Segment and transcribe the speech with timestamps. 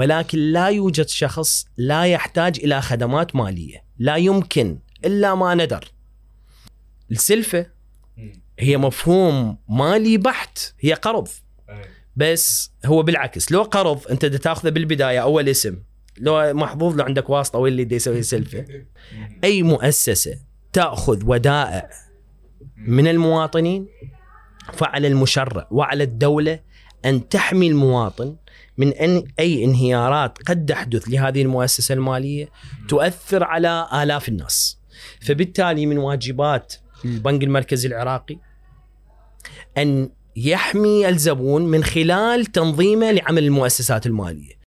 [0.00, 5.84] ولكن لا يوجد شخص لا يحتاج إلى خدمات مالية لا يمكن إلا ما ندر.
[7.10, 7.66] السلفة
[8.58, 11.28] هي مفهوم مالي بحت هي قرض.
[12.16, 15.82] بس هو بالعكس لو قرض أنت تأخذه بالبداية أول اسم.
[16.18, 18.64] لو محظوظ لو عندك واسطة واللي دا يسوي سلفة؟
[19.44, 20.38] أي مؤسسة
[20.72, 21.90] تأخذ ودائع
[22.76, 23.88] من المواطنين
[24.72, 26.60] فعلى المشرع وعلى الدولة
[27.04, 28.36] أن تحمي المواطن
[28.80, 32.48] من أن أي انهيارات قد تحدث لهذه المؤسسة المالية
[32.88, 34.78] تؤثر على آلاف الناس.
[35.20, 36.74] فبالتالي من واجبات
[37.04, 38.38] البنك المركزي العراقي
[39.78, 44.59] أن يحمي الزبون من خلال تنظيمه لعمل المؤسسات المالية.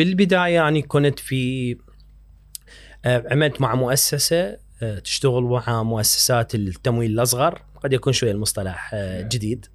[0.00, 1.76] بالبداية يعني كنت في
[3.04, 7.62] آه، عملت مع مؤسسة آه، تشتغل مع مؤسسات التمويل الأصغر.
[7.84, 9.66] قد يكون شوية المصطلح آه، جديد.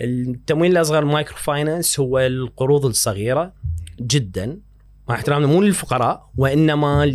[0.00, 3.52] التمويل الأصغر microfinance هو القروض الصغيرة
[4.00, 4.60] جدا.
[5.08, 7.06] مع احترامنا مو للفقراء وإنما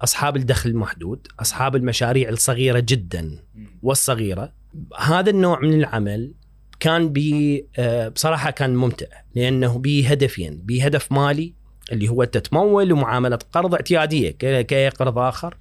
[0.00, 3.38] لأصحاب الدخل المحدود أصحاب المشاريع الصغيرة جدا
[3.82, 4.52] والصغيرة.
[4.98, 6.34] هذا النوع من العمل
[6.80, 11.54] كان بي آه، بصراحة كان ممتع لأنه بهدفين بهدف مالي
[11.92, 14.30] اللي هو تتمول ومعامله قرض اعتيادية
[14.62, 15.56] كأي قرض آخر.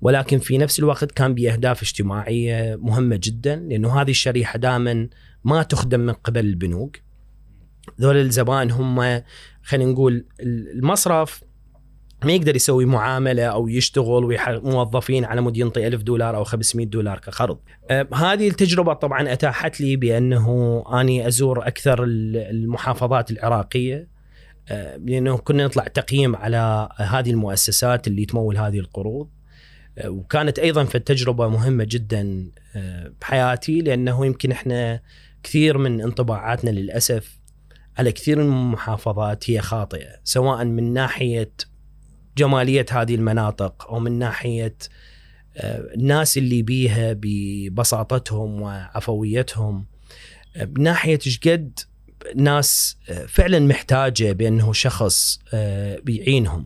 [0.00, 5.08] ولكن في نفس الوقت كان باهداف اجتماعية مهمة جدا لأنه هذه الشريحة دائما
[5.44, 6.96] ما تخدم من قبل البنوك.
[8.00, 9.22] ذول الزبائن هم
[9.62, 11.40] خلينا نقول المصرف
[12.24, 16.86] ما يقدر يسوي معاملة أو يشتغل ويح- موظفين على مود ينطي 1000 دولار أو 500
[16.86, 17.58] دولار كقرض.
[17.90, 24.08] أه، هذه التجربة طبعا أتاحت لي بأنه أني أزور أكثر ال- المحافظات العراقية
[24.68, 29.28] أه، لأنه كنا نطلع تقييم على هذه المؤسسات اللي تمول هذه القروض
[29.98, 32.50] أه، وكانت أيضا في التجربة مهمة جدا
[33.20, 35.00] بحياتي لأنه يمكن إحنا
[35.42, 37.38] كثير من انطباعاتنا للأسف
[37.98, 41.50] على كثير من المحافظات هي خاطئة سواء من ناحية
[42.40, 44.76] جمالية هذه المناطق أو من ناحية
[45.56, 49.86] آه، الناس اللي بيها ببساطتهم وعفويتهم.
[50.56, 51.80] آه، بناحيه إيش قد
[52.36, 55.40] ناس آه، فعلا محتاجة بأنه شخص
[56.02, 56.64] بيعينهم.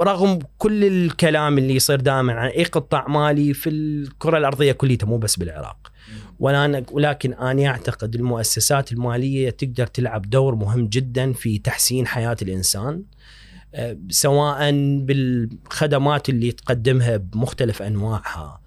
[0.00, 5.18] رغم كل الكلام اللي يصير دائما عن اي قطاع مالي في الكرة الأرضية كلها مو
[5.18, 5.92] بس بالعراق.
[6.38, 13.02] ولكن أنا أعتقد المؤسسات المالية تقدر تلعب دور مهم جدا في تحسين حياة الإنسان.
[14.10, 14.70] سواء
[15.04, 18.60] بالخدمات اللي تقدمها بمختلف أنواعها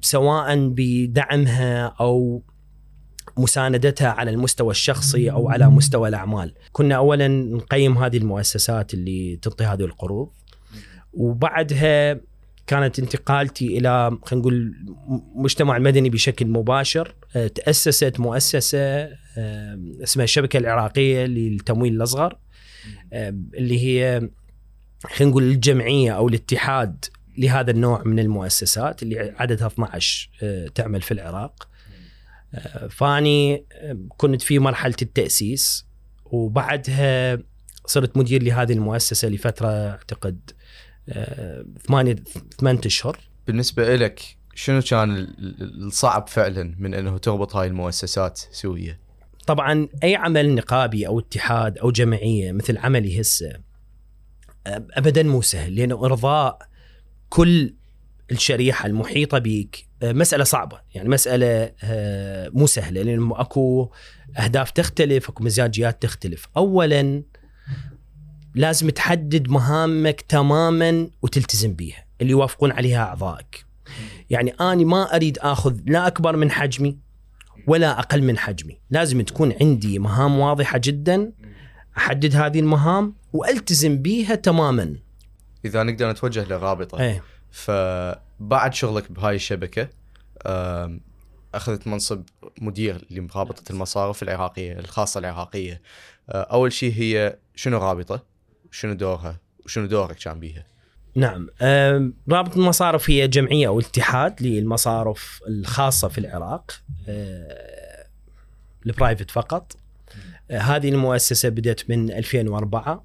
[0.00, 2.42] سواء بدعمها أو
[3.38, 6.54] مساندتها على المستوى الشخصي أو على مستوى الأعمال.
[6.72, 10.30] كنا اولا نقيم هذه المؤسسات اللي تعطي هذه القروض
[11.12, 12.20] وبعدها
[12.66, 14.74] كانت انتقالتي إلى خلينا نقول
[15.34, 17.14] مجتمع المدني بشكل مباشر
[17.54, 19.08] تأسست مؤسسة
[20.02, 22.38] اسمها الشبكة العراقية للتمويل الأصغر
[23.12, 24.28] اللي هي
[25.04, 27.04] خلينا نقول الجمعية أو الاتحاد
[27.38, 31.68] لهذا النوع من المؤسسات اللي عددها 12 آه، تعمل في العراق
[32.54, 33.64] آه، فاني
[34.16, 35.86] كنت في مرحلة التأسيس
[36.24, 37.38] وبعدها
[37.86, 40.50] صرت مدير لهذه المؤسسة لفترة أعتقد
[41.08, 42.16] آه، ثمانية
[42.58, 49.03] ثمانية أشهر بالنسبة لك شنو كان الصعب فعلا من إنه تربط هاي المؤسسات سوية؟
[49.44, 53.52] طبعا أي عمل نقابي أو اتحاد أو جمعية مثل عملي هسه
[54.66, 56.58] ابدا مو سهل لأنه إرضاء
[57.28, 57.74] كل
[58.30, 60.80] الشريحة المحيطة بك مسألة صعبة.
[60.94, 63.90] يعني مسألة آه، مو سهلة لأنه أكو
[64.38, 66.48] أهداف تختلف أكو مزاجيات تختلف.
[66.56, 67.22] اولا
[68.54, 73.64] لازم تحدد مهامك تماما وتلتزم بيها اللي يوافقون عليها أعضائك.
[74.30, 76.98] يعني اني ما أريد آخذ لا أكبر من حجمي
[77.66, 78.80] ولا أقل من حجمي.
[78.90, 81.32] لازم تكون عندي مهام واضحة جدا
[81.96, 84.96] أحدد هذه المهام وألتزم بيها تماما.
[85.64, 87.22] إذا نقدر نتوجه لرابطة إيه.
[87.50, 89.88] فبعد شغلك بهاي الشبكة
[91.54, 92.22] أخذت منصب
[92.60, 95.82] مدير لرابطة المصارف العراقية الخاصة العراقية.
[96.30, 98.24] آه، أول شيء هي شنو رابطة؟
[98.70, 100.66] شنو دورها؟ وشنو دورك كان بيها؟
[101.14, 101.48] نعم.
[102.28, 108.06] رابطة المصارف هي جمعية أو اتحاد للمصارف الخاصة في العراق آه،
[108.86, 109.76] البرايفت فقط.
[110.50, 113.04] آه، هذه المؤسسة بدأت من 2004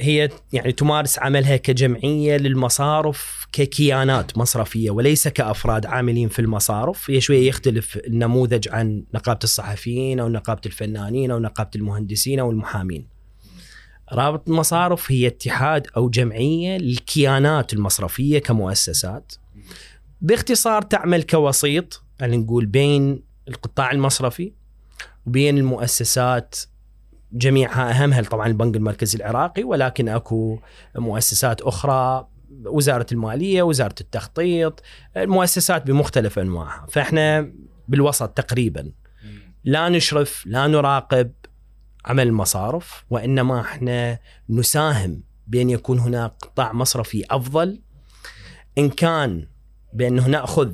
[0.00, 7.10] هي يعني تمارس عملها كجمعية للمصارف ككيانات مصرفية وليس كأفراد عاملين في المصارف.
[7.10, 13.11] هي شوية يختلف النموذج عن نقابة الصحفيين أو نقابة الفنانين أو نقابة المهندسين أو المحامين.
[14.12, 19.32] رابط المصارف هي اتحاد أو جمعية للكيانات المصرفية كمؤسسات.
[20.20, 24.52] باختصار تعمل كوسيط يعني نقول بين القطاع المصرفي
[25.26, 26.56] وبين المؤسسات
[27.32, 30.58] جميعها أهمها طبعا البنك المركزي العراقي ولكن أكو
[30.96, 32.28] مؤسسات أخرى
[32.64, 34.82] وزارة المالية، وزارة التخطيط،
[35.16, 37.52] المؤسسات بمختلف أنواعها، فإحنا
[37.88, 38.92] بالوسط تقريبا.
[39.64, 41.32] لا نشرف لا نراقب
[42.04, 44.18] عمل المصارف وإنما إحنا
[44.50, 47.80] نساهم بأن يكون هناك قطاع مصرفي أفضل.
[48.78, 49.46] إن كان
[49.92, 50.72] بانه ناخذ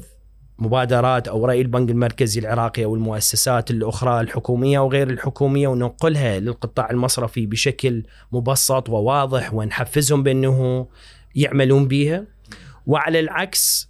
[0.58, 7.46] مبادرات أو رأي البنك المركزي العراقي أو المؤسسات الأخرى الحكومية وغير الحكومية وننقلها للقطاع المصرفي
[7.46, 8.02] بشكل
[8.32, 10.88] مبسط وواضح ونحفزهم بأنه
[11.34, 12.24] يعملون بها
[12.86, 13.88] وعلى العكس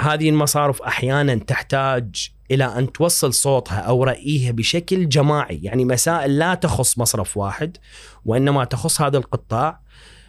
[0.00, 6.54] هذه المصارف أحيانا تحتاج إلى أن توصل صوتها أو رأيها بشكل جماعي، يعني مسائل لا
[6.54, 7.76] تخص مصرف واحد
[8.24, 9.80] وإنما تخص هذا القطاع.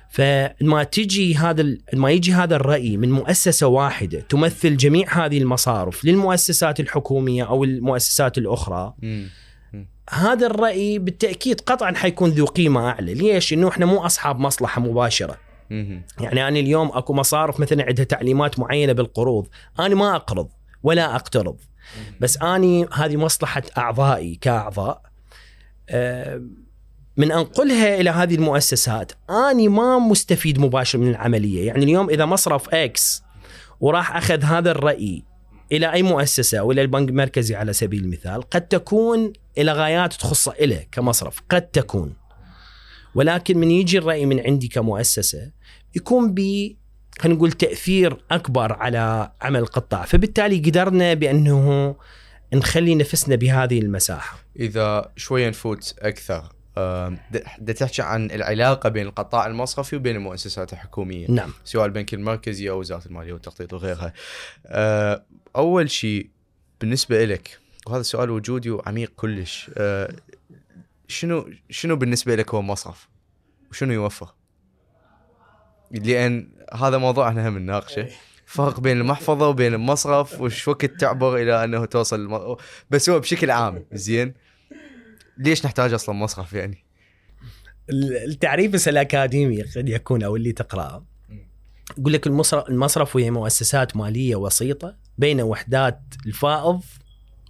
[0.09, 6.79] فما تجي هذا ما يجي هذا الرأي من مؤسسة واحدة تمثل جميع هذه المصارف للمؤسسات
[6.79, 8.93] الحكومية أو المؤسسات الأخرى
[10.09, 13.13] هذا الرأي بالتأكيد قطعا حيكون ذو قيمة أعلى.
[13.13, 15.37] ليش؟ إنه إحنا مو أصحاب مصلحة مباشرة.
[16.19, 19.47] يعني أنا اليوم أكو مصارف مثلا عندها تعليمات معينة بالقروض
[19.79, 20.49] أنا ما أقرض
[20.83, 21.57] ولا أقترض.
[22.19, 25.01] بس آني هذه مصلحة أعضائي كأعضاء
[25.89, 26.41] أه
[27.17, 31.67] من أنقلها إلى هذه المؤسسات آني ما مستفيد مباشر من العملية.
[31.67, 33.23] يعني اليوم إذا مصرف إكس
[33.79, 35.23] وراح أخذ هذا الرأي
[35.71, 40.47] إلى أي مؤسسة أو إلى البنك المركزي على سبيل المثال قد تكون إلى غايات تخص
[40.47, 42.15] له كمصرف قد تكون.
[43.15, 45.51] ولكن من يجي الرأي من عندي كمؤسسة
[45.95, 46.39] يكون ب
[47.19, 50.05] خلينا نقول تأثير أكبر على عمل القطاع.
[50.05, 51.95] فبالتالي قدرنا بأنه
[52.53, 54.37] نخلي نفسنا بهذه المساحة.
[54.59, 56.43] إذا شوية نفوت أكثر
[57.59, 61.31] بدك تحكي عن العلاقة بين القطاع المصرفي وبين المؤسسات الحكومية.
[61.31, 61.53] نعم.
[61.63, 64.13] سواء البنك المركزي أو وزارة المالية والتخطيط وغيرها.
[64.65, 65.25] أه،
[65.55, 66.29] أول شيء
[66.81, 70.15] بالنسبة لك وهذا سؤال وجودي وعميق كلش أه،
[71.07, 73.09] شنو شنو بالنسبة لك هو مصرف؟
[73.71, 74.33] وشنو يوفر؟
[75.91, 78.07] لأن هذا موضوع إحنا هم نناقشه.
[78.45, 82.55] فرق بين المحفظة وبين المصرف وش وقت تعبر إلى أنه توصل الم...
[82.89, 84.33] بس هو بشكل عام زين.
[85.37, 86.83] ليش نحتاج أصلا مصرف يعني؟
[88.27, 91.05] التعريف بس الأكاديمي قد يكون أو اللي تقرأه.
[91.97, 96.81] يقول لك المصرف المصرف هي مؤسسات مالية وسيطة بين وحدات الفائض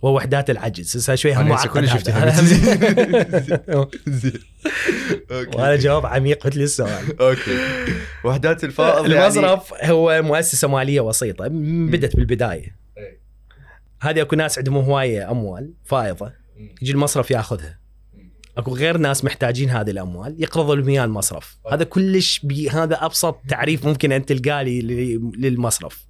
[0.02, 0.98] ووحدات العجز.
[0.98, 2.42] هسه شوي هم معقد كل شفت هذا.
[4.08, 4.34] زين.
[5.32, 7.58] أوكي وهذا جواب عميق مثل السؤال؟ أوكي.
[8.24, 11.48] وحدات الفائض يعني المصرف هو مؤسسة مالية وسيطة
[11.92, 12.76] بدت بالبداية.
[14.02, 16.32] هذه أكو ناس عندهم هواية أموال فائضة
[16.82, 17.80] يجي المصرف ياخذها.
[18.58, 21.58] أكو غير ناس محتاجين هذه الأموال يقرضوا إياه المصرف.
[21.72, 24.82] هذا كلش بي هذا أبسط تعريف ممكن أن تلقاه لي-
[25.38, 26.06] للمصرف.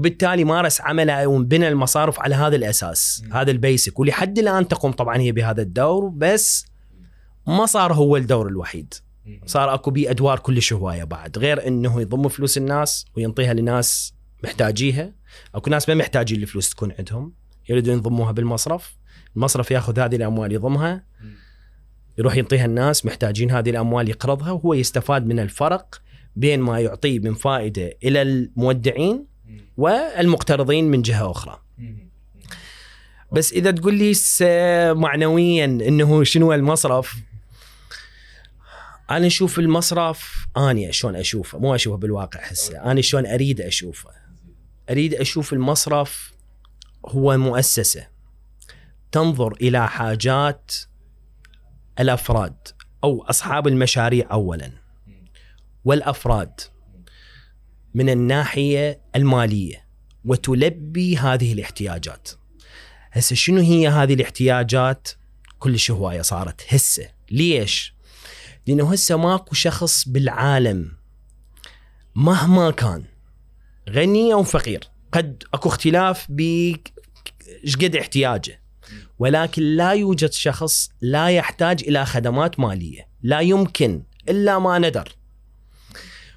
[0.00, 3.32] وبالتالي مارس عمله وبنى المصارف على هذا الأساس مم.
[3.32, 3.98] هذا البيسك.
[3.98, 6.66] ولحد الآن تقوم طبعا هي بهذا الدور بس
[7.46, 8.94] ما صار هو الدور الوحيد.
[9.46, 14.14] صار أكو بيه أدوار كلش هواية بعد غير إنه يضم فلوس الناس وينطيها لناس
[14.44, 15.12] محتاجيها.
[15.54, 17.32] أكو ناس ما محتاجين الفلوس تكون عندهم
[17.68, 18.96] يريدون يضموها بالمصرف.
[19.36, 21.04] المصرف ياخذ هذه الأموال يضمها
[22.18, 26.02] يروح يعطيها الناس محتاجين هذه الأموال يقرضها وهو يستفاد من الفرق
[26.36, 29.29] بين ما يعطيه من فائدة إلى المودعين
[29.76, 31.60] والمقترضين من جهة أخرى.
[33.32, 34.12] بس إذا تقول لي
[34.94, 37.16] معنويا إنه شنو المصرف؟
[39.10, 44.10] أنا أشوف المصرف أني شلون أشوفه؟ مو أشوفه بالواقع هسه أنا شلون أريد أشوفه؟
[44.90, 46.32] أريد أشوف المصرف
[47.06, 48.06] هو مؤسسة
[49.12, 50.72] تنظر إلى حاجات
[52.00, 52.68] الأفراد
[53.04, 54.72] أو أصحاب المشاريع اولا.
[55.84, 56.60] والأفراد.
[57.94, 59.84] من الناحية المالية
[60.24, 62.28] وتلبي هذه الاحتياجات.
[63.12, 65.08] هسه شنو هي هذه الاحتياجات؟
[65.58, 67.08] كلش هواية صارت هسه.
[67.30, 67.94] ليش؟
[68.66, 70.92] لأنه هسه ماكو شخص بالعالم
[72.14, 73.04] مهما كان
[73.90, 74.80] غني أو فقير
[75.12, 76.72] قد أكو اختلاف ب
[78.00, 78.60] احتياجه.
[79.18, 85.19] ولكن لا يوجد شخص لا يحتاج إلى خدمات مالية لا يمكن إلا ما ندر.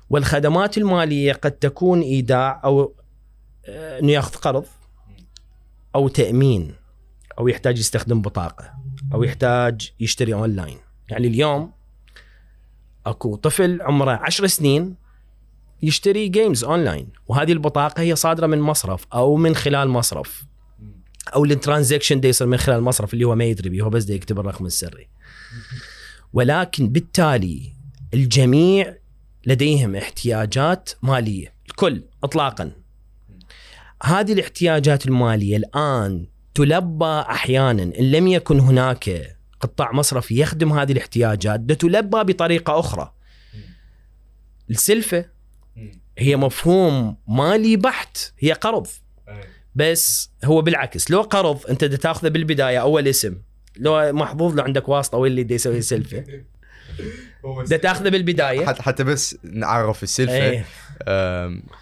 [0.10, 2.96] والخدمات المالية قد تكون إيداع أو
[3.66, 4.66] آه، إنه ياخذ قرض
[5.96, 6.76] أو تأمين
[7.40, 8.74] أو يحتاج يستخدم بطاقة
[9.14, 10.78] أو يحتاج يشتري أونلاين.
[11.10, 11.72] يعني اليوم
[13.06, 14.96] أكو طفل عمره عشر سنين
[15.82, 20.46] يشتري games online وهذه البطاقة هي صادرة من مصرف أو من خلال مصرف
[21.36, 24.14] أو الترانزكشن دي يصير من خلال المصرف اللي هو ما يدري بيه هو بس دي
[24.14, 25.08] يكتب الرقم السري.
[26.34, 27.74] ولكن بالتالي
[28.14, 28.96] الجميع
[29.46, 31.54] لديهم احتياجات مالية.
[31.70, 32.72] الكل اطلاقا.
[34.04, 37.84] هذه الاحتياجات المالية الآن تلبى أحيانا.
[37.84, 43.14] إن لم يكن هناك قطاع مصرفي يخدم هذه الاحتياجات تلبى بطريقة أخرى.
[44.70, 45.26] السلفة
[46.18, 48.88] هي مفهوم مالي بحت هي قرض.
[49.76, 53.38] بس هو بالعكس لو قرض أنت تأخذه بالبداية أول اسم.
[53.78, 56.24] لو محظوظ لو عندك واسطة ولا اللي يسوي سلفه
[57.68, 58.66] دا تاخذه بالبداية.
[58.66, 60.34] حتى حتى بس نعرف السلفة.
[60.34, 60.66] إيه.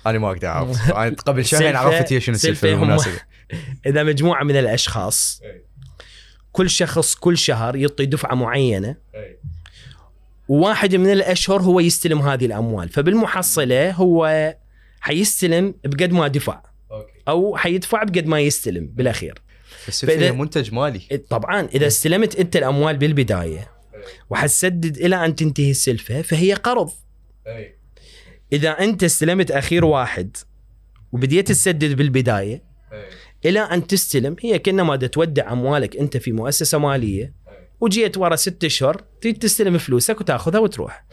[0.06, 0.92] أنا ما أقدر أعرف.
[0.92, 3.14] أنا قبل شهرين عرفت هي شنو السلفه بالمناسبة.
[3.86, 5.42] إذا مجموعة من الأشخاص
[6.52, 8.96] كل شخص كل شهر يعطي دفعة معينة.
[10.48, 12.90] وواحد من الأشهر هو يستلم هذه الأموال.
[12.90, 14.54] فبالمحصلة هو
[15.02, 16.62] حيستلم بقد ما دفع.
[17.28, 19.42] أو حيدفع بقد ما يستلم بالأخير.
[19.88, 21.22] السلفه فإذا- هي منتج مالي.
[21.30, 23.81] طبعا إذا استلمت أنت الأموال بالبداية
[24.30, 26.92] وحتسدد إلى أن تنتهي السلفه فهي قرض.
[28.54, 30.38] إذا أنت استلمت أخير واحد
[31.12, 32.64] وبديت تسدد بالبداية
[33.46, 37.34] إلى أن تستلم هي كأنما تودع أموالك أنت في مؤسسة مالية
[37.82, 41.06] وجيت ورا ست أشهر تريد تستلم فلوسك وتاخذها وتروح.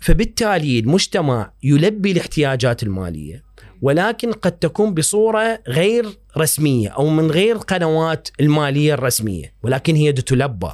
[0.00, 3.44] فبالتالي المجتمع يلبي الاحتياجات المالية
[3.82, 10.70] ولكن قد تكون بصورة غير رسمية أو من غير قنوات المالية الرسمية ولكن هي تلبى.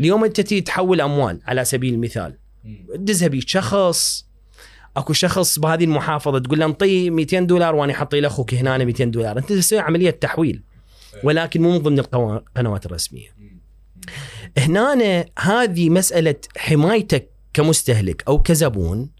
[0.00, 2.38] اليوم أنت تيجي تحول أموال على سبيل المثال.
[2.94, 4.26] تدزها بيك شخص
[4.96, 9.38] أكو شخص بهذه المحافظة تقول له انطيه 200 دولار وأنا حطي لاخوك هنا 200 دولار.
[9.38, 10.62] أنت تسوي عملية تحويل
[11.24, 13.28] ولكن مو من ضمن القنوات الرسمية.
[14.58, 19.10] هنا هذه مسألة حمايتك كمستهلك أو كزبون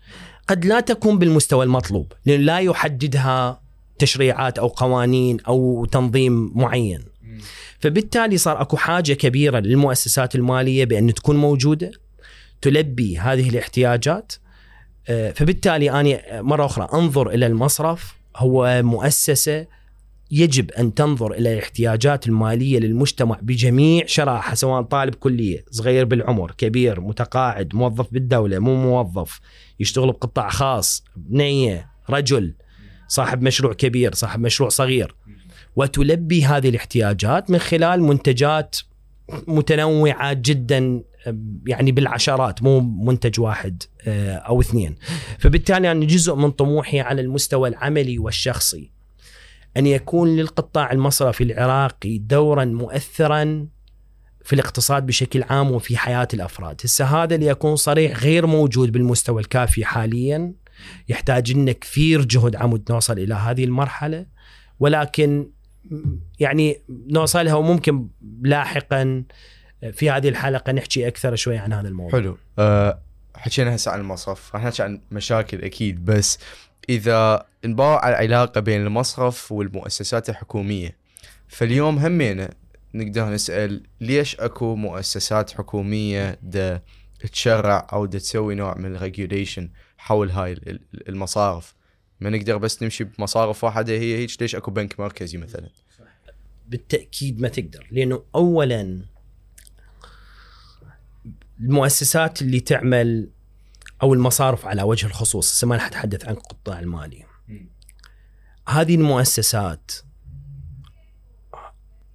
[0.48, 3.60] قد لا تكون بالمستوى المطلوب لأن لا يحددها
[3.98, 7.04] تشريعات أو قوانين أو تنظيم معين.
[7.78, 11.90] فبالتالي صار أكو حاجة كبيرة للمؤسسات المالية بأن تكون موجودة
[12.62, 14.33] تلبي هذه الاحتياجات
[15.09, 19.66] آه، فبالتالي أنا مرة أخرى أنظر إلى المصرف هو مؤسسة
[20.31, 27.00] يجب أن تنظر إلى الاحتياجات المالية للمجتمع بجميع شرائحه سواء طالب كلية، صغير بالعمر، كبير،
[27.00, 29.40] متقاعد، موظف بالدولة، مو موظف،
[29.81, 32.55] يشتغل بقطاع خاص، بنية، رجل،
[33.09, 35.14] صاحب مشروع كبير، صاحب مشروع صغير.
[35.76, 38.76] وتلبي هذه الاحتياجات من خلال منتجات
[39.47, 41.02] متنوعة جدا
[41.66, 44.97] يعني بالعشرات مو منتج واحد آه، أو اثنين.
[45.38, 48.90] فبالتالي أنا جزء من طموحي على المستوى العملي والشخصي
[49.76, 53.66] أن يكون للقطاع المصرفي العراقي دورا مؤثرا
[54.45, 59.85] في الاقتصاد بشكل عام وفي حياة الأفراد، هسه هذا ليكون صريح غير موجود بالمستوى الكافي
[59.85, 60.52] حاليا.
[61.09, 64.26] يحتاج لنا كثير جهد عمود نوصل إلى هذه المرحلة
[64.80, 65.50] ولكن
[66.40, 68.09] يعني نوصلها وممكن
[68.43, 69.25] لاحقا
[69.93, 72.21] في هذه الحلقة نحكي أكثر شوي عن هذا الموضوع.
[72.21, 72.38] حلو.
[72.59, 72.99] أه
[73.35, 74.55] حكينا هسه عن المصرف.
[74.55, 76.38] راح نحكي عن مشاكل أكيد بس
[76.88, 77.47] إذا
[77.78, 80.97] على العلاقة بين المصرف والمؤسسات الحكومية
[81.49, 82.50] فاليوم همينا
[82.95, 86.83] نقدر نسأل ليش أكو مؤسسات حكومية دا
[87.33, 90.57] تشرع أو دا تسوي نوع من الريجوليشن حول هاي
[91.09, 91.75] المصارف؟
[92.20, 95.68] ما نقدر بس نمشي بمصارف واحدة هي هيك ليش أكو بنك مركزي مثلا؟
[96.68, 99.02] بالتأكيد ما تقدر لأنه اولا
[101.61, 103.30] المؤسسات اللي تعمل
[104.02, 107.25] أو المصارف على وجه الخصوص ما راح أتحدث عن القطاع المالي.
[108.68, 109.92] هذه المؤسسات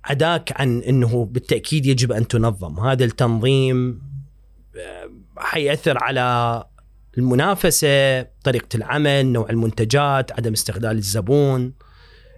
[0.06, 2.80] عداك عن إنه بالتأكيد يجب أن تنظم.
[2.80, 4.02] هذا التنظيم
[4.76, 6.64] آه، حيأثر على
[7.18, 11.74] المنافسة طريقة العمل نوع المنتجات عدم استغلال الزبون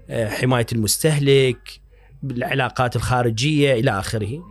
[0.10, 1.82] آه، حماية المستهلك
[2.24, 4.44] العلاقات الخارجية إلى آخره.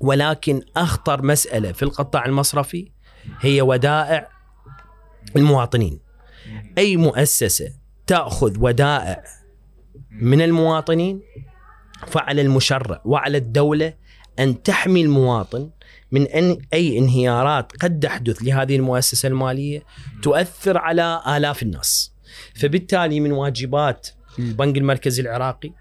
[0.00, 2.90] ولكن أخطر مسألة في القطاع المصرفي
[3.40, 4.28] هي ودائع
[5.36, 6.00] المواطنين.
[6.78, 7.72] أي مؤسسة
[8.06, 9.24] تأخذ ودائع
[10.10, 11.20] من المواطنين
[12.06, 13.94] فعلى المشرع وعلى الدولة
[14.38, 15.70] أن تحمي المواطن
[16.12, 19.82] من أن أي انهيارات قد تحدث لهذه المؤسسة المالية
[20.22, 22.12] تؤثر على آلاف الناس.
[22.54, 25.72] فبالتالي من واجبات البنك المركزي العراقي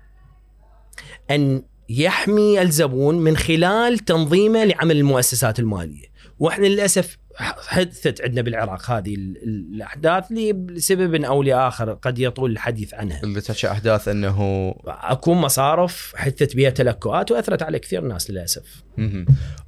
[1.31, 6.05] أن يحمي الزبون من خلال تنظيمه لعمل المؤسسات المالية،
[6.39, 13.23] وإحنا للأسف حدثت عندنا بالعراق هذه الأحداث لسبب أو لآخر قد يطول الحديث عنها.
[13.23, 18.83] اللي أحداث إنه أكو مصارف حدثت بها تلكؤات وأثرت على كثير ناس للأسف.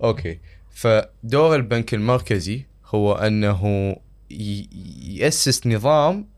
[0.03, 0.39] أوكي
[0.71, 3.95] فدور البنك المركزي هو أنه
[5.09, 6.32] يأسس نظام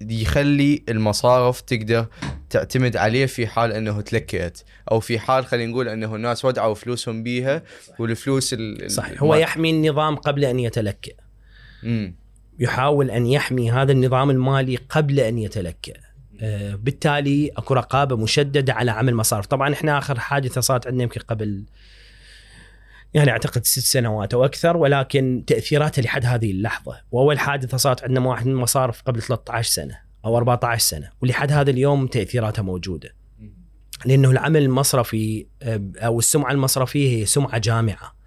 [0.00, 2.06] يخلي المصارف تقدر
[2.50, 4.60] تعتمد عليه في حال إنه تلكأت
[4.90, 7.62] أو في حال خلينا نقول إنه الناس ودعوا فلوسهم بيها
[7.98, 8.54] والفلوس
[8.86, 9.22] صحيح.
[9.22, 11.12] هو يحمي النظام قبل أن يتلكأ
[12.58, 15.92] يحاول أن يحمي هذا النظام المالي قبل أن يتلكأ
[16.42, 19.46] آه، بالتالي أكو رقابة مشددة على عمل مصارف.
[19.46, 21.64] طبعا إحنا آخر حادثة صارت عندنا يمكن قبل
[23.14, 27.00] يعني أعتقد ست سنوات أو أكثر ولكن تاثيراتها لحد هذه اللحظة.
[27.10, 31.70] واول حادثه صارت عندنا واحد من المصارف قبل 13 سنة أو 14 سنة ولحد هذا
[31.70, 33.14] اليوم تاثيراتها موجودة.
[34.04, 35.46] لأنه العمل المصرفي
[35.96, 38.19] أو السمعة المصرفية هي سمعة جامعة.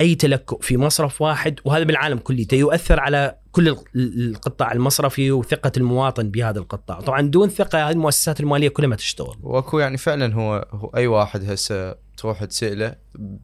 [0.00, 2.46] أي تلكؤ في مصرف واحد وهذا بالعالم كله.
[2.52, 8.68] يؤثر على كل القطاع المصرفي وثقة المواطن بهذا القطاع، طبعا دون ثقة هذه المؤسسات المالية
[8.68, 9.36] كلها ما تشتغل.
[9.42, 12.94] وأكو يعني فعلا هو, هو أي واحد هسه تروح تسأله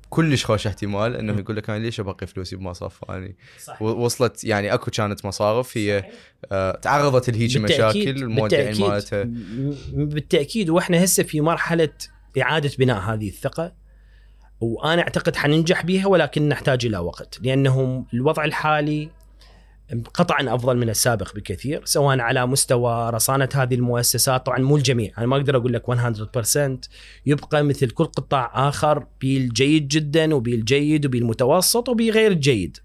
[0.08, 3.82] كلش خوش احتمال إنه يقول لك أنا ليش أبقي فلوسي بمصرف فلاني صحيح.
[3.82, 6.04] وصلت يعني أكو كانت مصارف هي
[6.52, 9.24] آه تعرضت لهيجي مشاكل المودعين مالتها.
[9.92, 10.70] بالتأكيد.
[10.70, 11.92] وإحنا هسه في مرحلة
[12.40, 13.72] إعادة بناء هذه الثقة.
[14.60, 19.10] وأنا أعتقد حننجح بها ولكن نحتاج إلى وقت لأنه الوضع الحالي
[20.14, 24.46] قطعا أفضل من السابق بكثير سواء على مستوى رصانة هذه المؤسسات.
[24.46, 26.88] طبعا مو الجميع أنا ما أقدر أقول لك 100%
[27.26, 32.78] يبقى مثل كل قطاع آخر بالجيد جدا وبالجيد وبالمتوسط وبغير الجيد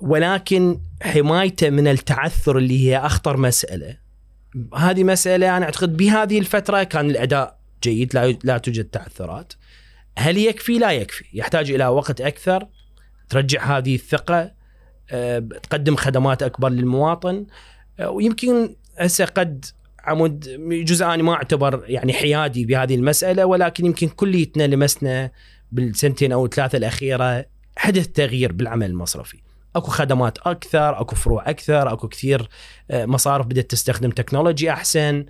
[0.00, 3.96] ولكن حمايته من التعثر اللي هي أخطر مسألة.
[4.76, 9.52] هذه مسألة أنا أعتقد بهذه الفترة كان الأداء جيد لا لا توجد تعثرات.
[10.18, 11.24] هل يكفي؟ لا يكفي.
[11.32, 12.66] يحتاج إلى وقت أكثر.
[13.28, 14.52] ترجع هذه الثقة.
[15.10, 17.46] آه، تقدم خدمات أكبر للمواطن.
[18.00, 19.64] آه، ويمكن هسه قد
[20.04, 20.40] عمود
[20.84, 25.30] جزء أنا ما اعتبر يعني حيادي بهذه المسألة ولكن يمكن كليتنا لمسنا
[25.72, 27.44] بالسنتين أو الثلاثة الأخيرة
[27.76, 29.38] حدث تغيير بالعمل المصرفي.
[29.76, 32.48] أكو خدمات أكثر، أكو فروع أكثر، أكو كثير
[32.90, 35.24] آه، مصارف بدأت تستخدم تكنولوجي أحسن.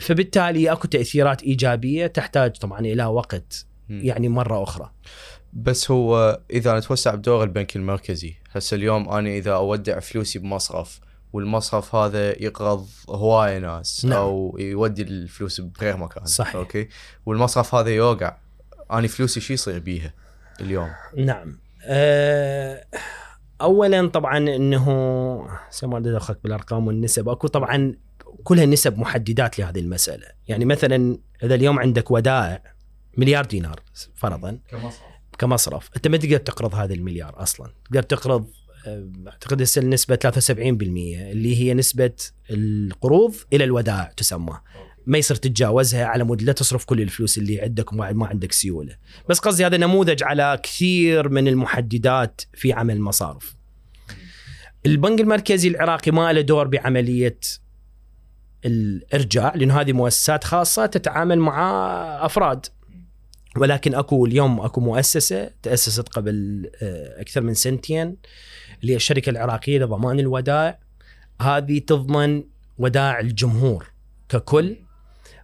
[0.00, 4.90] فبالتالي أكو تأثيرات إيجابية تحتاج طبعا إلى وقت يعني مرة أخرى.
[5.52, 11.00] بس هو إذا نتوسع بدور البنك المركزي هسه اليوم أنا إذا أودع فلوسي بمصرف
[11.32, 14.18] والمصرف هذا يقرض هواية ناس نعم.
[14.18, 16.56] أو يودي الفلوس بغير مكان صحيح.
[16.56, 16.88] أوكي
[17.26, 18.36] والمصرف هذا يوقع
[18.92, 20.14] اني فلوسي شو يصير بيها
[20.60, 22.84] اليوم نعم أه
[23.60, 24.86] اولا طبعا إنه
[25.82, 27.94] ما ادخلك بالأرقام والنسب أكو طبعا
[28.44, 30.26] كلها نسب محددات لهذه المسألة.
[30.48, 32.62] يعني مثلا إذا اليوم عندك ودائع
[33.16, 33.80] مليار دينار
[34.14, 35.02] فرضا كمصرف.
[35.38, 37.72] كمصرف أنت ما تقدر تقرض هذا المليار أصلا.
[37.84, 38.46] تقدر تقرض
[38.86, 40.50] آه، أعتقد هسه النسبة 73%
[41.30, 42.12] اللي هي نسبة
[42.50, 44.58] القروض إلى الودائع تسمى.
[45.06, 48.96] ما يصير تتجاوزها على مود لا تصرف كل الفلوس اللي عندك وما ما عندك سيولة.
[49.28, 53.56] بس قصدي هذا نموذج على كثير من المحددات في عمل المصارف.
[54.86, 57.38] البنك المركزي العراقي ما له دور بعملية
[58.64, 61.60] الإرجاع لأنه هذه مؤسسات خاصة تتعامل مع
[62.26, 62.66] أفراد.
[63.56, 68.16] ولكن أكو اليوم أكو مؤسسة تأسست قبل آه، أكثر من سنتين
[68.82, 70.78] اللي هي الشركة العراقية لضمان الودائع.
[71.40, 72.44] هذه تضمن
[72.78, 73.86] ودائع الجمهور
[74.28, 74.76] ككل.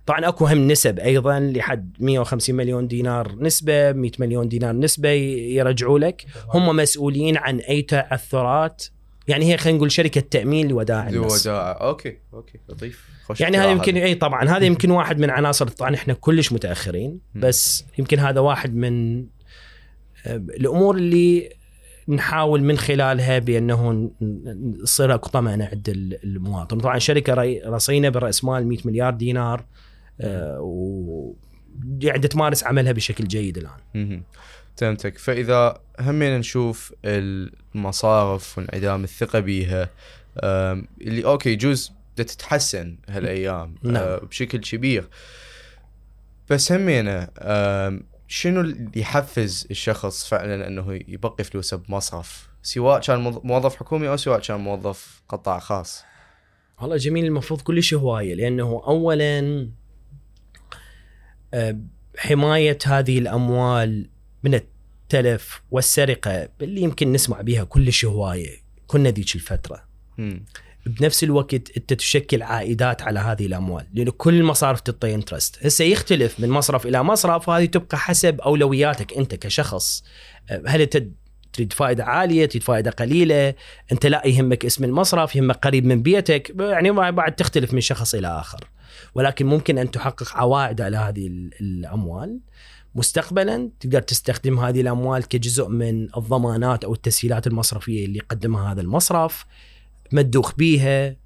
[0.07, 5.99] طبعا أكو هم نسب أيضا لحد 150 مليون دينار نسبة 100 مليون دينار نسبة يرجعوا
[5.99, 6.27] لك.
[6.55, 8.85] هم مسؤولين عن أي تعثرات
[9.29, 11.47] يعني هي خلينا نقول شركة تأمين لودائع الناس.
[11.47, 13.08] الودائع okay okay لطيف.
[13.41, 17.21] يعني هذا يمكن إي طبعا هذا يمكن واحد من عناصر طبعا إحنا كلش متأخرين.
[17.35, 19.19] بس يمكن هذا واحد من
[20.27, 21.51] آه، الأمور اللي
[22.09, 27.35] نحاول من خلالها بأنه ن- ن- تصير أكو طمأنة عند ال- المواطن طبعا شركة
[27.67, 29.65] رصينة برأس مال 100 مليار دينار
[30.21, 31.35] آه، و
[32.07, 34.23] قاعدة تمارس عملها بشكل جيد الآن.
[34.77, 39.89] فهمتك فإذا همين نشوف المصارف وانعدام الثقة بيها
[41.01, 41.93] اللي أوكي يجوز
[42.25, 43.97] تتحسن هالايام نعم.
[43.97, 45.09] أه، بشكل كبير
[46.51, 53.45] بس همينة أم، شنو اللي يحفز الشخص فعلا إنه يبقي فلوسه بمصرف سواء كان موظ-
[53.45, 56.05] موظف حكومي أو سواء كان موظف قطاع خاص
[56.81, 59.69] والله جميل المفروض كل شيء هواية لأنه اولا
[61.55, 61.79] آه،
[62.19, 64.11] حماية هذه الأموال
[64.43, 69.85] من التلف والسرقة اللي يمكن نسمع بها كل شيء هواية كنا ذيك الفترة
[70.19, 70.45] مم.
[70.89, 73.87] بنفس الوقت أنت تشكل عائدات على هذه الأموال.
[73.95, 79.13] لأنه كل المصارف تعطي انترست هسه يختلف من مصرف إلى مصرف وهذه تبقى حسب أولوياتك
[79.13, 80.05] أنت كشخص.
[80.51, 81.03] أه، هل أنت
[81.53, 83.55] تريد فائدة عالية تريد فائدة قليلة؟
[83.93, 86.55] أنت لا يهمك اسم المصرف يهمك قريب من بيتك.
[86.61, 88.65] يعني بعد تختلف من شخص إلى آخر.
[89.15, 92.41] ولكن ممكن أن تحقق عوائد على هذه ال- الأموال.
[92.95, 99.47] مستقبلا تقدر تستخدم هذه الأموال كجزء من الضمانات أو التسهيلات المصرفية اللي يقدمها هذا المصرف.
[100.13, 101.17] مدوخ بيها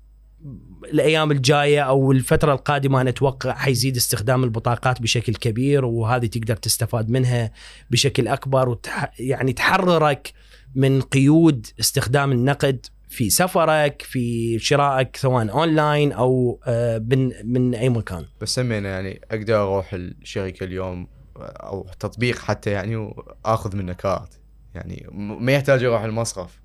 [0.85, 7.11] الأيام الجاية أو الفترة القادمة أنا أتوقع حيزيد استخدام البطاقات بشكل كبير وهذه تقدر تستفاد
[7.11, 7.53] منها
[7.91, 10.33] بشكل أكبر وتح يعني تحررك
[10.75, 17.89] من قيود استخدام النقد في سفرك في شرائك سواء أونلاين أو آه، من من أي
[17.89, 18.27] مكان.
[18.41, 24.41] بس همينه يعني أقدر أروح الشركة اليوم أو تطبيق حتى يعني وأخذ منه card.
[24.75, 26.61] يعني ما يحتاج أروح المصرف.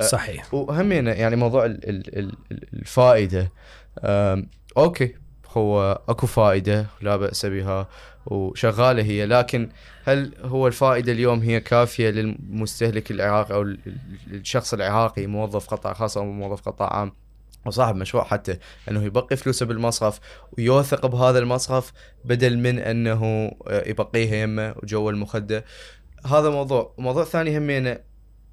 [0.00, 0.54] صحيح.
[0.54, 2.36] وهمينه يعني موضوع ال- ال-
[2.74, 3.52] الفائدة.
[4.76, 5.14] okay
[5.48, 7.88] هو أكو فائدة لا بأس بها
[8.26, 9.26] وشغالة هي.
[9.26, 9.68] لكن
[10.04, 15.92] هل هو الفائدة اليوم هي كافية للمستهلك العراقي أو ال- ال- الشخص العراقي موظف قطاع
[15.92, 17.12] خاص أو موظف قطاع عام
[17.66, 18.58] أو صاحب مشروع حتى
[18.90, 20.20] أنه يبقي فلوسه بالمصرف
[20.58, 21.92] ويوثق بهذا المصرف
[22.24, 23.24] بدل من أنه
[23.68, 25.64] آه، يبقيها يمه وجوا المخدة؟
[26.26, 26.94] هذا موضوع.
[26.98, 27.98] موضوع ثاني همينه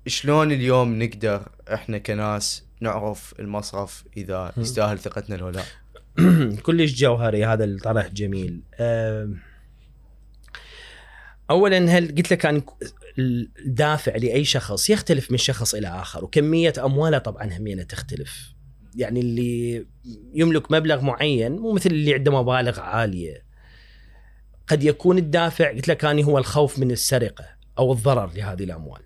[0.08, 4.52] شلون اليوم نقدر إحنا كناس نعرف المصرف إذا.
[4.58, 8.62] يستاهل ثقتنا ولا لا؟ كلش جوهري هذا الطرح جميل.
[11.50, 12.62] اولا هل قلت لك كان
[13.66, 18.54] الدافع لأي شخص؟ يختلف من شخص إلى آخر وكمية أمواله طبعا همينة تختلف.
[18.96, 19.86] يعني اللي
[20.34, 23.46] يملك مبلغ معين مو مثل اللي عنده مبالغ عالية.
[24.68, 27.46] قد يكون الدافع قلت لك هو الخوف من السرقة
[27.80, 29.02] أو الضرر لهذه الأموال.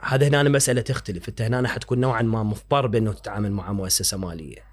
[0.00, 4.68] هذا هنا مسألة تختلف انت هنا حتكون نوعا ما مضطر بأنه تتعامل مع مؤسسة مالية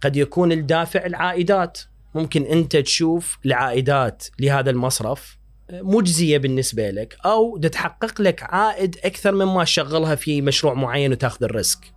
[0.00, 1.78] قد يكون الدافع العائدات
[2.14, 5.38] ممكن انت تشوف العائدات لهذا المصرف
[5.72, 11.92] مجزية بالنسبة لك أو تحقق لك عائد أكثر مما تشغلها في مشروع معين وتأخذ الريسك.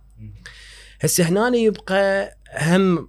[1.00, 3.08] هسه هنا يبقى هم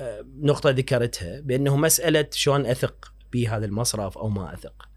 [0.00, 4.88] آه، نقطة ذكرتها بأنه مسألة شلون أثق بهذا المصرف أو ما أثق.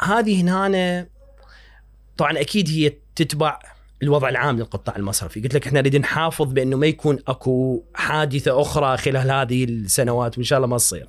[0.00, 1.08] هذه هنا
[2.16, 3.58] طبعا أكيد هي تتبع
[4.02, 5.40] الوضع العام للقطاع المصرفي.
[5.40, 10.44] قلت لك إحنا نريد نحافظ بأنه ما يكون أكو حادثة أخرى خلال هذه السنوات وإن
[10.44, 11.08] شاء الله ما تصير.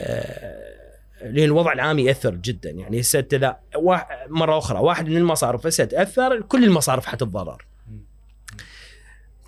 [0.00, 0.74] آه،
[1.22, 2.70] لأن الوضع العام يأثر جدا.
[2.70, 7.64] يعني هسه وا- مرة أخرى واحد من المصارف هسه تأثر كل المصارف حتتضرر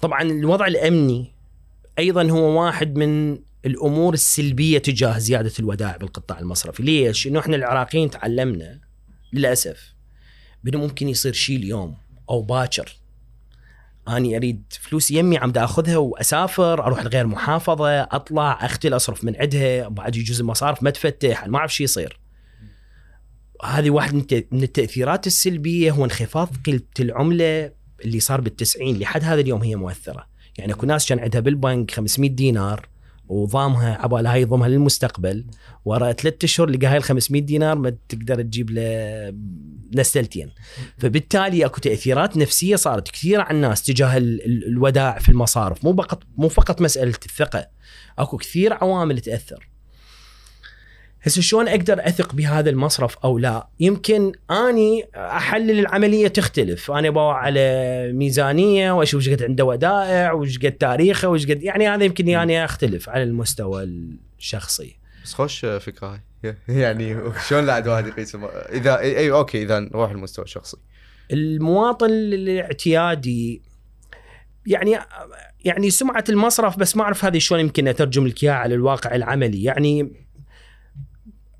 [0.02, 1.32] طبعا الوضع الأمني
[1.98, 8.11] أيضا هو واحد من الأمور السلبية تجاه زيادة الودائع بالقطاع المصرفي، ليش؟ إنه إحنا العراقيين
[8.11, 8.78] تعلمنا
[9.32, 9.95] للأسف
[10.66, 11.94] بانه ممكن يصير شيء اليوم
[12.31, 12.96] أو باكر؟
[14.09, 19.88] أني أريد فلوس يمي عم آخذها وأسافر أروح لغير محافظة أطلع اختل اصرف من عندها
[19.88, 22.20] بعد يجوز المصارف ما تفتح ما أعرف شو يصير.
[23.64, 27.72] هذه واحد من الت- من التأثيرات السلبية هو انخفاض قيمه العملة
[28.05, 30.26] اللي صار بالتسعين لحد هذا اليوم هي مؤثرة.
[30.59, 32.88] يعني أكو ناس كان عندها بالبنك 500 دينار
[33.29, 35.44] وضامها عبالها هاي يضمها للمستقبل
[35.85, 38.83] ورا ثلاثة أشهر لقى هاي ال 500 دينار ما تقدر تجيب له
[39.94, 40.51] نستلتين.
[40.99, 45.85] فبالتالي أكو تأثيرات نفسية صارت كثيرة على الناس تجاه ال- ال- الودائع في المصارف.
[45.85, 47.66] مو فقط مو فقط مسألة الثقة
[48.18, 49.68] أكو كثير عوامل تأثر.
[51.22, 57.35] هسه شلون أقدر أثق بهذا المصرف أو لا؟ يمكن أني أحلل العملية تختلف، أنا بدور
[57.35, 57.61] على
[58.12, 62.64] ميزانية وأشوف إيش قد عنده ودائع وإيش قد تاريخه وإيش قد يعني هذا يمكن يعني
[62.64, 63.83] أختلف على المستوى
[64.38, 64.96] الشخصي.
[65.25, 66.20] بس خوش فكرة هاي.
[66.68, 67.16] يعني
[67.48, 68.37] شلون لا واحد يقيس
[68.72, 70.76] اذا اي أوكي إذا نروح المستوى الشخصي
[71.32, 73.62] المواطن الاعتيادي
[74.66, 74.98] يعني
[75.64, 79.62] يعني سمعة المصرف بس ما أعرف هذه شلون يمكن أترجم لك إياها على الواقع العملي.
[79.62, 80.12] يعني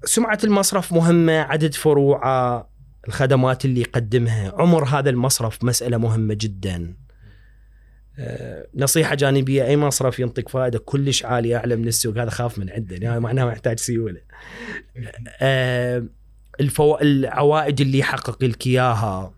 [0.05, 2.68] سمعة المصرف مهمة عدد فروعه
[3.09, 7.06] الخدمات اللي يقدمها عمر هذا المصرف مسألة مهمة جدا.
[8.74, 12.96] نصيحة جانبية أي مصرف ينطق فائدة كلش عالية اعلى من السوق هذا خاف من عنده
[12.96, 14.20] يعني معناه ما يحتاج سيولة.
[15.40, 16.05] آه،
[16.61, 16.96] الفو...
[16.96, 19.35] العوائد اللي يحقق لك اياها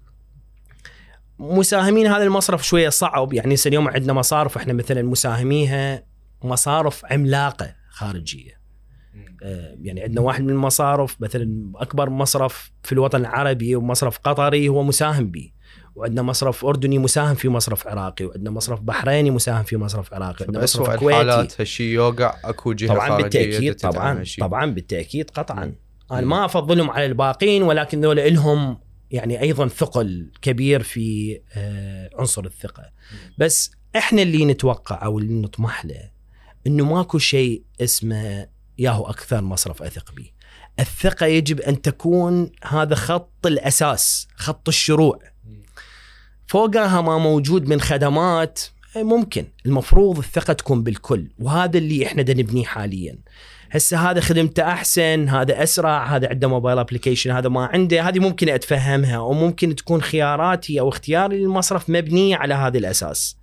[1.38, 6.02] مساهمين هذا المصرف شوية صعب يعني هسه اليوم عندنا مصارف إحنا مثلا مساهميها
[6.44, 8.58] مصارف عملاقة خارجية.
[9.42, 14.82] آه، يعني عندنا واحد من المصارف مثلا أكبر مصرف في الوطن العربي ومصرف قطري هو
[14.82, 15.50] مساهم به
[15.98, 20.62] وعندنا مصرف أردني مساهم في مصرف عراقي وعندنا مصرف بحريني مساهم في مصرف عراقي وعندنا
[20.62, 24.24] مصرف كويتي الحالات؟ هالشيء يوقع أكو جهة طبعا بالتأكيد طبعا.
[24.40, 25.74] طبعا بالتأكيد قطعا.
[26.12, 28.78] أنا ما أفضلهم على الباقين ولكن ذولا لهم
[29.11, 32.82] يعني أيضا ثقل كبير في آه، عنصر الثقة.
[33.38, 36.11] بس إحنا اللي نتوقع أو اللي نطمح له
[36.66, 40.30] إنه ماكو شيء اسمه ياهو أكثر مصرف أثق به.
[40.80, 45.18] الثقة يجب أن تكون هذا خط الأساس خط الشروع.
[46.48, 48.61] فوقها ما موجود من خدمات
[48.96, 49.46] إيه ممكن.
[49.66, 53.18] المفروض الثقة تكون بالكل وهذا اللي إحنا دا نبنيه حاليا.
[53.70, 58.48] هسه هذا خدمته أحسن هذا أسرع هذا عنده موبايل ابلكيشن هذا ما عنده هذه ممكن
[58.48, 63.38] أتفهمها وممكن تكون خياراتي أو اختياري للمصرف مبنيه على هذا الأساس.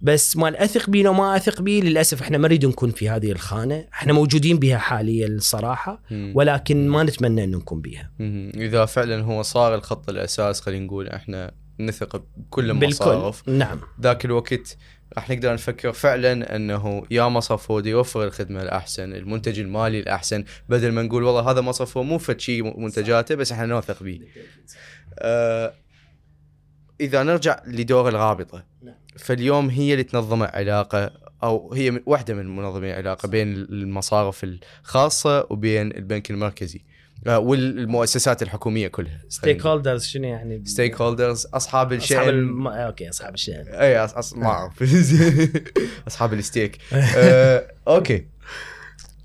[0.00, 3.32] بس مال أثق بيه لو ما أثق بيه للأسف إحنا ما نريد نكون في هذه
[3.32, 3.84] الخانة.
[3.94, 6.02] إحنا موجودين بها حاليا الصراحه.
[6.34, 8.10] ولكن ما نتمنى انه نكون بها.
[8.54, 13.42] إذا فعلا هو صار الخط الأساس خلينا نقول إحنا نثق بكل المصارف.
[13.42, 13.80] بالكل نعم.
[14.00, 14.76] ذاك الوقت
[15.16, 20.92] راح نقدر نفكر فعلا أنه يا مصرف هو يوفر الخدمة الأحسن، المنتج المالي الأحسن، بدل
[20.92, 24.20] ما نقول والله هذا مصرف هو مو فد شيء منتجاته بس إحنا نوثق به.
[25.18, 25.74] آه
[27.00, 28.94] إذا نرجع لدور الرابطه نعم.
[29.18, 31.10] فاليوم هي اللي تنظم علاقه
[31.42, 36.84] أو هي واحدة من منظمي العلاقة بين المصارف الخاصة وبين البنك المركزي.
[37.28, 39.20] والمؤسسات الحكومية كلها.
[39.28, 42.68] stakeholders شنو يعني؟ stakeholders أصحاب الشأن أصحاب الم...
[42.68, 44.14] okay أصحاب الشأن إي أص...
[44.14, 44.34] أص...
[44.34, 44.82] ما أعرف.
[46.08, 46.78] أصحاب ال stake.
[46.92, 48.26] آه، okay.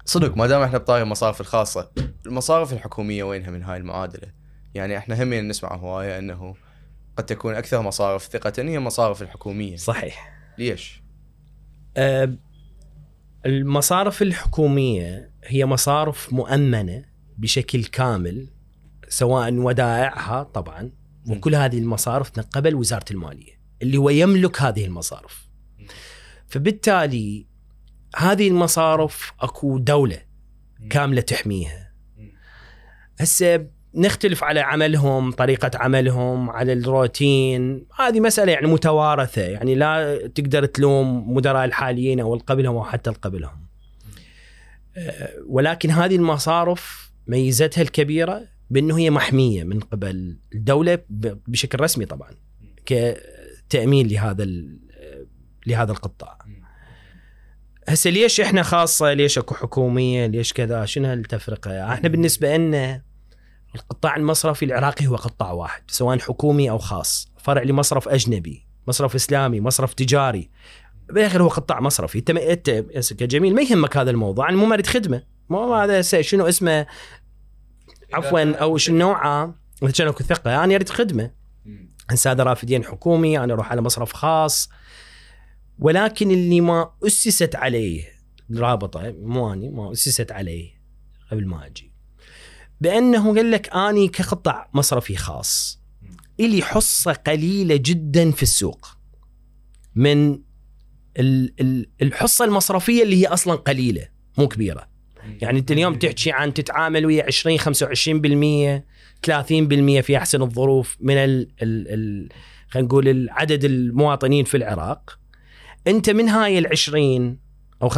[0.05, 1.91] صدق ما دام إحنا بطاري المصارف الخاصة
[2.25, 4.27] المصارف الحكومية وينها من هاي المعادلة؟
[4.73, 6.55] يعني إحنا هم نسمع هواية إنه
[7.17, 9.75] قد تكون أكثر مصارف ثقة هي المصارف الحكومية.
[9.75, 10.33] صحيح.
[10.57, 11.03] ليش؟
[11.97, 12.37] أه
[13.45, 18.47] المصارف الحكومية هي مصارف مؤمنة بشكل كامل
[19.07, 20.91] سواء ودائعها طبعا
[21.29, 25.47] وكل هذه المصارف من قبل وزارة المالية اللي هو يملك هذه المصارف.
[26.47, 27.47] فبالتالي
[28.15, 30.21] هذه المصارف أكو دولة
[30.89, 31.91] كاملة تحميها.
[33.19, 37.85] هسه نختلف على عملهم طريقة عملهم على الروتين.
[37.99, 43.67] هذه مسألة يعني متوارثة يعني لا تقدر تلوم مدراء الحاليين أو القبلهم أو حتى القبلهم
[44.97, 52.05] أه، ولكن هذه المصارف ميزتها الكبيرة بأنه هي محمية من قبل الدولة ب- بشكل رسمي
[52.05, 52.29] طبعا
[52.85, 54.47] كتأمين لهذا
[55.67, 56.37] لهذا القطاع.
[57.87, 63.01] هسه ليش إحنا خاصة ليش أكو حكومية ليش كذا؟ شنو هالتفرقة؟ إحنا بالنسبة لنا
[63.75, 67.31] القطاع المصرفي العراقي هو قطاع واحد سواء حكومي أو خاص.
[67.37, 70.49] فرع لمصرف أجنبي مصرف إسلامي مصرف تجاري.
[71.09, 72.17] بالاخر هو قطاع مصرفي.
[72.29, 75.23] انت انت كجميل ما يهمك هذا الموضوع أنا ممارد خدمة.
[75.51, 76.85] مو هذا شنو اسمه؟
[78.13, 80.63] عفوا أو شنو نوعه؟ أكو ثقة.
[80.63, 81.31] أنا أريد خدمة.
[82.11, 84.69] انسان رافدين حكومي أنا أروح على مصرف خاص.
[85.79, 88.03] ولكن اللي ما أسست عليه
[88.55, 90.71] رابطة مو أني ما أسست عليه
[91.31, 91.93] قبل ما أجي.
[92.81, 95.81] بأنه قال لك أني كقطاع مصرفي خاص.
[96.39, 98.87] إلي حصة قليلة جدا في السوق.
[99.95, 100.31] من
[101.17, 104.90] ال- ال- الحصة المصرفية اللي هي أصلا قليلة مو كبيرة.
[105.41, 108.81] يعني انت اليوم تحكي عن تتعامل ويا 20 25%
[109.27, 112.29] 30% في أحسن الظروف من ال ال ال
[112.67, 115.19] خلينا نقول العدد المواطنين في العراق.
[115.87, 117.37] أنت من هاي ال 20
[117.81, 117.95] أو 25%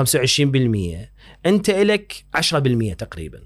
[1.46, 3.40] أنت لك 10% تقريبا.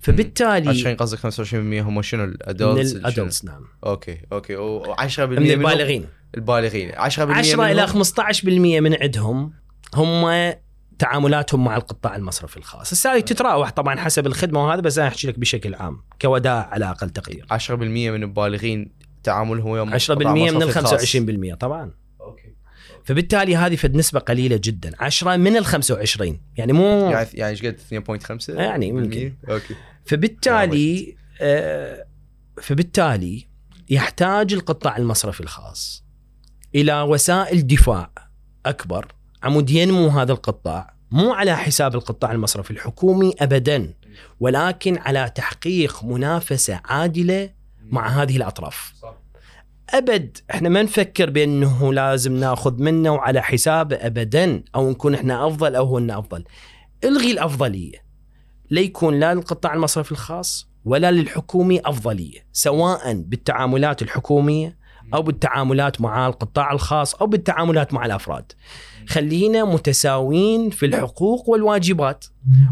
[0.00, 3.64] فبالتالي 20 قصدك 25% هم شنو من الادولتس الادلتس نعم.
[3.84, 6.06] أوكي أوكي و10% من البالغين.
[6.34, 6.92] البالغين.
[6.92, 8.44] 10% 10 إلى منهم؟ 15%
[8.80, 9.52] من عندهم
[9.94, 10.24] هم
[10.98, 15.38] تعاملاتهم مع القطاع المصرفي الخاص، السالي تتراوح طبعا حسب الخدمة وهذا بس أنا أحكي لك
[15.38, 17.46] بشكل عام كوداع على أقل تقدير.
[17.50, 21.16] 10% من البالغين تعاملهم ويا 10% قطاع من ال مصرفي خاص.
[21.16, 21.94] 25% طبعا.
[22.20, 22.54] أوكي
[23.04, 27.66] فبالتالي هذه فد نسبة قليلة جدا، 10 من ال 25 يعني مو يعني يعني إيش
[27.66, 29.34] قد 2.5 يعني ممكن.
[29.50, 32.06] أوكي فبالتالي آه
[32.62, 33.48] فبالتالي
[33.90, 36.04] يحتاج القطاع المصرفي الخاص
[36.74, 38.10] إلى وسائل دفاع
[38.66, 39.06] أكبر
[39.42, 43.94] عمود ينمو هذا القطاع مو على حساب القطاع المصرفي الحكومي ابدا
[44.40, 47.50] ولكن على تحقيق منافسة عادلة
[47.90, 48.94] مع هذه الأطراف.
[49.90, 55.74] أبد إحنا ما نفكر بأنه لازم ناخذ منه وعلى حسابه ابدا أو نكون إحنا أفضل
[55.74, 56.44] أو هو أفضل.
[57.04, 58.04] إلغي الأفضلية.
[58.70, 64.78] لا يكون لا للقطاع المصرفي الخاص ولا للحكومي أفضلية، سواء بالتعاملات الحكومية
[65.14, 68.52] أو بالتعاملات مع القطاع الخاص أو بالتعاملات مع الأفراد.
[69.08, 72.24] خلينا متساويين في الحقوق والواجبات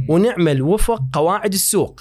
[0.09, 2.01] ونعمل وفق قواعد السوق.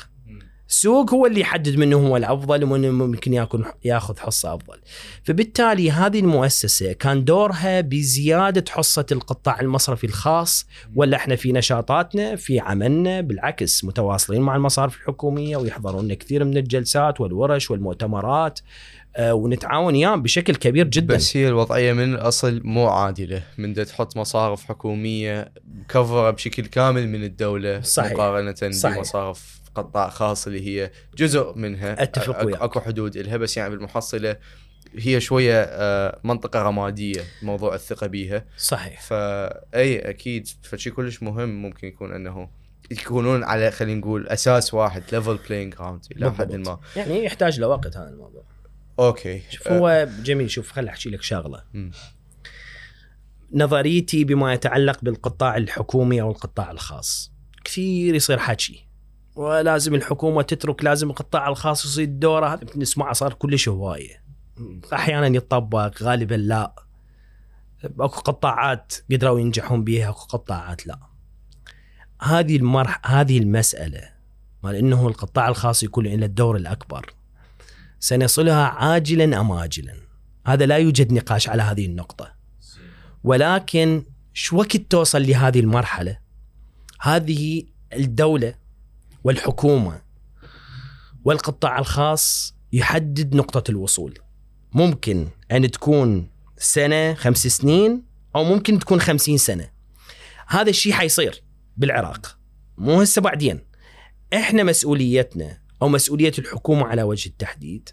[0.70, 3.34] السوق هو اللي يحدد منه هو الأفضل ومن ممكن
[3.86, 4.78] يأخذ حصة أفضل.
[5.24, 12.60] فبالتالي هذه المؤسسة كان دورها بزيادة حصة القطاع المصرفي الخاص ولا إحنا في نشاطاتنا في
[12.60, 18.60] عملنا بالعكس متواصلين مع المصارف الحكومية ويحضرون كثير من الجلسات والورش والمؤتمرات
[19.20, 21.16] ونتعاون وياهم بشكل كبير جدا.
[21.16, 27.08] بس هي الوضعية من الأصل مو عادلة من دا تحط مصارف حكومية مكفره بشكل كامل
[27.10, 28.12] من الدولة صحيح.
[28.12, 28.98] مقارنة صحيح.
[28.98, 32.62] بمصارف قطاع خاص اللي هي جزء منها أتفق أك- وياك.
[32.62, 34.38] أكو حدود لها بس يعني بالمحصلة
[34.98, 41.88] هي شوية آه، منطقة رمادية موضوع الثقة بيها صحيح فاي أكيد فشي كلش مهم ممكن
[41.88, 42.50] يكون أنه
[42.92, 46.56] يكونون على خلينا نقول أساس واحد level playing ground إلى حد.
[46.56, 48.44] ما يعني يحتاج لوقت هذا الموضوع.
[49.00, 49.42] okay.
[49.50, 50.50] شوف هو جميل.
[50.50, 51.64] شوف خل أحكي لك شغلة.
[53.54, 57.32] نظريتي بما يتعلق بالقطاع الحكومي أو القطاع الخاص.
[57.64, 58.88] كثير يصير حكي.
[59.36, 62.54] ولازم الحكومة تترك لازم القطاع الخاص يصير دوره.
[62.54, 64.24] هذا نسمعه صار كلش هواية.
[64.94, 66.76] أحيانا يطبق غالبا لا.
[67.84, 71.00] أكو قطاعات قدروا ينجحون بها أكو قطاعات لا.
[72.22, 74.10] هذه المرح هذه المسألة
[74.64, 77.14] مال إنه القطاع الخاص يكون له الدور الأكبر.
[78.06, 79.94] سنصلها عاجلا أم اجلا.
[80.48, 82.36] هذا لا يوجد نقاش على هذه النقطة.
[83.24, 86.20] ولكن شو وقت توصل لهذه المرحلة؟
[87.02, 87.64] هذه
[87.94, 88.56] الدولة
[89.24, 90.02] والحكومة
[91.24, 94.20] والقطاع الخاص يحدد نقطة الوصول.
[94.74, 98.04] ممكن أن تكون سنة خمس سنين
[98.36, 99.70] أو ممكن تكون خمسين سنة.
[100.48, 101.44] هذا الشيء حيصير
[101.78, 102.38] بالعراق.
[102.78, 103.60] مو هسه بعدين.
[104.34, 107.90] إحنا مسؤوليتنا أو مسؤولية الحكومة على وجه التحديد.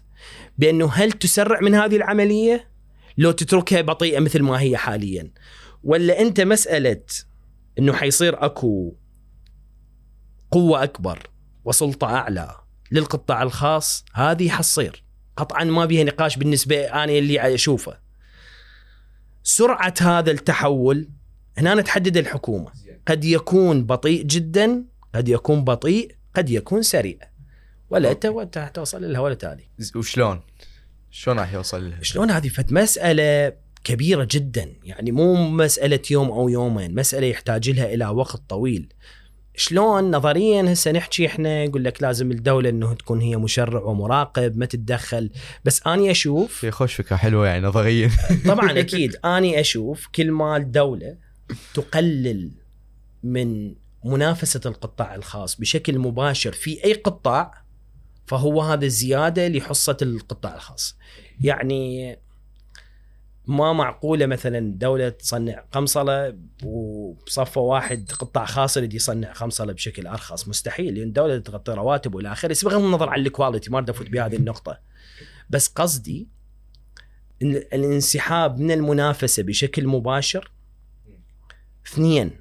[0.57, 2.69] بأنه هل تسرع من هذه العملية؟
[3.17, 5.31] لو تتركها بطيئة مثل ما هي حاليا.
[5.83, 7.01] ولا أنت مسألة
[7.79, 8.95] إنه حيصير أكو
[10.51, 11.29] قوة أكبر
[11.65, 12.55] وسلطة أعلى
[12.91, 15.03] للقطاع الخاص؟ هذه حتصير.
[15.37, 17.99] قطعا ما بيها نقاش بالنسبة أنا اللي أشوفه.
[19.43, 21.09] سرعة هذا التحول
[21.57, 22.71] هنا تحدد الحكومة.
[23.07, 27.32] قد يكون بطيء جدا قد يكون بطيء قد يكون سريع.
[27.93, 30.41] ولا أنت وانت توصل لها ولا تالي ز- وشلون؟
[31.11, 33.53] شلون راح يوصل لها؟ شلون هذه فت مسألة
[33.83, 34.73] كبيرة جدا.
[34.83, 38.93] يعني مو مسألة يوم أو يومين مسألة يحتاج لها إلى وقت طويل.
[39.55, 44.65] شلون نظريا هسه نحكي إحنا يقول لك لازم الدولة إنه تكون هي مشرع ومراقب ما
[44.65, 45.29] تتدخل.
[45.65, 48.09] بس أني أشوف في خوش فكره حلوة يعني نظريا.
[48.49, 49.15] طبعا أكيد.
[49.25, 51.17] أني أشوف كل ما الدولة
[51.73, 52.51] تقلل
[53.23, 53.75] من
[54.05, 57.62] منافسة القطاع الخاص بشكل مباشر في أي قطاع
[58.25, 60.97] فهو هذا زيادة لحصة القطاع الخاص.
[61.41, 62.17] يعني
[63.47, 70.47] ما معقولة مثلا دولة تصنع قمصلة وبصفة واحد قطاع خاص اللي يصنع قمصلة بشكل أرخص.
[70.47, 74.35] مستحيل لأن الدولة تغطي رواتب وإلى آخره بس بغض النظر عن الكواليتي ما أفوت بهذه
[74.35, 74.79] النقطة.
[75.49, 76.27] بس قصدي
[77.41, 80.51] إن الانسحاب من المنافسة بشكل مباشر
[81.87, 82.31] اثنين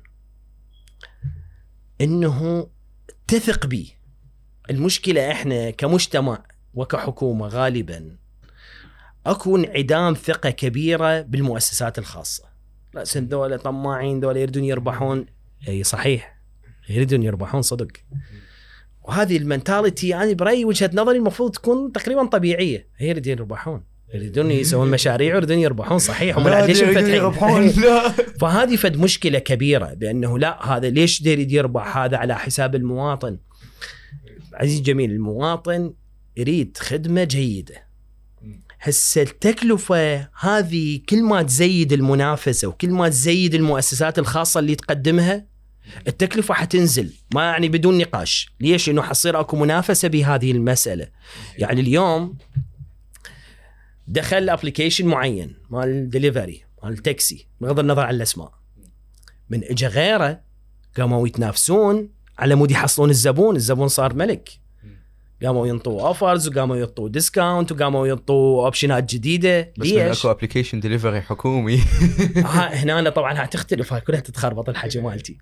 [2.01, 2.69] إنه
[3.29, 3.97] تثق بي.
[4.73, 6.43] المشكلة إحنا كمجتمع
[6.75, 8.17] وكحكومة غالبا
[9.27, 12.45] اكو انعدام ثقة كبيرة بالمؤسسات الخاصة.
[12.95, 15.27] راس ذولا طماعين ذولا يريدون يربحون.
[15.69, 16.39] أي صحيح.
[16.89, 17.93] يريدون يربحون صدق.
[19.03, 22.89] وهذه المنتاليتي أنا برأيي وجهة نظري المفروض تكون تقريبا طبيعية.
[22.97, 23.85] هي يريدون يربحون.
[24.15, 26.39] يريدون يسوون مشاريع ويريدون يربحون صحيح.
[26.39, 27.69] هم ليش يريدون يربحون.
[28.41, 33.39] فهذه فد مشكلة كبيرة بأنه لا هذا ليش يريد يربح؟ هذا على حساب المواطن.
[34.55, 35.95] عزيز جميل المواطن
[36.37, 37.87] يريد خدمة جيدة.
[38.81, 45.47] هسه التكلفة هذه كل ما تزيد المنافسة وكل ما تزيد المؤسسات الخاصة اللي تقدمها
[46.09, 47.13] التكلفة حتنزل.
[47.35, 48.53] ما يعني بدون نقاش.
[48.61, 51.09] ليش؟ انه حيصير أكو منافسة بهذه المسألة.
[51.59, 52.39] يعني اليوم
[54.09, 58.53] دخل application معين مال دليفري مال تاكسي بغض النظر عن الأسماء.
[59.51, 60.41] من اجى غيره
[60.97, 62.09] قاموا يتنافسون
[62.39, 64.63] على مود يحصلون الزبون الزبون صار ملك.
[65.45, 69.73] قاموا ينطوا offers وقاموا ينطوا discount وقاموا ينطوا option ات جديدة.
[69.79, 71.79] بس ليش؟ أكو application delivery حكومي.
[72.37, 75.39] ها هنا أنا طبعا هتختلف هاي كلها تتخربط الحكي مالتي.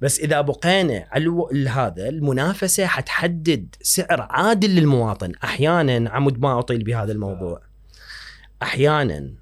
[0.00, 5.32] بس إذا بقينا على هذا المنافسة حتحدد سعر عادل للمواطن.
[5.44, 7.60] أحيانا عمود ما أطيل بهذا الموضوع.
[8.62, 9.34] أحيانا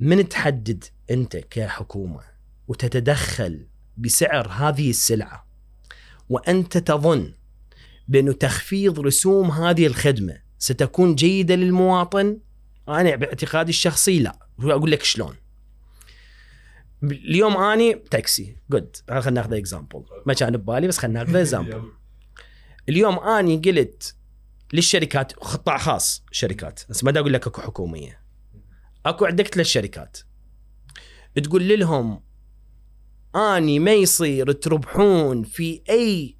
[0.00, 2.20] من تحدد أنت كحكومة
[2.68, 3.66] وتتدخل
[3.96, 5.45] بسعر هذه السلعة؟
[6.28, 7.32] وأنت تظن
[8.08, 12.38] بأنه تخفيض رسوم هذه الخدمة ستكون جيدة للمواطن؟
[12.88, 14.38] أنا باعتقادي الشخصي لا.
[14.58, 15.34] واقول لك شلون.
[17.02, 18.56] اليوم أني تاكسي.
[18.70, 21.82] good خلينا ناخذ example ما كان ببالي بس خلينا ناخذ example
[22.88, 24.16] اليوم أني قلت
[24.72, 26.80] للشركات قطاع خاص شركات.
[26.88, 28.20] بس ما أقول لك أكو حكومية.
[29.06, 30.18] أكو عندك ثلاث شركات.
[31.42, 32.25] تقول لهم
[33.36, 36.36] آني ما يصير تربحون في أي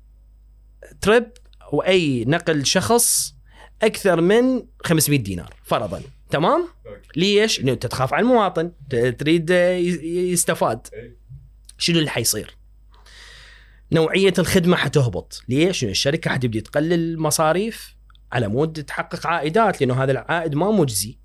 [1.01, 1.33] trip
[1.73, 3.35] أو أي نقل شخص
[3.83, 6.69] أكثر من 500 دينار فرضا تمام
[7.17, 8.73] ليش؟ لأنه أنت تخاف على المواطن
[9.19, 10.87] تريد يستفاد
[11.79, 12.57] شنو اللي حيصير؟
[13.93, 17.97] نوعية الخدمة حتهبط ليش؟ الشركة حتبدي تقلل المصاريف
[18.33, 21.19] على مود تحقق عائدات لأنه هذا العائد ما مجزي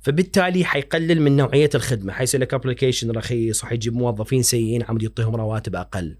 [0.00, 5.76] فبالتالي حيقلل من نوعية الخدمة حيصير لك application رخيص وحيجيب موظفين سيئين عم يعطيهم رواتب
[5.76, 6.16] أقل.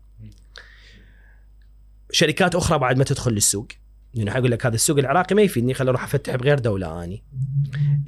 [2.13, 3.67] شركات أخرى بعد ما تدخل للسوق
[4.15, 7.25] يعني حيقول لك هذا السوق العراقي ما يفيدني خليني أروح أفتح بغير دولة أني.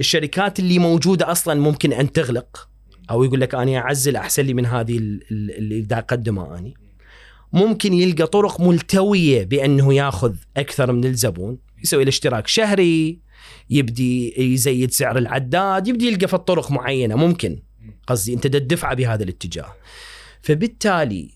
[0.00, 2.68] الشركات اللي موجودة أصلا ممكن أن تغلق
[3.10, 6.74] أو يقول لك أنا أعزل أحسن لي من هذه ال- ال- اللي دا اقدمها أني.
[7.52, 13.18] ممكن يلقى طرق ملتوية بأنه ياخذ أكثر من الزبون يسوي له اشتراك شهري
[13.70, 17.62] يبدي يزيد سعر العداد يبدي يلقى في الطرق معينة ممكن.
[18.06, 19.74] قصدي أنت دا تدفع بهذا الاتجاه.
[20.42, 21.30] فبالتالي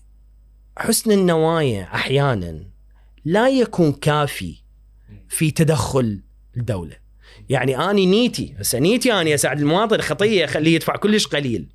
[0.77, 2.65] حسن النوايا أحيانا
[3.25, 4.55] لا يكون كافي
[5.29, 6.21] في تدخل
[6.57, 6.95] الدولة.
[7.49, 11.69] يعني أني نيتي هسه نيتي أني اساعد المواطن خطية اخليه يدفع كلش قليل.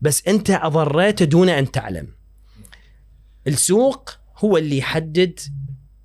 [0.00, 2.08] بس أنت أضريته دون أن تعلم.
[3.46, 5.40] السوق هو اللي يحدد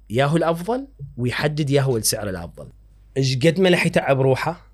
[0.09, 2.69] ياهو الأفضل ويحدد ياهو السعر الأفضل.
[3.17, 4.67] إيش قد ما لح يتعب روحه.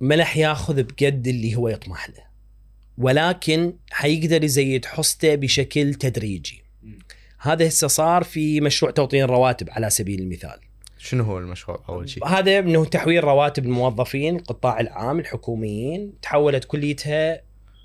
[0.00, 2.28] ما لح ياخذ بقد اللي هو يطمح له
[2.98, 6.64] ولكن حيقدر يزيد حصته بشكل تدريجي
[7.38, 10.60] هذا هسه صار في مشروع توطين الرواتب على سبيل المثال
[10.98, 17.42] شنو هو المشروع أول شيء؟ هذا إنه تحويل رواتب الموظفين القطاع العام الحكوميين تحولت كليتها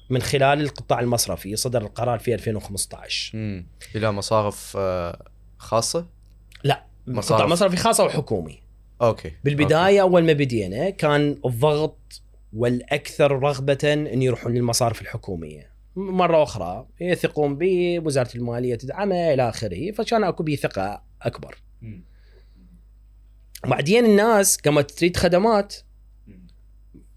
[0.10, 3.68] من خلال القطاع المصرفي صدر القرار في 2015 مم.
[3.96, 5.26] إلى مصارف آه،
[5.58, 6.08] خاصة؟
[6.64, 7.34] لا مصارف.
[7.34, 8.63] قطاع مصرفي خاص وحكومي
[9.08, 9.32] أوكي.
[9.44, 12.22] بالبداية أول ما بدينا كان الضغط
[12.54, 15.74] والأكثر رغبة إن يروحون للمصارف الحكومية.
[15.96, 21.58] مرة أخرى يثقون به وزاره المالية تدعمه إلى آخره فكان أكو به ثقة أكبر.
[23.66, 25.76] بعدين الناس قامت تريد خدمات.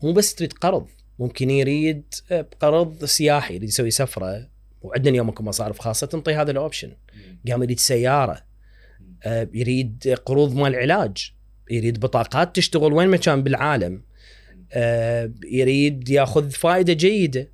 [0.03, 0.87] مو بس تريد قرض
[1.19, 2.15] ممكن يريد
[2.61, 4.49] قرض سياحي يريد يسوي سفرة.
[4.83, 6.97] وعندنا اليوم أكو مصارف خاصة تنطي هذا الاوبشن
[7.49, 8.47] قام يريد سيارة.
[9.23, 11.36] آه، يريد قروض مال علاج.
[11.71, 14.03] يريد بطاقات تشتغل وين ما كان بالعالم.
[14.73, 17.53] آه، يريد ياخذ فائده جيدة.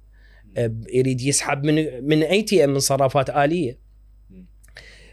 [0.57, 3.79] آه، يريد يسحب من من اي تي ام من صرافات آلية.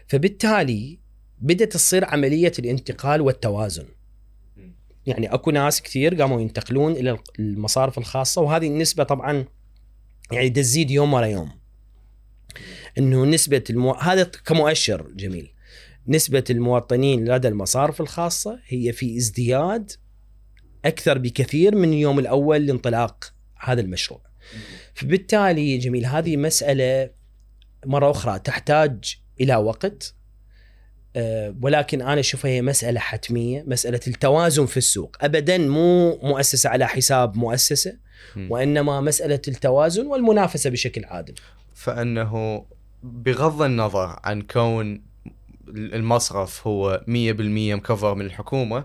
[0.06, 0.98] فبالتالي
[1.38, 3.86] بدأت تصير عملية الانتقال والتوازن.
[5.06, 9.44] يعني أكو ناس كثير قاموا ينتقلون إلى المصارف الخاصة وهذه النسبة طبعا
[10.32, 11.50] يعني تزيد يوم ورا يوم.
[12.98, 13.92] إنه نسبة المو...
[13.92, 15.52] هذا كمؤشر جميل.
[16.08, 19.92] نسبة المواطنين لدى المصارف الخاصة هي في ازدياد
[20.84, 24.20] أكثر بكثير من اليوم الأول لانطلاق هذا المشروع.
[24.94, 27.10] فبالتالي جميل هذه مسألة
[27.86, 30.14] مرة أخرى تحتاج إلى وقت
[31.16, 36.86] أه ولكن أنا أشوفها هي مسألة حتمية، مسألة التوازن في السوق، ابدا مو مؤسسة على
[36.86, 38.10] حساب مؤسسة.
[38.36, 41.34] وإنما مسألة التوازن والمنافسة بشكل عادل.
[41.74, 42.64] فإنه
[43.02, 45.09] بغض النظر عن كون
[45.68, 47.10] المصرف هو 100%
[47.74, 48.84] مكفر من الحكومة.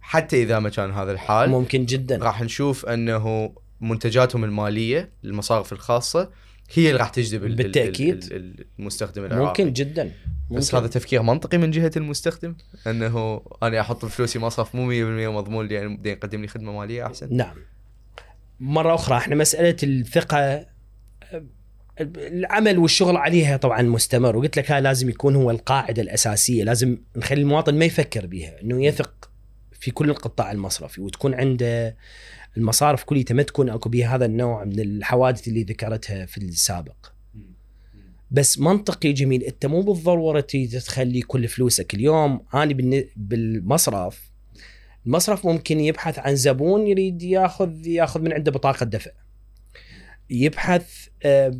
[0.00, 2.18] حتى إذا ما كان هذا الحال ممكن جدا.
[2.18, 6.30] راح نشوف أنه منتجاتهم المالية المصارف الخاصة
[6.74, 9.46] هي اللي راح تجذب ال- المستخدم العراقي.
[9.46, 10.04] ممكن جدا.
[10.04, 10.56] ممكن.
[10.56, 12.56] بس هذا تفكير منطقي من جهة المستخدم
[12.86, 17.36] أنه أنا أحط فلوسي مصرف مو 100% مضمون بده يقدم لي خدمة مالية أحسن.
[17.36, 17.54] نعم.
[18.60, 20.66] مرة أخرى إحنا مسألة الثقة
[22.00, 24.36] العمل والشغل عليها طبعا مستمر.
[24.36, 26.64] وقلت لك هذا لازم يكون هو القاعدة الأساسية.
[26.64, 29.30] لازم نخلي المواطن ما يفكر بها أنه يثق
[29.80, 31.96] في كل القطاع المصرفي وتكون عنده
[32.56, 33.24] المصارف كلها.
[33.30, 36.96] ما تكون أكو بها هذا النوع من الحوادث اللي ذكرتها في السابق.
[38.30, 39.42] بس منطقي جميل.
[39.42, 40.46] أنت مو بالضرورة
[40.86, 42.44] تخلي كل فلوسك اليوم.
[42.54, 44.28] أنا بالمصرف
[45.06, 49.10] المصرف ممكن يبحث عن زبون يريد ياخذ ياخذ من عنده بطاقة دفع.
[50.30, 51.07] يبحث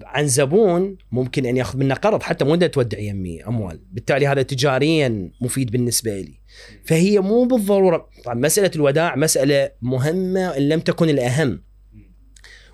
[0.04, 3.80] عن زبون ممكن أن يأخذ منه قرض حتى مو تودع يمي أموال.
[3.92, 6.40] بالتالي هذا تجاريا مفيد بالنسبة لي.
[6.84, 8.08] فهي مو بالضرورة.
[8.24, 11.62] طبعا مسألة الوداع مسألة مهمة إن لم تكن الأهم.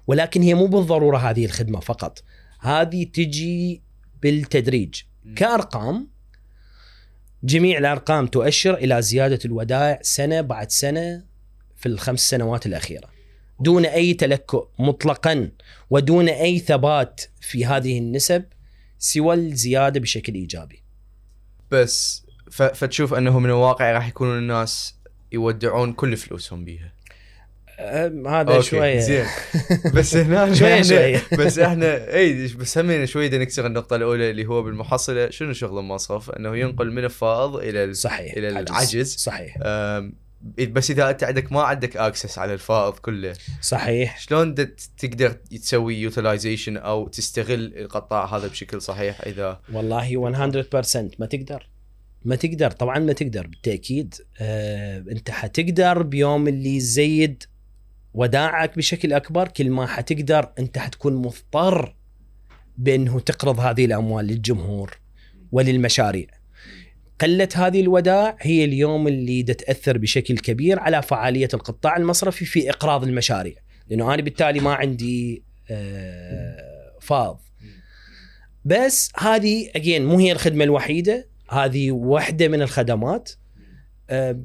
[0.06, 2.22] ولكن هي مو بالضرورة هذه الخدمة فقط.
[2.60, 3.82] هذه تجي
[4.22, 4.94] بالتدريج.
[5.36, 6.08] كأرقام
[7.44, 11.24] جميع الأرقام تؤشر إلى زيادة الودائع سنة بعد سنة
[11.76, 13.13] في الخمس سنوات الأخيرة.
[13.60, 15.50] دون أي تلكؤ مطلقا
[15.90, 18.44] ودون أي ثبات في هذه النسب
[18.98, 20.82] سوى الزيادة بشكل إيجابي.
[21.70, 22.24] بس.
[22.50, 24.94] فتشوف أنه من الواقع راح يكونون الناس
[25.32, 26.92] يودعون كل فلوسهم بيها
[28.26, 29.26] هذا شوية زين
[29.94, 31.22] بس هنا شوية إحنا- شوية.
[31.44, 35.78] بس إحنا إي بس همين شوي بدنا نكسر النقطة الأولى اللي هو بالمحصلة شنو شغل
[35.78, 38.70] المصرف أنه ينقل من الفائض إلى ال- صحيح إلى عجز.
[38.70, 39.58] العجز صحيح
[40.44, 43.34] بس إذا أنت عندك ما عندك access على الفائض كله.
[43.60, 44.18] صحيح.
[44.18, 44.54] شلون
[44.98, 51.68] تقدر تسوي utilization أو تستغل القطاع هذا بشكل صحيح اذا والله 100% ما تقدر.
[52.24, 52.70] ما تقدر.
[52.70, 53.46] طبعا ما تقدر.
[53.46, 57.44] بالتأكيد آه، أنت حتقدر بيوم اللي يزيد
[58.14, 61.94] ودائعك بشكل أكبر كل ما حتقدر أنت حتكون مضطر
[62.78, 64.98] بأنه تقرض هذه الأموال للجمهور
[65.52, 66.26] وللمشاريع.
[67.20, 72.70] قلة هذه الودائع هي اليوم اللي دا تأثر بشكل كبير على فعالية القطاع المصرفي في
[72.70, 73.54] إقراض المشاريع.
[73.88, 77.40] لأنه أنا بالتالي ما عندي آه، فاض.
[78.64, 83.30] بس هذه اجين مو هي الخدمة الوحيدة هذه واحدة من الخدمات.
[84.10, 84.40] أه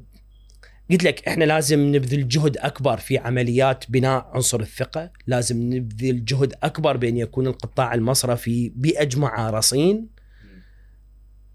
[0.91, 5.11] قلت لك إحنا لازم نبذل جهد أكبر في عمليات بناء عنصر الثقة.
[5.27, 10.18] لازم نبذل جهد أكبر بأن يكون القطاع المصرفي بأجمع رصين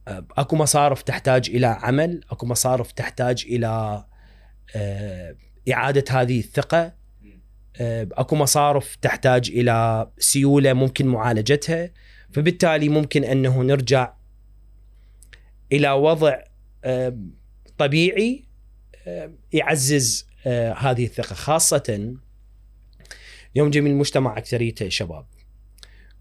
[0.09, 4.05] اكو مصارف تحتاج إلى عمل اكو مصارف تحتاج إلى
[4.77, 5.37] أه،
[5.73, 6.93] اعادة هذه الثقة.
[7.77, 11.91] أه، اكو مصارف تحتاج إلى سيولة ممكن معالجتها.
[12.33, 14.13] فبالتالي ممكن انه نرجع
[15.73, 16.37] إلى وضع
[16.85, 17.19] آه،
[17.79, 18.45] طبيعي
[19.07, 22.15] آه، يعزز آه، هذه الثقة خاصة
[23.55, 25.27] يوم جميل المجتمع أكثريته شباب.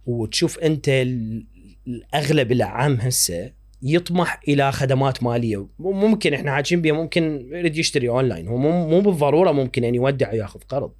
[0.05, 1.47] وتشوف أنت ال-
[1.87, 3.51] الاغلب العام هسه
[3.83, 5.67] يطمح إلى خدمات مالية.
[5.79, 8.47] ممكن إحنا حاكين بها ممكن يريد يشتري أونلاين.
[8.47, 10.93] هو مو بالضرورة ممكن ان يودع ويأخذ قرض.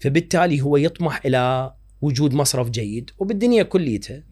[0.00, 4.24] فبالتالي هو يطمح إلى وجود مصرف جيد وبالدنيا كليتها.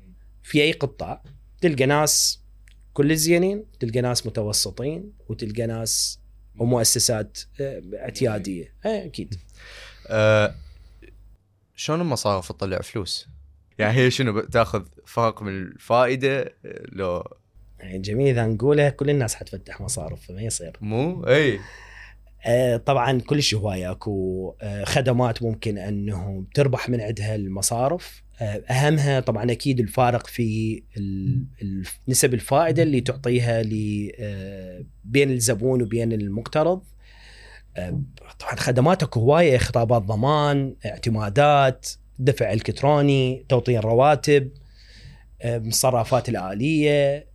[0.42, 1.22] في أي قطاع
[1.60, 2.42] تلقى ناس
[2.92, 6.20] كل الزينين تلقى ناس متوسطين وتلقى ناس
[6.58, 8.74] ومؤسسات آه، اعتيادية.
[8.86, 9.34] آه، أكيد.
[10.06, 10.54] أه
[11.76, 13.28] شلون المصارف تطلع فلوس؟
[13.78, 16.54] يعني هي شنو تاخذ فرق من الفائدة
[16.92, 17.37] لو يعني
[17.84, 20.76] جميل إذا نقولها كل الناس حتفتح مصارف فما يصير.
[20.80, 21.58] مو؟ إي.
[22.46, 23.90] آه، طبعا كل شيء هواية.
[23.90, 28.22] أكو آه، خدمات ممكن انه تربح من عندها المصارف.
[28.40, 30.82] آه، أهمها طبعا أكيد الفارق في
[32.08, 33.62] نسب الفائدة اللي تعطيها
[35.04, 36.82] بين الزبون وبين المقترض.
[38.38, 44.50] طبعا خدمات أكو هواية خطابات ضمان اعتمادات دفع إلكتروني توطين رواتب
[45.44, 47.27] الصرافات الآلية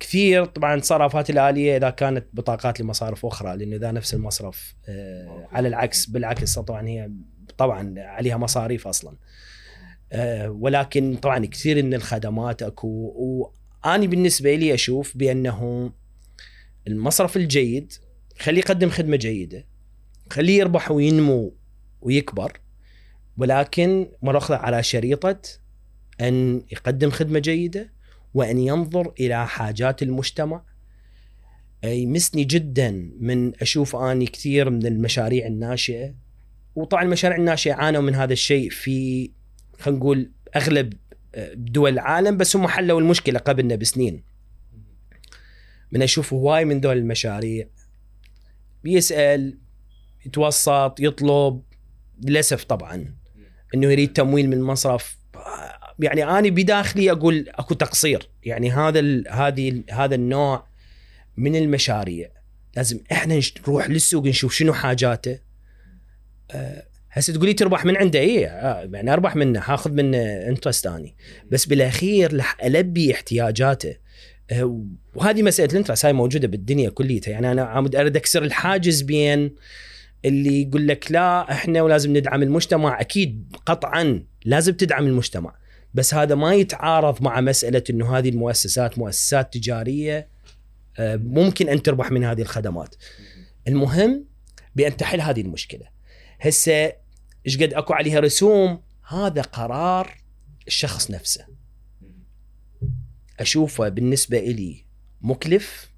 [0.00, 5.68] كثير طبعا الصرافات الآلية إذا كانت بطاقات لمصارف أخرى لأنه إذا نفس المصرف آه، على
[5.68, 7.10] العكس بالعكس طبعا هي
[7.58, 9.16] طبعا عليها مصاريف أصلا.
[10.12, 15.92] آه، ولكن طبعا كثير من الخدمات أكو وأني بالنسبة لي أشوف بأنه
[16.86, 17.92] المصرف الجيد
[18.38, 19.66] خليه يقدم خدمة جيدة
[20.30, 21.54] خليه يربح وينمو
[22.00, 22.60] ويكبر
[23.38, 25.40] ولكن مرة أخرى على شريطة
[26.20, 27.93] أن يقدم خدمة جيدة
[28.34, 30.62] وأن ينظر إلى حاجات المجتمع.
[31.84, 36.14] يمسني جدا من أشوف أني كثير من المشاريع الناشئة.
[36.74, 39.30] وطبعا المشاريع الناشئة عانوا من هذا الشيء في
[39.78, 40.92] خلينا نقول أغلب
[41.54, 44.24] دول العالم بس هم حلوا المشكلة قبلنا بسنين.
[45.92, 47.68] من أشوف هواي من دول المشاريع.
[48.84, 49.58] بيسأل
[50.26, 51.62] يتوسط يطلب
[52.22, 53.14] للأسف طبعا
[53.74, 55.18] إنه يريد تمويل من المصرف
[55.98, 58.28] يعني أنا بداخلي أقول أكو تقصير.
[58.42, 60.66] يعني هذا هذه هذا النوع
[61.36, 62.30] من المشاريع.
[62.76, 65.38] لازم إحنا نروح للسوق نشوف شنو حاجاته.
[66.50, 68.18] أه هسه تقولي تربح من عنده.
[68.18, 71.14] اي آه يعني أربح منه هاخذ منه interest اني
[71.50, 73.96] بس بالأخير رح ألبي احتياجاته.
[74.50, 74.84] أه
[75.14, 77.32] وهذه مسألة الانترست هاي موجودة بالدنيا كليتها.
[77.32, 79.54] يعني أنا أريد أكسر الحاجز بين
[80.24, 83.00] اللي يقول لك لا إحنا ولازم ندعم المجتمع.
[83.00, 85.63] أكيد قطعا لازم تدعم المجتمع.
[85.94, 90.28] بس هذا ما يتعارض مع مسألة إنه هذه المؤسسات مؤسسات تجارية
[90.98, 92.94] آه، ممكن أن تربح من هذه الخدمات.
[93.68, 94.24] المهم
[94.76, 95.86] بأن تحل هذه المشكلة.
[96.40, 96.92] هسه
[97.46, 100.22] إيش قد أكو عليها رسوم هذا قرار
[100.66, 101.46] الشخص نفسه.
[103.40, 104.84] أشوفه بالنسبة لي
[105.20, 105.90] مكلف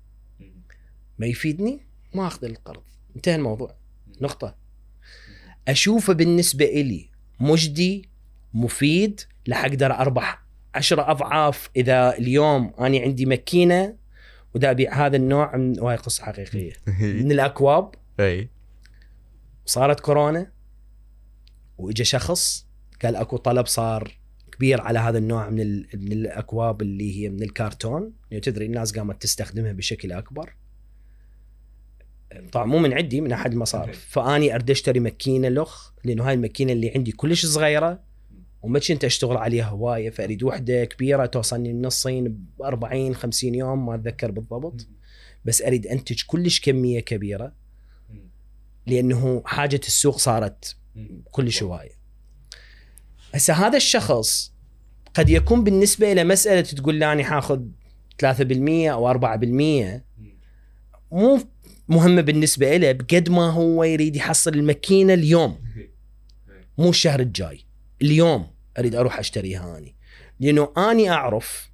[1.18, 1.80] ما يفيدني
[2.14, 2.82] ما أخذ القرض
[3.16, 3.76] انتهى الموضوع
[4.20, 4.56] نقطة
[5.68, 7.08] أشوفه بالنسبة إلي
[7.40, 8.08] مجدي
[8.54, 13.96] مفيد لح أقدر أربح عشرة أضعاف إذا اليوم أنا عندي ماكينة
[14.54, 16.72] ودا أبيع هذا النوع من وهي قصة حقيقية.
[17.22, 18.48] من الأكواب أي.
[19.66, 20.52] صارت كورونا
[21.78, 22.66] واجى شخص
[23.02, 24.18] قال أكو طلب صار
[24.52, 29.22] كبير على هذا النوع من من الأكواب اللي هي من الكرتون يعني تدري الناس قامت
[29.22, 30.54] تستخدمها بشكل أكبر.
[32.52, 34.06] طبعا مو من عندي من أحد المصارف.
[34.08, 38.00] فأني اريد أشتري ماكينة لخ لأنه هاي الماكينة اللي عندي كلش صغيرة.
[38.66, 43.86] وما كنت أشتغل عليها هواية فأريد وحدة كبيرة توصلني من الصين ب 40 50 يوم
[43.86, 44.88] ما أتذكر بالضبط.
[45.44, 47.52] بس أريد أنتج كلش كمية كبيرة.
[48.86, 50.76] لأنه حاجة السوق صارت
[51.30, 51.92] كلش هواية.
[53.34, 54.52] هسه هذا الشخص
[55.14, 57.60] قد يكون بالنسبة إلى مسألة تقول لي أنا حاخذ
[58.18, 60.02] 3% أو 4%
[61.12, 61.40] مو
[61.88, 65.58] مهمة بالنسبة له بقد ما هو يريد يحصل الماكينة اليوم.
[66.78, 67.60] مو الشهر الجاي
[68.02, 68.55] اليوم.
[68.78, 69.96] أريد أروح اشتريها اني
[70.40, 71.70] لأنه أني أعرف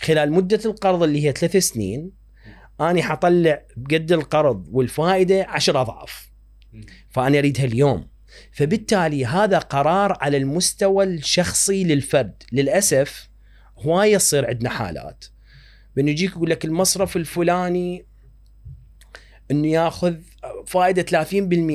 [0.00, 2.10] خلال مدة القرض اللي هي ثلاث سنين
[2.80, 6.30] أني حطلع بقد القرض والفائدة عشر أضعاف.
[7.10, 8.08] فانا أريدها اليوم.
[8.52, 12.42] فبالتالي هذا قرار على المستوى الشخصي للفرد.
[12.52, 13.28] للأسف
[13.78, 15.24] هوايه يصير عندنا حالات.
[15.96, 18.06] بانه يجيك يقول لك المصرف الفلاني
[19.50, 20.16] إنه ياخذ
[20.66, 21.24] فائدة 30%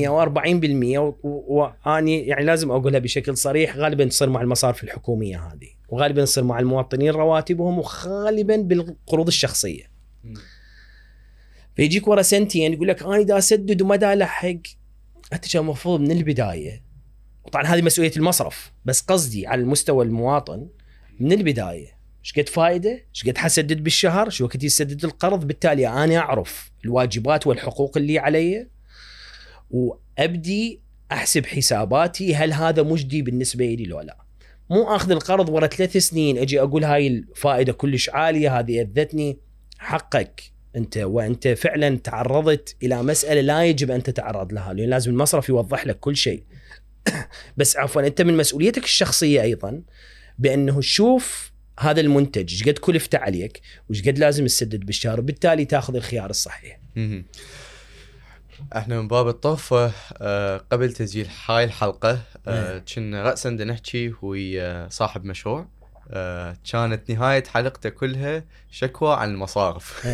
[0.09, 6.43] و40% واني يعني لازم أقولها بشكل صريح غالبا تصير مع المصارف الحكومية هذه وغالبا تصير
[6.43, 9.83] مع المواطنين رواتبهم وغالبا بالقروض الشخصية.
[11.75, 14.47] فيجيك ورا سنتين يقول لك أنا دا أسدد وما دا ألحق
[15.33, 16.83] أنت كان المفروض من البداية
[17.51, 20.67] طبعا هذه مسؤولية المصرف بس قصدي على المستوى المواطن
[21.19, 26.17] من البداية إيش قد فائدة؟ إيش قد حسدد بالشهر؟ شو وقت يسدد القرض؟ بالتالي أنا
[26.17, 28.67] أعرف الواجبات والحقوق اللي علي
[29.69, 34.17] وأبدي أحسب حساباتي هل هذا مجدي بالنسبة لي لو لا.
[34.69, 39.37] مو آخذ القرض ورا ثلاث سنين أجي أقول هاي الفائدة كلش عالية هذه أذتني
[39.77, 40.41] حقك
[40.75, 45.87] أنت وأنت فعلا تعرضت إلى مسألة لا يجب أن تتعرض لها لأن لازم المصرف يوضح
[45.87, 46.43] لك كل شيء.
[47.57, 49.81] بس عفوا أنت من مسؤوليتك الشخصية أيضا
[50.39, 55.95] بأنه شوف هذا المنتج إيش قد كلفته عليك وإيش قد لازم تسدد بالشهر وبالتالي تأخذ
[55.95, 56.79] الخيار الصحيح.
[58.75, 65.25] إحنا من باب الطرفه آه، قبل تسجيل هاي الحلقة آه، كنا راسا نحكي ويا صاحب
[65.25, 65.67] مشروع
[66.11, 70.07] آه، كانت نهاية حلقته كلها شكوى عن المصارف.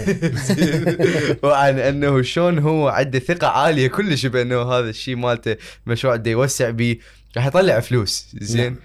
[1.44, 6.70] وعن إنه شلون هو عنده ثقة عالية كلش بإنه هذا الشيء مالته مشروع بده يوسع
[6.70, 6.98] به
[7.38, 8.36] راح يطلع فلوس.
[8.42, 8.64] زين.
[8.64, 8.76] نعم.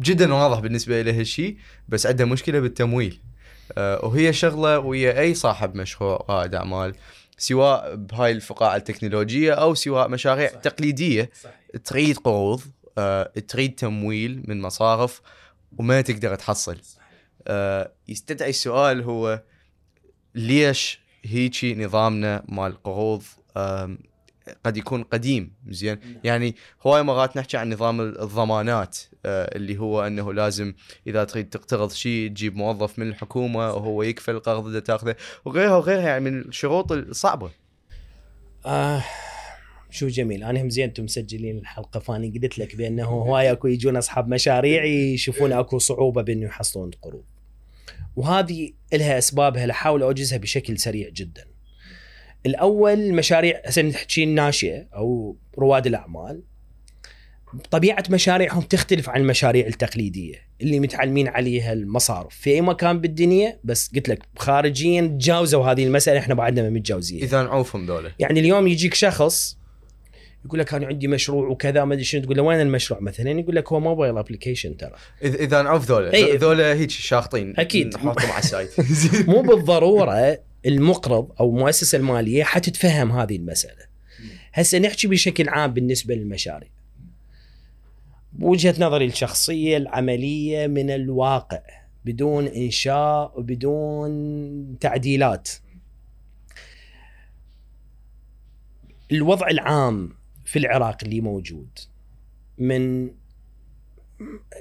[0.00, 1.56] جدا واضح بالنسبة له هالشيء
[1.88, 3.20] بس عنده مشكلة بالتمويل.
[3.78, 6.94] وهي شغلة ويا أي صاحب مشروع رائد اعمال
[7.38, 10.60] سواء بهاي الفقاعة التكنولوجية أو سواء مشاريع صحيح.
[10.60, 11.54] تقليدية صحيح.
[11.84, 12.60] تريد قروض
[12.98, 15.20] آه تريد تمويل من مصارف
[15.78, 16.76] وما تقدر تحصل
[17.46, 19.42] آه يستدعي السؤال هو
[20.34, 23.22] ليش هيجي نظامنا مال قروض
[24.64, 25.52] قد يكون قديم.
[25.68, 26.54] زين؟ يعني
[26.86, 30.74] هواي مرات نحكي عن نظام الضمانات آه اللي هو إنه لازم
[31.06, 36.08] إذا تريد تقترض شيء تجيب موظف من الحكومة وهو يكفل القرض اللي تأخذه وغيرها وغيرها
[36.08, 37.50] يعني من الشروط الصعبة.
[38.66, 39.04] آه
[39.90, 40.44] شو جميل.
[40.44, 44.84] أنا هم زين أنتم مسجلين الحلقة فاني قلت لك بأنه هواي أكو يجون أصحاب مشاريع
[44.84, 47.24] يشوفون أكو صعوبة بأنه يحصلون قروض.
[48.16, 51.44] وهذه لها أسبابها احاول أوجزها بشكل سريع جدا.
[52.46, 56.42] الأول مشاريع هسه نحكي الناشئة أو رواد الأعمال.
[57.70, 60.48] طبيعة مشاريعهم تختلف عن المشاريع التقليدية.
[60.60, 62.34] اللي متعلمين عليها المصارف.
[62.34, 67.22] في أي مكان بالدنيا بس قلت لك خارجيا تجاوزوا هذه المسألة إحنا بعدنا ما متجاوزين.
[67.22, 68.12] إذا نعوفهم ذولا.
[68.18, 69.58] يعني اليوم يجيك شخص
[70.44, 73.56] يقول لك أنا عندي مشروع وكذا ما أدري شنو تقول له وين المشروع؟ مثلا يقول
[73.56, 74.94] لك هو mobile application ترى.
[75.22, 76.14] إذا نعوف ذولا.
[76.14, 76.36] إي.
[76.36, 77.94] ذولا هيك شاخطين أكيد.
[77.94, 78.70] نحطهم على ال side.
[79.30, 80.38] مو بالضرورة
[80.68, 83.88] المقرض أو المؤسسه المالية حتتفهم هذه المسألة.
[84.52, 86.70] هسه نحكي بشكل عام بالنسبة للمشاريع.
[88.32, 91.62] بوجهه نظري الشخصية العملية من الواقع
[92.04, 95.48] بدون إنشاء وبدون تعديلات.
[99.12, 100.14] الوضع العام
[100.44, 101.68] في العراق اللي موجود
[102.58, 103.10] من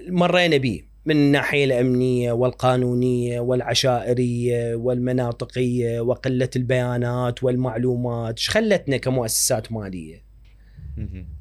[0.09, 10.23] مرينا به من الناحية الأمنية والقانونية والعشائرية والمناطقية وقلة البيانات والمعلومات إيش خلتنا كمؤسسات مالية.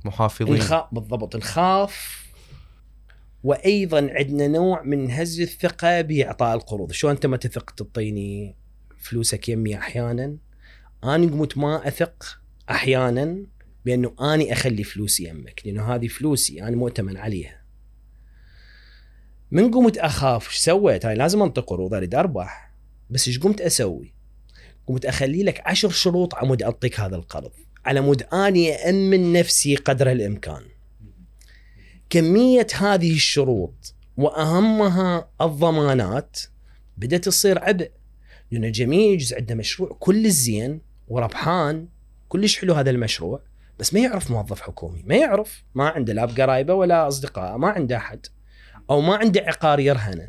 [0.04, 0.54] محافظين.
[0.54, 2.26] نخاف بالضبط نخاف
[3.44, 6.92] وأيضا عندنا نوع من هز الثقة بإعطاء القروض.
[6.92, 8.56] شو أنت ما تثق تعطيني
[8.98, 10.36] فلوسك يمي أحيانا؟
[11.04, 12.40] أنا قمت ما أثق
[12.70, 13.46] أحيانا
[13.84, 17.55] بأنه أني أخلي فلوسي يمك لأنه هذه فلوسي أنا مؤتمن عليها.
[19.50, 22.72] من قمت أخاف إيش سويت؟ أنا لازم انطي قروض أريد أربح
[23.10, 24.14] بس إيش قمت أسوي؟
[24.86, 27.52] قمت أخلي لك عشر شروط على مود اعطيك هذا القرض
[27.84, 30.62] على مود أني امن نفسي قدر الإمكان.
[32.10, 36.40] كمية هذه الشروط وأهمها الضمانات
[36.96, 37.90] بدأت تصير عبء
[38.50, 41.88] لأنه جميع يجوز عنده مشروع كل الزين وربحان
[42.28, 43.40] كلش حلو هذا المشروع
[43.78, 47.96] بس ما يعرف موظف حكومي ما يعرف ما عنده لا بقرايبه ولا اصدقاء ما عنده
[47.96, 48.26] أحد
[48.90, 50.28] أو ما عنده عقار يرهنه.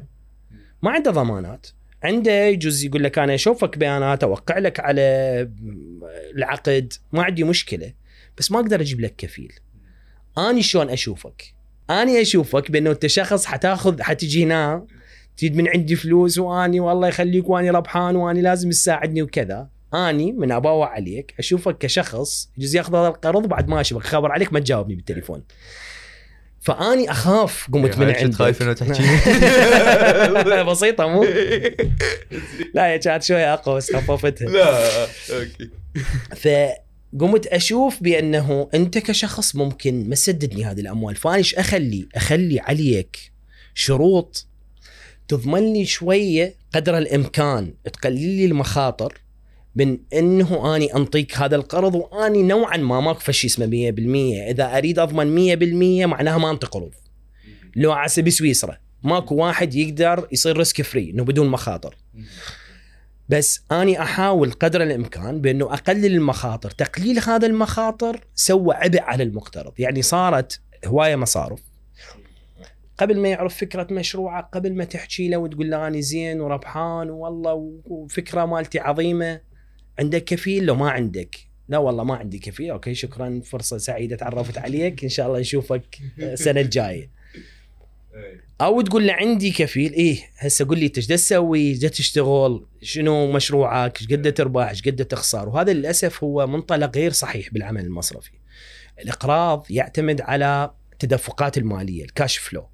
[0.81, 1.67] ما عنده ضمانات.
[2.03, 5.01] عنده يجوز يقول لك أنا أشوفك بيانات أوقع لك على
[6.35, 7.93] العقد ما عندي مشكلة.
[8.37, 9.53] بس ما أقدر أجيب لك كفيل.
[10.37, 11.43] أني شلون أشوفك؟
[11.89, 14.87] أني أشوفك بأنه أنت شخص حتاخذ حتجي هنا
[15.37, 19.69] تريد من عندي فلوس وأني والله يخليك وأني ربحان وأني لازم تساعدني وكذا.
[19.93, 24.03] أني من اباوع عليك أشوفك كشخص يجوز ياخذ هذا القرض بعد ما أشوفك.
[24.03, 25.43] خبر عليك ما تجاوبني بالتليفون.
[26.61, 28.35] فأني أخاف قمت من عندك.
[28.35, 29.03] خايف إنه تحكي.
[30.71, 31.23] بسيطة مو؟
[32.73, 34.47] لا هي كانت شوية أقوى بس خففتها.
[34.47, 35.69] لا أوكي.
[36.35, 43.31] فقمت أشوف بأنه أنت كشخص ممكن ما تسددني هذه الأموال فأنا إيش أخلي؟ أخلي عليك
[43.73, 44.47] شروط
[45.27, 49.21] تضمن لي شوية قدر الإمكان تقلل لي المخاطر
[49.77, 53.69] من إنه آني أنطيك هذا القرض وآني نوعا ما ماكو شيء اسمه 100%
[54.49, 55.57] إذا أريد أضمن
[56.03, 56.91] 100% معناها ما انطي قروض.
[57.75, 61.97] لو على سبيل سويسرا ماكو واحد يقدر يصير risk free إنه بدون مخاطر.
[63.29, 66.71] بس آني أحاول قدر الإمكان بأنه أقلل المخاطر.
[66.71, 69.73] تقليل هذا المخاطر سوى عبء على المقترض.
[69.79, 71.59] يعني صارت هواية مصارف.
[72.97, 77.81] قبل ما يعرف فكرة مشروعه قبل ما تحكي له وتقول له آني زين وربحان والله
[77.85, 79.46] وفكرة مالتي عظيمة.
[79.99, 81.37] عندك كفيل لو ما عندك
[81.69, 85.97] لا والله ما عندي كفيل أوكي شكرا فرصة سعيدة تعرفت عليك إن شاء الله نشوفك
[86.19, 87.09] السنة الجاية
[88.61, 93.31] أو تقول له عندي كفيل إيه هسه قول لي إنت إيش تسوي؟ إيش تشتغل؟ شنو
[93.31, 98.31] مشروعك؟ إيش قد تربح؟ إيش قد تخسر؟ وهذا للأسف هو منطلق غير صحيح بالعمل المصرفي.
[98.99, 102.67] الإقراض يعتمد على التدفقات المالية الكاش فلو.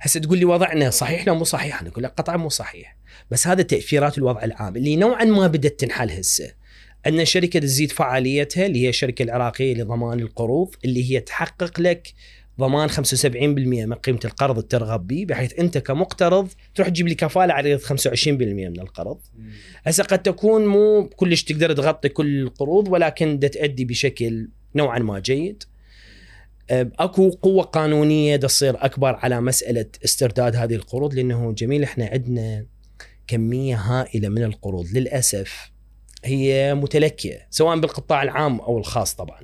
[0.00, 2.96] هسه تقول لي وضعنا صحيح لو مو صحيح؟ أنا أقول لك قطعا مو صحيح.
[3.30, 6.52] بس هذا تأثيرات الوضع العام اللي نوعا ما بدأت تنحل هسه.
[7.06, 12.14] أن شركة تزيد فعاليتها اللي هي الشركة العراقية لضمان القروض اللي هي تحقق لك
[12.58, 17.54] ضمان 75% من قيمة القرض اللي ترغب به بحيث أنت كمقترض تروح تجيب لي كفالة
[17.54, 19.18] على 25% من القرض.
[19.84, 25.18] هسه قد تكون مو كلش تقدر تغطي كل القروض ولكن دا تأدي بشكل نوعا ما
[25.18, 25.62] جيد.
[26.70, 32.66] أكو قوة قانونية تصير أكبر على مسألة استرداد هذه القروض لأنه جميل إحنا عندنا
[33.28, 35.70] كمية هائلة من القروض للأسف
[36.24, 39.40] هي متلكية سواء بالقطاع العام أو الخاص طبعا.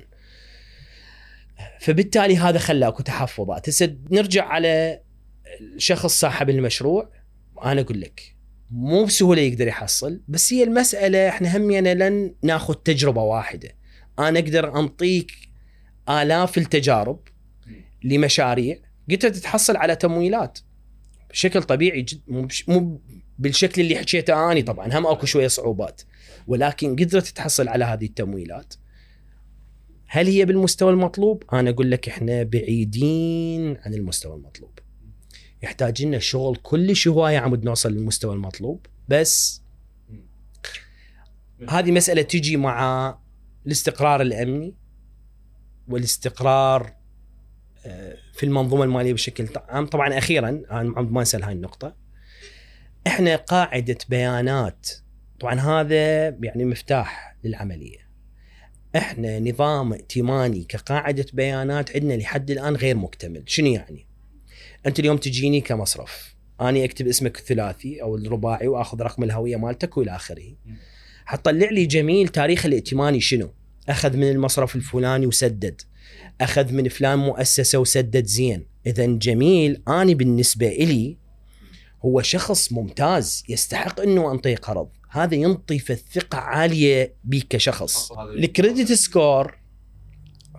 [1.79, 3.83] فبالتالي هذا خلاكو تحفظات.
[4.11, 5.01] نرجع على
[5.61, 7.11] الشخص صاحب المشروع.
[7.63, 8.35] أنا أقول لك
[8.71, 13.69] مو بسهولة يقدر يحصل بس هي المسألة إحنا همينا لن نأخذ تجربة واحدة.
[14.19, 15.31] أنا أقدر أنطيك
[16.09, 17.19] آلاف التجارب
[18.03, 18.77] لمشاريع
[19.09, 20.59] قدرت تتحصل على تمويلات.
[21.29, 23.01] بشكل طبيعي جد مو مو
[23.39, 26.01] بالشكل اللي حكيته اني طبعا هم أكو شوية صعوبات
[26.47, 28.73] ولكن قدرت تحصل على هذه التمويلات.
[30.07, 34.79] هل هي بالمستوى المطلوب؟ أنا أقول لك إحنا بعيدين عن المستوى المطلوب.
[35.63, 39.61] يحتاج لنا شغل كلش هواية عمود نوصل للمستوى المطلوب بس
[41.69, 43.17] هذه مسألة تجي مع
[43.65, 44.75] الاستقرار الأمني
[45.87, 46.93] والاستقرار
[47.85, 49.85] آه، في المنظومة المالية بشكل عام.
[49.85, 52.04] طبعا أخيرا أنا ما أنسى هاي النقطة.
[53.07, 54.89] إحنا قاعدة بيانات.
[55.39, 58.05] طبعا هذا يعني مفتاح للعملية.
[58.95, 63.43] إحنا نظام ائتماني كقاعدة بيانات عندنا لحد الآن غير مكتمل.
[63.45, 64.05] شنو يعني؟
[64.85, 66.35] أنت اليوم تجيني كمصرف.
[66.61, 70.55] اني أكتب اسمك الثلاثي أو الرباعي وأخذ رقم الهوية مالتك وإلى آخره.
[71.25, 73.53] حتطلع لي جميل تاريخ الائتماني شنو؟
[73.89, 75.81] أخذ من المصرف الفلاني وسدد.
[76.41, 78.25] أخذ من فلان مؤسسة وسدد.
[78.25, 78.65] زين.
[78.87, 79.81] اذا جميل.
[79.87, 81.24] اني بالنسبة إلي
[82.05, 84.89] هو شخص ممتاز يستحق إنه أنطيه قرض.
[85.09, 88.11] هذا ينطي في الثقة عالية بك كشخص.
[88.11, 89.57] ال credit score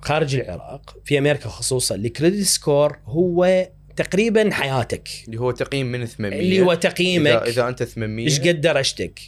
[0.03, 5.09] خارج العراق في أمريكا خصوصا ال credit score هو تقريبا حياتك.
[5.27, 7.27] اللي هو تقييم من 800 اللي هو تقييمك.
[7.27, 9.21] اذا, إذا أنت 800 إيش قد درجتك.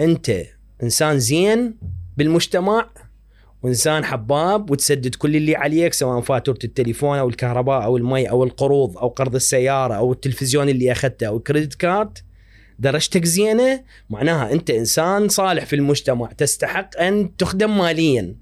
[0.00, 0.42] أنت
[0.82, 1.78] إنسان زين
[2.16, 2.90] بالمجتمع؟
[3.62, 8.98] وإنسان حباب وتسدد كل اللي عليك سواء فاتورة التليفون أو الكهرباء أو المي أو القروض
[8.98, 12.18] أو قرض السيارة أو التلفزيون اللي أخذته أو الكريدت كارد
[12.78, 18.36] درجتك زينة معناها أنت إنسان صالح في المجتمع تستحق أن تخدم ماليا.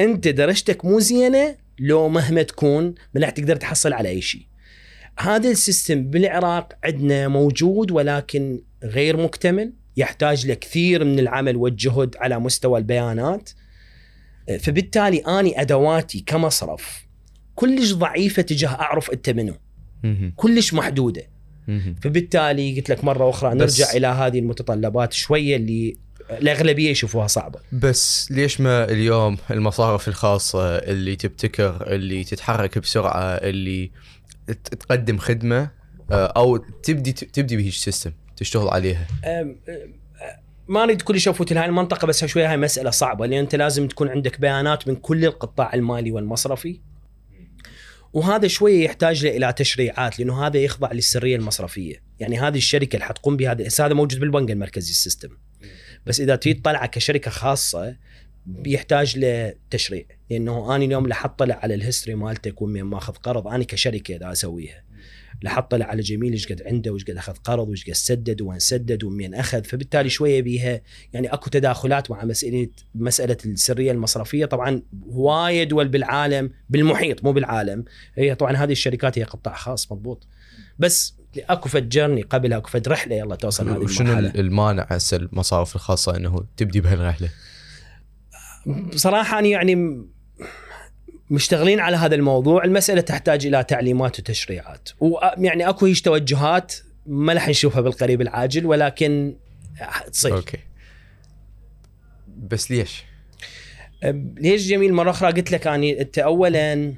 [0.00, 4.46] أنت درجتك مو زينة لو مهما تكون ما راح تقدر تحصل على أي شيء.
[5.18, 12.78] هذا السيستم بالعراق عندنا موجود ولكن غير مكتمل يحتاج لكثير من العمل والجهد على مستوى
[12.78, 13.50] البيانات.
[14.60, 17.06] فبالتالي آني أدواتي كمصرف
[17.54, 19.54] كلش ضعيفة تجاه أعرف أنت منو.
[20.36, 21.22] كلش محدودة.
[22.02, 25.96] فبالتالي قلت لك مرة أخرى نرجع إلى هذه المتطلبات شوية اللي
[26.30, 33.90] الأغلبية يشوفوها صعبة بس ليش ما اليوم المصارف الخاصة اللي تبتكر اللي تتحرك بسرعة اللي
[34.64, 35.70] تقدم خدمة
[36.10, 39.06] آه، أو تبدي تبدي بهيج system تشتغل عليها
[40.68, 44.08] ما اريد كل افوت لهاي المنطقة بس شوية هاي مسألة صعبة لأن أنت لازم تكون
[44.08, 46.80] عندك بيانات من كل القطاع المالي والمصرفي.
[48.12, 52.02] وهذا شوية يحتاج إلى تشريعات لأنه هذا يخضع للسرية المصرفية.
[52.20, 55.28] يعني هذه الشركة اللي حتقوم بهذا هذا موجود بالبنك المركزي ال system.
[56.06, 57.96] بس إذا تريد تطلعه كشركة خاصة
[58.46, 60.04] بيحتاج لتشريع.
[60.30, 64.32] لأنه أنا اليوم اللي حطلع على ال history مالتك وين ماخذ قرض أنا كشركة إذا
[64.32, 64.85] أسويها.
[65.42, 68.58] لحط له على جميل إيش قد عنده وإيش قد أخذ قرض وإيش قد سدد وين
[68.58, 69.62] سدد ومين أخذ.
[69.62, 70.80] فبالتالي شوية بيها
[71.12, 74.44] يعني أكو تداخلات مع مسألة مسألة السرية المصرفية.
[74.44, 77.84] طبعا هوايه دول بالعالم بالمحيط مو بالعالم.
[78.14, 80.26] هي طبعا هذه الشركات هي قطاع خاص مضبوط.
[80.78, 85.76] بس أكو فد جرني قبلها أكو فد رحلة يلا توصل هذه شنو المانع هسه المصارف
[85.76, 87.28] الخاصة أنه تبدي بهالرحلة؟
[88.66, 90.06] بصراحه أنا يعني
[91.30, 94.88] مشتغلين على هذا الموضوع المسألة تحتاج إلى تعليمات وتشريعات.
[95.00, 96.74] ويعني أكو هيج توجهات
[97.06, 99.36] ما راح نشوفها بالقريب العاجل ولكن
[100.12, 100.36] تصير.
[100.36, 100.58] أوكي.
[102.28, 103.04] بس ليش؟
[104.38, 106.94] ليش جميل؟ مرة أخرى قلت لك أني أنت أولا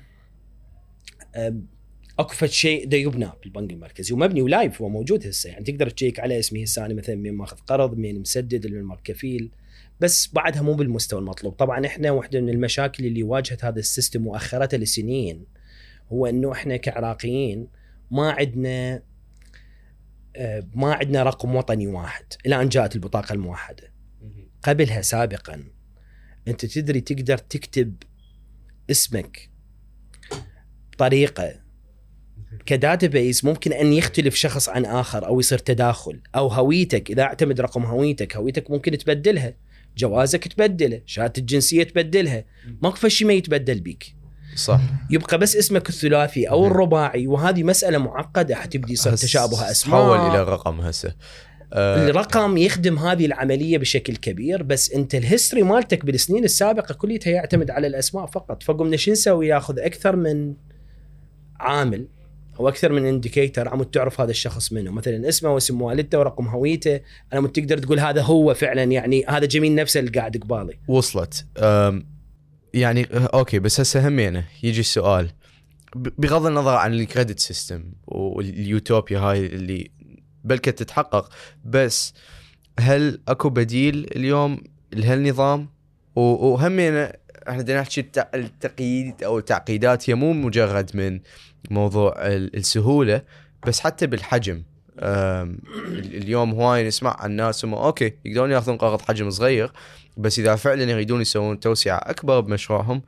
[2.19, 5.51] أكو فد شيء دا يبنى بالبنك المركزي ومبني و live هو موجود هسه.
[5.51, 9.51] يعني تقدر تcheck على اسمي هسه أنا مثلا مين ماخذ قرض مين مسدد مين كفيل
[10.01, 11.53] بس بعدها مو بالمستوى المطلوب.
[11.53, 15.47] طبعا إحنا واحدة من المشاكل اللي واجهت هذا ال system واخرته لسنين
[16.13, 17.69] هو إنه إحنا كعراقيين
[18.11, 19.03] ما عندنا
[20.37, 22.25] آه، ما عندنا رقم وطني واحد.
[22.47, 23.93] إلى ان جاءت البطاقة الموحدة.
[24.63, 25.65] قبلها سابقا
[26.49, 27.95] أنت تدري تقدر تكتب
[28.91, 29.51] اسمك
[30.93, 31.61] بطريقة
[32.67, 37.61] ك database ممكن أن يختلف شخص عن آخر أو يصير تداخل أو هويتك إذا اعتمد
[37.61, 39.55] رقم هويتك هويتك ممكن تبدلها.
[39.99, 42.45] جوازك تبدله شهادة الجنسية تبدلها.
[42.83, 44.15] ماكو شيء ما يتبدل بيك.
[44.55, 44.81] صح.
[45.11, 50.01] يبقى بس اسمك الثلاثي أو الرباعي وهذه مسألة معقدة حتبدي يصير تشابه أسماء.
[50.01, 51.15] تحول إلى رقم هسه.
[51.73, 57.29] آه، الرقم يخدم هذه العملية بشكل كبير بس أنت ال history مالتك بالسنين السابقة كلها
[57.29, 58.63] يعتمد على الأسماء فقط.
[58.63, 60.55] فقمنا شو نسوي؟ ياخذ أكثر من
[61.61, 62.09] عامل.
[62.59, 64.91] أو أكثر من indicator عم تعرف هذا الشخص منه.
[64.91, 67.01] مثلا اسمه واسم والدته ورقم هويته
[67.33, 70.79] أنا تقدر تقول هذا هو فعلا يعني هذا جميل نفسه اللي قاعد قبالي.
[70.89, 71.47] وصلت.
[72.75, 75.31] يعني أوكي بس هسه همينه يجي السؤال.
[75.97, 79.91] بغض النظر عن ال credit system واليوتوبيا هاي اللي
[80.45, 81.29] بلكت تتحقق
[81.65, 82.15] بس
[82.81, 84.61] هل أكو بديل اليوم
[84.93, 85.69] لهالنظام؟
[86.17, 87.13] وهمينه
[87.49, 88.01] إحنا بدنا نحكي
[88.35, 91.21] التقييد أو التعقيدات هي مو مجرد من
[91.71, 93.23] موضوع ال- السهولة
[93.67, 94.63] بس حتى بالحجم.
[94.99, 99.73] اليوم هواي نسمع عن ناس هم أوكي يقدرون يأخذون قرض حجم صغير
[100.17, 103.03] بس إذا فعلا يريدون يسوون توسعة أكبر بمشروعهم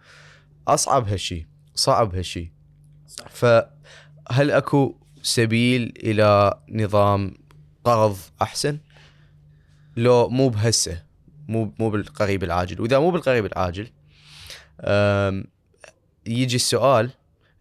[0.69, 2.51] أصعب هالشيء صعب هالشيء
[3.31, 7.35] فهل أكو سبيل إلى نظام
[7.85, 8.79] قرض أحسن؟
[9.97, 11.03] لو مو بهسه
[11.49, 12.81] مو مو بالقريب العاجل.
[12.81, 13.87] وإذا مو بالقريب العاجل
[16.27, 17.11] يجي السؤال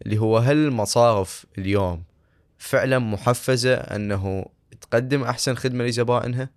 [0.05, 2.03] اللي هو هل المصارف اليوم
[2.57, 4.45] فعلا محفزة أنه
[4.81, 6.49] تقدم أحسن خدمة لزبائنها؟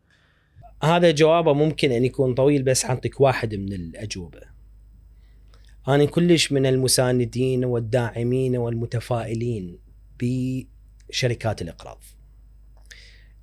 [0.82, 4.40] هذا جوابه ممكن أن يكون طويل بس حنطيك واحد من الأجوبة.
[5.88, 9.78] أنا كلش من المساندين والداعمين والمتفائلين
[10.20, 12.02] بشركات الإقراض.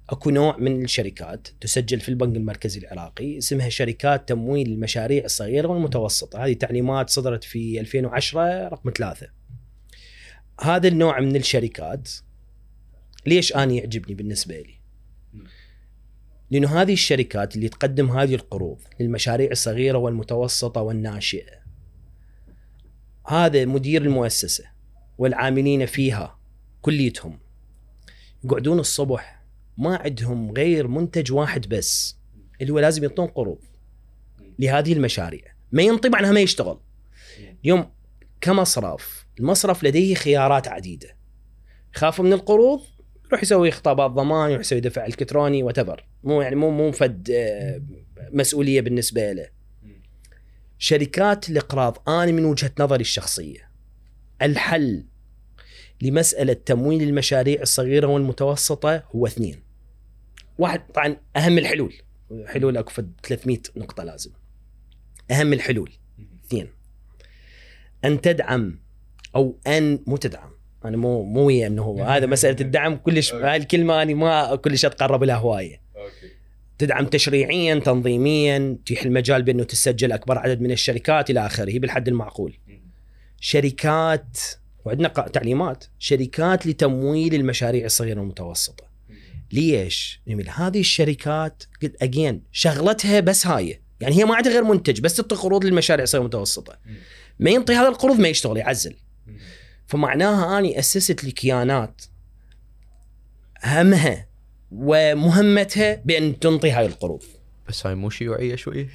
[0.10, 6.46] اكو نوع من الشركات تسجل في البنك المركزي العراقي اسمها شركات تمويل المشاريع الصغيرة والمتوسطة،
[6.46, 9.28] هذه تعليمات صدرت في 2010 رقم ثلاثة.
[10.62, 12.10] هذا النوع من الشركات
[13.26, 14.80] ليش آني يعجبني بالنسبة لي؟
[16.52, 21.60] لأنه هذه الشركات اللي تقدم هذه القروض للمشاريع الصغيرة والمتوسطة والناشئة
[23.28, 24.64] هذا مدير المؤسسة
[25.18, 26.40] والعاملين فيها
[26.82, 27.40] كليتهم
[28.44, 29.39] يقعدون الصبح
[29.80, 32.18] ما عندهم غير منتج واحد بس
[32.62, 33.60] اللي هو لازم يعطون قروض
[34.60, 35.42] لهذه المشاريع.
[35.72, 36.80] ما ينطي معناها ما يشتغل.
[37.64, 37.92] اليوم
[38.42, 41.18] كمصرف المصرف لديه خيارات عديدة.
[41.96, 42.82] يخاف من القروض؟
[43.28, 47.82] يروح يسوي خطابات ضمان يروح يسوي دفع إلكتروني وتبر مو يعني مو مو فد آه،
[48.34, 49.50] مسؤولية بالنسبة له.
[50.78, 53.70] شركات الإقراض أنا من وجهة نظري الشخصية
[54.42, 55.06] الحل
[56.02, 59.69] لمسألة تمويل المشاريع الصغيرة والمتوسطة هو اثنين.
[60.60, 61.94] واحد طبعا أهم الحلول.
[62.46, 64.32] حلول أكو فد 300 نقطة لازم.
[65.32, 65.92] أهم الحلول.
[66.46, 66.68] اثنين
[68.06, 68.80] أن تدعم
[69.36, 70.50] أو أن مو تدعم.
[70.86, 72.04] أنا مو مو ويا إنه هو.
[72.04, 72.96] هذا مسألة الدعم.
[72.96, 75.82] كلش هاي الكلمة أنا ما كلش أتقرب لها هواية.
[76.78, 81.80] تدعم تشريعيا تنظيميا تتيح المجال بأنه تسجل أكبر عدد من الشركات إلى آخره.
[81.80, 82.58] بالحد المعقول.
[83.40, 84.38] شركات
[84.86, 85.86] وعندنا تعليمات.
[86.00, 88.89] شركات لتمويل المشاريع الصغيرة والمتوسطة.
[89.52, 93.82] ليش؟ يعني هذه الشركات قد اجين شغلتها بس هاي.
[94.00, 96.80] يعني هي ما عندها غير منتج بس تعطي قروض للمشاريع الصغيرة والمتوسطة.
[97.40, 98.96] ما ينطي هذا القروض ما يشتغل يعزل.
[99.88, 102.02] فمعناها أني أسست لي كيانات
[103.64, 104.28] همها
[104.72, 107.24] ومهمتها بأن تنطي هاي القروض.
[107.70, 108.90] بس هاي مو شيوعية شوي؟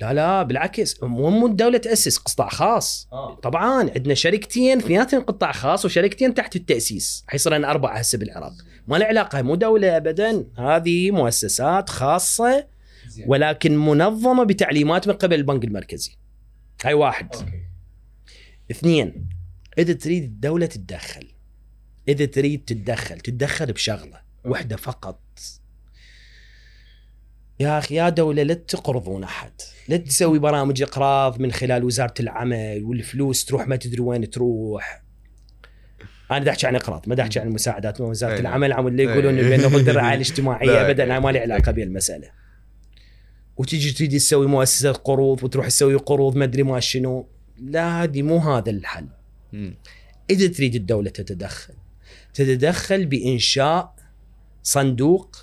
[0.00, 1.02] لا لا بالعكس.
[1.02, 3.08] مو مو الدولة تأسس قطاع خاص.
[3.12, 3.34] آه.
[3.34, 7.24] طبعا عندنا شركتين اثنيناتهم قطاع خاص وشركتين تحت التأسيس.
[7.26, 8.52] حيصير لنا أربعة هسه بالعراق
[8.88, 10.46] ما له علاقة مو دولة ابدا.
[10.58, 12.66] هذه مؤسسات خاصة.
[13.26, 16.16] ولكن منظمة بتعليمات من قبل البنك المركزي.
[16.84, 17.34] هاي واحد.
[17.34, 17.62] أوكي.
[18.70, 19.28] اثنين
[19.78, 21.26] إذا تريد الدولة تتدخل
[22.08, 24.20] إذا تريد تتدخل تتدخل بشغلة.
[24.44, 25.20] وحدة فقط.
[27.60, 29.52] يا أخي يا دولة لا تقرضون أحد
[29.88, 35.02] لا تسوي برامج إقراض من خلال وزارة العمل والفلوس تروح ما تدري وين تروح
[36.30, 38.40] أنا احكي عن إقراض ما احكي عن المساعدات من وزارة أي.
[38.40, 39.48] العمل عم اللي يقولون أي.
[39.48, 40.90] بأنه ضد الرعاية الاجتماعية لا.
[40.90, 42.30] ابدا أنا ما لي علاقة بالمسألة
[43.56, 48.38] وتجي تريد تسوي مؤسسة قروض وتروح تسوي قروض ما أدري ما شنو لا هذه مو
[48.38, 49.08] هذا الحل.
[50.30, 51.74] إذا تريد الدولة تتدخل
[52.34, 53.94] تتدخل بإنشاء
[54.62, 55.36] صندوق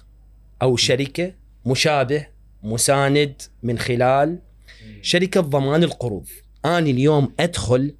[0.61, 1.34] أو شركة
[1.68, 2.28] مشابه
[2.63, 4.39] مساند من خلال
[5.01, 6.28] شركة ضمان القروض.
[6.65, 7.95] أنا اليوم أدخل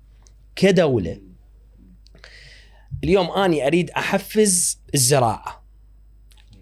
[0.55, 1.22] كدولة.
[3.03, 5.63] اليوم أني أريد أحفز الزراعة.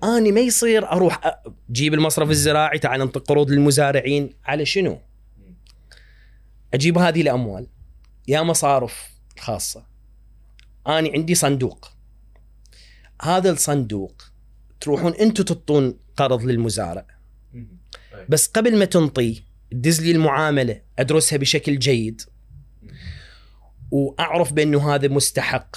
[0.04, 4.30] أني ما يصير أروح أ- جيب المصرف الزراعي تعال ننطي قروض للمزارعين.
[4.46, 5.00] على شنو؟
[6.74, 7.68] أجيب هذه الأموال.
[8.28, 9.86] يا مصارف خاصه
[10.88, 11.92] أني عندي صندوق.
[13.22, 14.22] هذا الصندوق
[14.80, 17.06] تروحون أنتم تعطون قرض للمزارع.
[18.30, 22.22] بس قبل ما تنطي تدز لي المعاملة أدرسها بشكل جيد.
[23.92, 25.76] وأعرف بأنه هذا مستحق.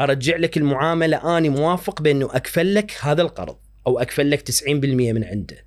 [0.00, 3.56] أرجع لك المعاملة اني موافق بأنه أكفل لك هذا القرض
[3.86, 5.64] أو أكفل لك 90% من عنده.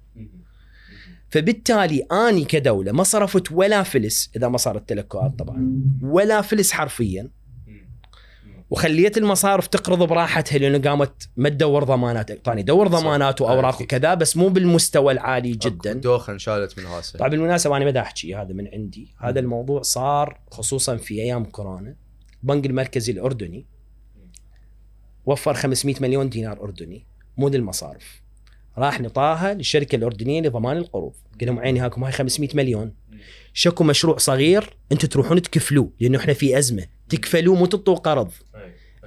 [1.30, 7.30] فبالتالي أني كدولة ما صرفت ولا فلس إذا ما صارت تلكؤات طبعا ولا فلس حرفيا.
[8.72, 13.00] وخليت المصارف تقرض براحتها لأنه قامت ما تدور ضمانات طبعا يدور صح.
[13.00, 13.82] ضمانات وأوراق.
[13.82, 15.94] وكذا بس مو بالمستوى العالي جدا.
[15.94, 19.14] دوخة انشالت من راسه طبعا بالمناسبة أنا ما احكي هذا من عندي.
[19.18, 21.96] هذا الموضوع صار خصوصا في أيام كورونا.
[22.44, 23.66] البنك المركزي الأردني
[25.26, 27.06] وفر 500 مليون دينار أردني
[27.38, 28.22] مو للمصارف.
[28.78, 31.14] راح نطاها للشركة الأردنية لضمان القروض.
[31.40, 32.94] قال لهم عيني هاكم هاي 500 مليون.
[33.54, 36.86] شكو مشروع صغير أنتم تروحون تكفلوه لأنه إحنا في أزمة.
[37.10, 38.32] تكفلوه مو تعطوه قرض.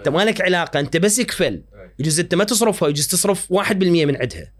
[0.06, 1.62] أنت ما لك علاقة أنت بس اكفل
[1.98, 4.52] يجوز أنت ما تصرفها يجوز تصرف 1% من عندها.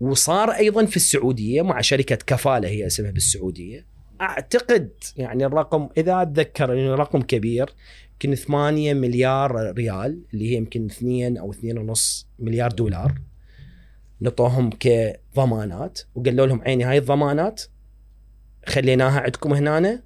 [0.00, 3.86] وصار أيضا في السعودية مع شركة كفالة هي اسمها بالسعودية.
[4.20, 7.70] أعتقد يعني الرقم إذا أتذكر انه رقم كبير
[8.12, 13.14] يمكن 8 مليار ريال اللي هي يمكن 2 أو 2.5 مليار دولار.
[14.22, 17.62] نطوهم كضمانات وقالوا لهم عيني هاي الضمانات
[18.66, 20.02] خليناها عندكم هنا.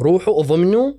[0.00, 0.92] روحوا وضمنوا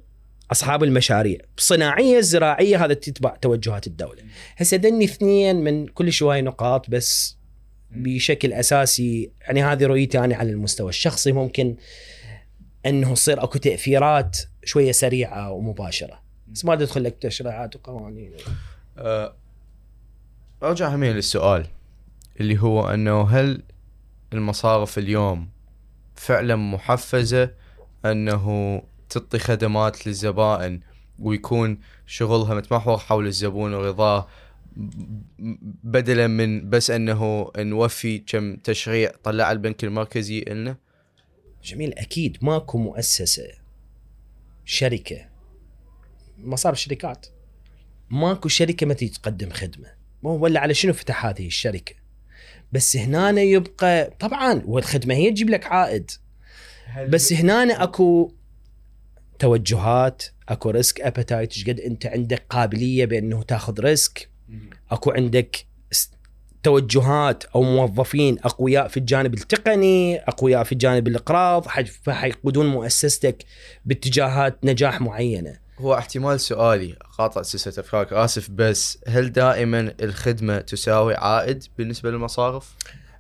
[0.51, 1.39] أصحاب المشاريع.
[1.57, 4.23] صناعية زراعية هذا تتبع توجهات الدولة.
[4.57, 7.37] هسه ذني اثنين من كل شوي نقاط بس
[7.91, 11.75] بشكل أساسي يعني هذه رؤيتي أنا على المستوى الشخصي ممكن
[12.85, 16.21] إنه يصير أكو تأثيرات شوية سريعة ومباشرة.
[16.47, 18.31] بس ما تدخل لك تشريعات وقوانين.
[18.97, 19.35] أه،
[20.63, 21.65] أرجع همين للسؤال
[22.39, 23.61] اللي هو إنه هل
[24.33, 25.49] المصارف اليوم
[26.15, 27.51] فعلا محفزة؟
[28.05, 30.79] إنه تعطي خدمات للزبائن
[31.19, 34.27] ويكون شغلها متمحور حول الزبون ورضاه
[35.83, 40.77] بدلا من بس أنه نوفي كم تشريع طلع البنك المركزي لنا
[41.63, 42.37] جميل أكيد.
[42.41, 43.47] ماكو مؤسسة
[44.65, 45.29] شركة
[46.37, 47.27] مصارف شركات
[48.09, 49.87] ماكو شركة ما تيجي تقدم خدمة.
[50.23, 51.95] مو ولا على شنو فتح هذه الشركة.
[52.71, 56.11] بس هنا يبقى طبعا والخدمة هي تجيب لك عائد.
[57.09, 58.33] بس هنا أكو
[59.39, 64.29] توجهات اكو risk appetite إيش قد انت عندك قابلية بانه تاخذ risk
[64.91, 65.65] اكو عندك
[66.63, 73.43] توجهات أو موظفين اقوياء في الجانب التقني، اقوياء في الجانب الاقراض، حي- فحيقودون مؤسستك
[73.85, 75.57] باتجاهات نجاح معينة.
[75.79, 82.75] هو احتمال سؤالي قاطع سلسلة أفكارك آسف بس هل دائما الخدمة تساوي عائد بالنسبة للمصارف؟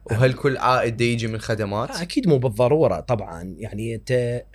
[0.05, 4.45] وهل كل عائد يجي من خدمات؟ أكيد مو بالضرورة طبعا يعني أنت آه،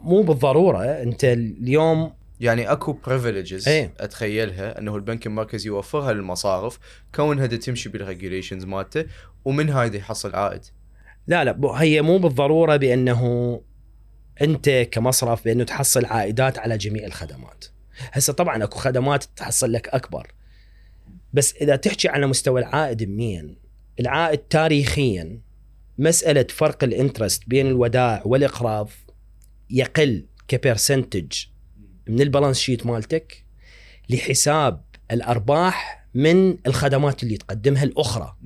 [0.00, 3.92] مو بالضرورة انت اليوم يعني اكو privileges إيه.
[4.00, 6.78] اتخيلها انه البنك المركزي يوفرها للمصارف
[7.14, 9.04] كونها تمشي بال regulations مالته
[9.44, 10.64] ومن هاي يحصل عائد
[11.26, 13.60] لا لا هي مو بالضرورة بأنه
[14.42, 17.64] انت كمصرف بأنه تحصل عائدات على جميع الخدمات.
[18.12, 20.32] هسه طبعا اكو خدمات تحصل لك أكبر.
[21.32, 23.56] بس إذا تحكي على مستوى العائد منين؟
[24.00, 25.40] العائد تاريخيا
[25.98, 28.90] مسألة فرق ال interest بين الودائع والإقراض
[29.70, 31.32] يقل ك percentage
[32.08, 33.44] من ال balance sheet مالتك
[34.10, 38.36] لحساب الأرباح من الخدمات اللي تقدمها الأخرى.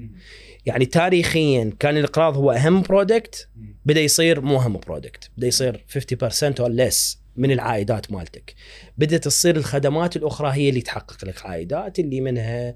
[0.67, 3.49] يعني تاريخيا كان الإقراض هو أهم product
[3.85, 8.55] بدأ يصير مو أهم product بدأ يصير 50% or less من العائدات مالتك.
[8.99, 12.75] بدأت تصير الخدمات الأخرى هي اللي تحقق لك عائدات اللي منها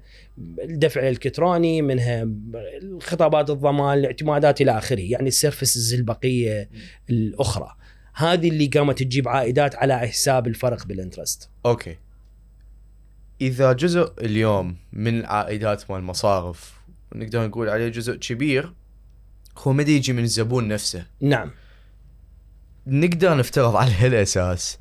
[0.63, 2.27] الدفع الإلكتروني منها
[2.81, 6.69] الخطابات الضمان الاعتمادات إلى آخره يعني ال services البقية
[7.09, 7.75] الأخرى.
[8.13, 11.95] هذه اللي قامت تجيب عائدات على حساب الفرق بال interest okay.
[13.41, 16.73] إذا جزء اليوم من العائدات مال المصارف
[17.15, 18.73] نقدر نقول عليه جزء كبير
[19.57, 21.51] هو ما يجي من الزبون نفسه؟ نعم.
[22.87, 24.77] نقدر نفترض على هالأساس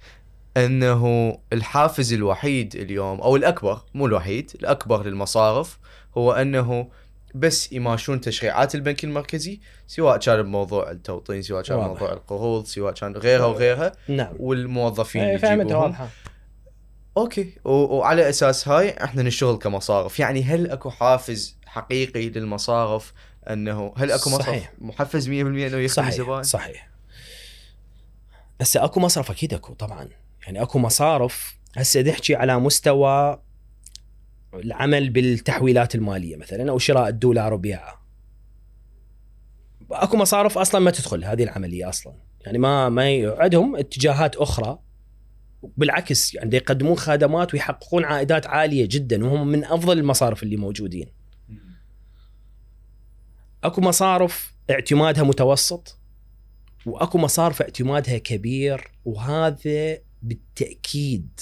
[0.56, 5.78] أنه الحافز الوحيد اليوم أو الأكبر مو الوحيد الأكبر للمصارف
[6.18, 6.88] هو أنه
[7.34, 11.86] بس يماشون تشريعات البنك المركزي سواء كان بموضوع التوطين سواء كان واضح.
[11.88, 16.08] بموضوع القروض سواء كان غيرها وغيرها نعم والموظفين اللي فهمتها واضحة
[17.16, 23.12] أوكي و- وعلى أساس هاي إحنا نشتغل كمصارف يعني هل أكو حافز حقيقي للمصارف
[23.50, 24.72] أنه هل أكو مصرف صحيح.
[24.78, 26.93] محفز 100% إنه يخدم صحيح الزبائن؟ صحيح
[28.60, 30.08] هسه اكو مصرف أكيد اكو طبعا.
[30.46, 33.42] يعني اكو مصارف هسه نحكي على مستوى
[34.54, 38.04] العمل بالتحويلات المالية مثلا أو شراء الدولار وبيعه.
[39.90, 42.14] اكو مصارف أصلا ما تدخل هذه العملية أصلا.
[42.40, 44.78] يعني ما ما عندهم اتجاهات أخرى.
[45.76, 51.08] بالعكس يعني يقدمون خدمات ويحققون عائدات عالية جدا وهم من أفضل المصارف اللي موجودين.
[53.64, 55.98] اكو مصارف اعتمادها متوسط.
[56.86, 61.40] وأكو مصارف اعتمادها كبير وهذا بالتأكيد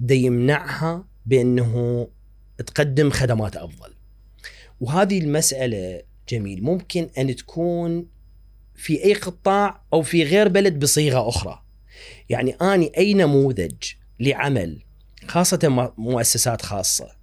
[0.00, 2.08] دا يمنعها بأنه
[2.66, 3.94] تقدم خدمات أفضل.
[4.80, 8.06] وهذه المسألة جميل ممكن أن تكون
[8.74, 11.62] في أي قطاع أو في غير بلد بصيغة أخرى.
[12.28, 13.74] يعني أني أي نموذج
[14.20, 14.82] لعمل
[15.26, 17.16] خاصة مؤسسات خاصة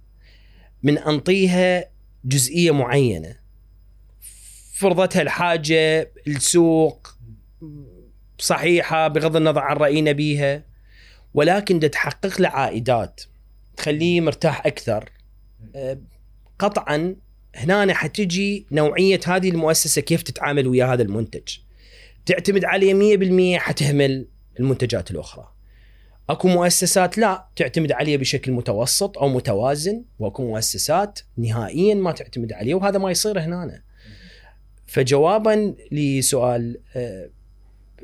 [0.82, 1.90] من أنطيها
[2.24, 3.39] جزئية معينة
[4.80, 7.16] فرضتها الحاجة السوق
[8.38, 10.64] صحيحة بغض النظر عن راينا بيها
[11.34, 13.22] ولكن دا تحقق له عائدات
[13.76, 15.10] تخليه مرتاح أكثر.
[15.74, 15.98] أه،
[16.58, 17.16] قطعا
[17.54, 21.56] هنا حتجي نوعية هذه المؤسسة كيف تتعامل ويا هذا المنتج.
[22.26, 22.94] تعتمد عليه
[23.56, 24.26] 100% حتهمل
[24.60, 25.48] المنتجات الأخرى.
[26.30, 32.74] أكو مؤسسات لا تعتمد عليه بشكل متوسط أو متوازن وأكو مؤسسات نهائيا ما تعتمد عليه
[32.74, 33.89] وهذا ما يصير هنا.
[34.90, 37.30] فجوابا لسؤال آه،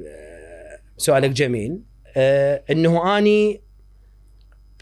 [0.07, 1.81] آه، سؤالك جميل
[2.17, 3.61] آه، إنه آني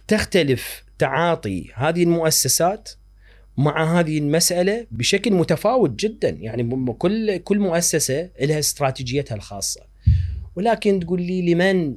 [0.09, 2.91] تختلف تعاطي هذه المؤسسات
[3.57, 6.29] مع هذه المسألة بشكل متفاوت جدا.
[6.29, 9.81] يعني كل كل مؤسسة لها استراتيجيتها الخاصة.
[10.57, 11.97] ولكن تقول لي لمن؟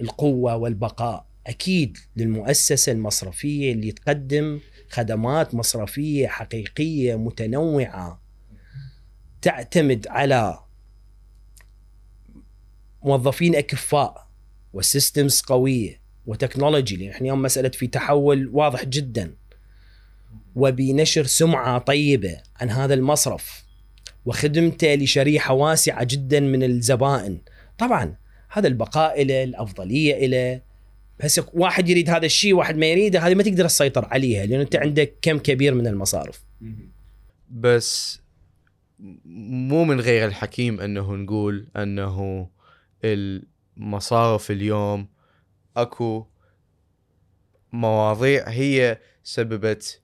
[0.00, 1.26] القوة والبقاء.
[1.46, 8.19] أكيد للمؤسسة المصرفية اللي تقدم خدمات مصرفية حقيقية متنوعة.
[9.42, 10.58] تعتمد على
[13.02, 14.26] موظفين أكفاء
[14.72, 19.34] و systems قوية و technology لأن إحنا اليوم مسألة في تحول واضح جدا.
[20.54, 23.64] وبنشر سمعة طيبة عن هذا المصرف
[24.24, 27.38] وخدمته لشريحة واسعة جدا من الزبائن.
[27.78, 28.16] طبعا
[28.48, 30.60] هذا البقاء له الأفضلية له
[31.20, 34.76] هسه واحد يريد هذا الشيء واحد ما يريده هذه ما تقدر تسيطر عليها لأن أنت
[34.76, 36.44] عندك كم كبير من المصارف.
[37.50, 38.20] بس
[39.24, 42.48] مو من غير الحكيم أنه نقول أنه
[43.04, 45.08] المصارف اليوم
[45.76, 46.26] أكو
[47.72, 50.00] مواضيع هي سببت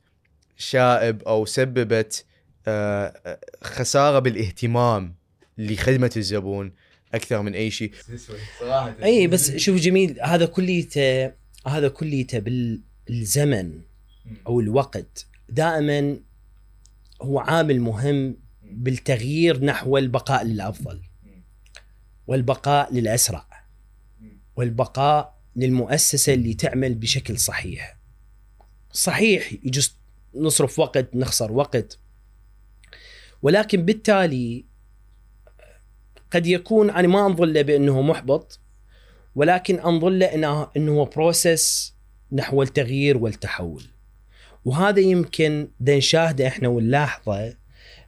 [0.57, 2.25] شائب أو سببت
[2.69, 5.15] آه، خسارة بالاهتمام
[5.59, 6.73] لخدمة الزبون
[7.15, 7.93] أكثر من أي شيء.
[8.61, 8.97] صراحة.
[9.03, 11.33] أي بس شوف جميل هذا كليته
[11.67, 13.81] هذا كليته بالزمن
[14.47, 15.27] أو الوقت.
[15.49, 16.21] دائما
[17.23, 18.46] هو عامل مهم
[18.77, 21.03] بالتغيير نحو البقاء للأفضل
[22.27, 23.47] والبقاء للأسرع
[24.57, 27.97] والبقاء للمؤسسة اللي تعمل بشكل صحيح.
[28.93, 29.97] صحيح يجوز
[30.35, 31.99] نصرف وقت نخسر وقت.
[33.43, 34.65] ولكن بالتالي
[36.31, 38.61] قد يكون أنا ما أنظر له بأنه محبط
[39.35, 41.95] ولكن أنظر له إنه إنه بروسس
[42.33, 43.83] نحو التغيير والتحول.
[44.65, 47.55] وهذا يمكن نشاهده إحنا ونلاحظه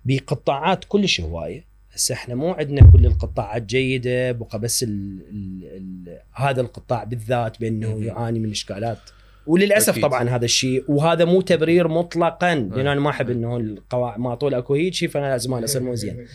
[0.08, 1.64] بقطاعات كلش هواية.
[1.92, 4.32] هسه إحنا مو عندنا كل القطاعات جيدة.
[4.32, 4.88] بقى بس ال
[5.30, 8.98] ال ال هذا القطاع بالذات بأنه يعاني من إشكالات.
[9.46, 10.02] وللأسف أكيد.
[10.02, 10.84] طبعا هذا الشيء.
[10.88, 12.54] وهذا مو تبرير مطلقا.
[12.54, 15.82] لأن أنا ما أحب إنه القواعد ما طول أكو هيك شيء فأنا لازم أنا أصير
[15.82, 16.26] مو زين.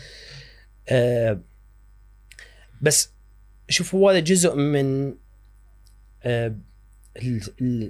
[0.89, 1.39] آه.
[2.81, 3.11] بس
[3.69, 5.13] شوف هو هذا جزء من
[6.23, 6.55] آه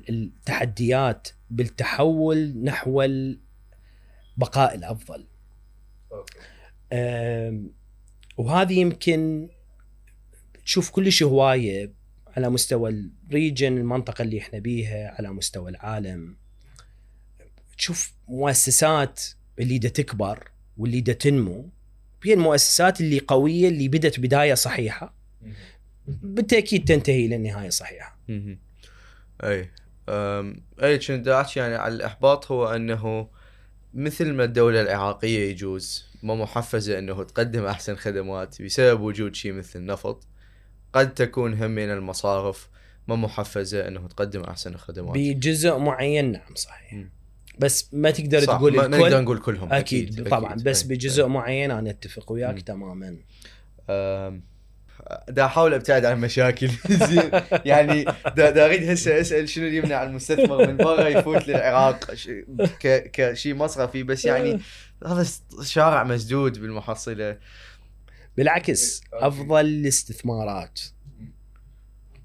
[0.09, 5.25] التحديات بالتحول نحو البقاء الأفضل.
[8.37, 9.49] وهذه يمكن
[10.65, 11.91] تشوف كلش هواية
[12.37, 12.89] على مستوى
[13.29, 16.37] الريجن المنطقة اللي إحنا بيها على مستوى العالم.
[17.77, 19.23] تشوف مؤسسات
[19.59, 21.69] اللي دا تكبر واللي دا تنمو
[22.25, 25.15] هي المؤسسات اللي قوية اللي بدت بداية صحيحة.
[26.07, 28.17] بالتأكيد تنتهي إلى النهاية صحيحة.
[29.43, 29.69] أي.
[30.83, 33.29] أي كنت احكي يعني على الإحباط هو أنه
[33.93, 39.79] مثل ما الدولة العراقية يجوز ما محفزة إنه تقدم أحسن خدمات بسبب وجود شيء مثل
[39.79, 40.27] النفط
[40.93, 42.69] قد تكون هم من المصارف
[43.07, 47.09] ما محفزة إنه تقدم أحسن الخدمات بجزء معين نعم صحيح م.
[47.59, 50.63] بس ما تقدر صح تقول ما نقدر نقول كلهم أكيد, أكيد طبعا أكيد.
[50.63, 52.59] بس بجزء معين أنا أتفق وياك م.
[52.59, 53.17] تماما
[55.29, 56.69] دا احاول ابتعد عن مشاكل.
[57.09, 57.31] زين.
[57.65, 58.05] يعني
[58.35, 62.13] دا, دا أريد هسه أسأل شنو اللي يمنع المستثمر من برا يفوت للعراق؟
[63.13, 64.03] كشيء مصرفي.
[64.03, 64.59] بس يعني
[65.05, 65.25] هذا
[65.63, 67.37] شارع مسدود بالمحصلة.
[68.37, 70.79] بالعكس أفضل الاستثمارات.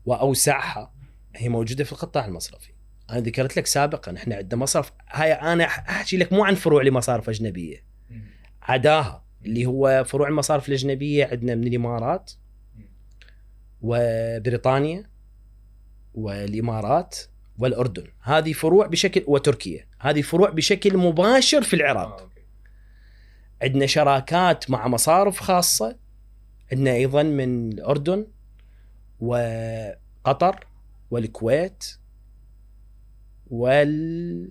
[0.07, 0.93] وأوسعها.
[1.37, 2.73] هي موجودة في القطاع المصرفي.
[3.11, 4.93] أنا ذكرت لك سابقا إحنا عندنا مصرف.
[5.11, 7.85] هاي أنا أحكي لك مو عن فروع لمصارف أجنبية.
[8.63, 9.25] عداها.
[9.45, 12.33] اللي هو فروع المصارف الأجنبية عندنا من الإمارات.
[13.83, 15.11] وبريطانيا
[16.15, 17.19] والإمارات
[17.59, 18.07] والأردن.
[18.21, 19.87] هذه فروع بشكل وتركيا.
[20.01, 22.21] هذه فروع بشكل مباشر في العراق.
[22.21, 22.29] آه،
[23.63, 25.97] عندنا شراكات مع مصارف خاصة.
[26.73, 28.27] عندنا أيضا من الأردن
[29.21, 30.67] وقطر
[31.11, 31.85] والكويت
[33.47, 34.49] والإمارات.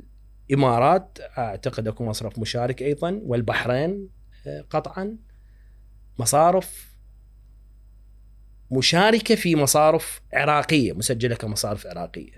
[1.38, 3.20] أعتقد أكو مصرف مشارك أيضا.
[3.24, 4.10] والبحرين
[4.48, 5.18] آه، قطعا.
[6.20, 6.87] مصارف
[8.72, 12.31] مشاركة في مصارف عراقية مسجلة كمصارف عراقية.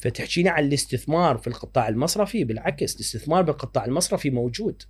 [0.00, 4.82] فتحكينا عن الاستثمار في القطاع المصرفي بالعكس الاستثمار بالقطاع المصرفي موجود.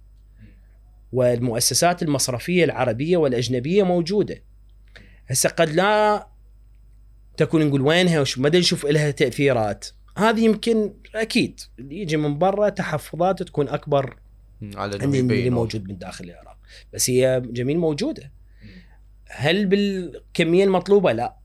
[1.12, 4.42] والمؤسسات المصرفية العربية والأجنبية موجودة.
[5.26, 6.28] هسه قد لا
[7.36, 9.86] تكون نقول وينها وش ما نشوف لها تأثيرات.
[10.16, 14.16] هذه يمكن أكيد اللي يجي من برا تحفظات تكون أكبر
[14.74, 16.58] على اللي, اللي موجود من داخل العراق.
[16.92, 18.32] بس هي جميل موجودة.
[19.30, 21.36] هل بالكمية المطلوبة؟ لا.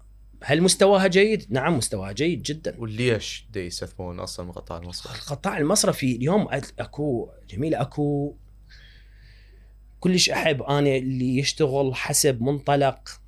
[0.43, 2.75] هل مستواها جيد؟ نعم مستواها جيد جدا.
[2.79, 6.47] وليش دي يستثمرون أصلا من قطاع المصرف؟ القطاع المصرفي اليوم
[6.79, 8.35] أكو جميل أكو
[9.99, 13.21] كلش أحب أنا اللي يشتغل حسب منطلق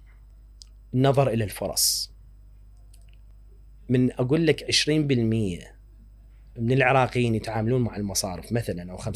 [0.93, 2.11] النظر إلى الفرص.
[3.89, 4.89] من أقول لك 20%
[6.59, 9.09] من العراقيين يتعاملون مع المصارف مثلا أو 25%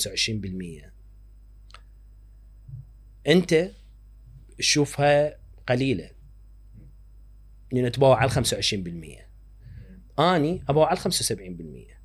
[3.27, 3.71] أنت
[4.59, 5.37] تشوفها
[5.69, 6.09] قليلة.
[7.71, 9.29] لأن تباوع على 25%
[10.19, 11.99] أني أباوع على 75%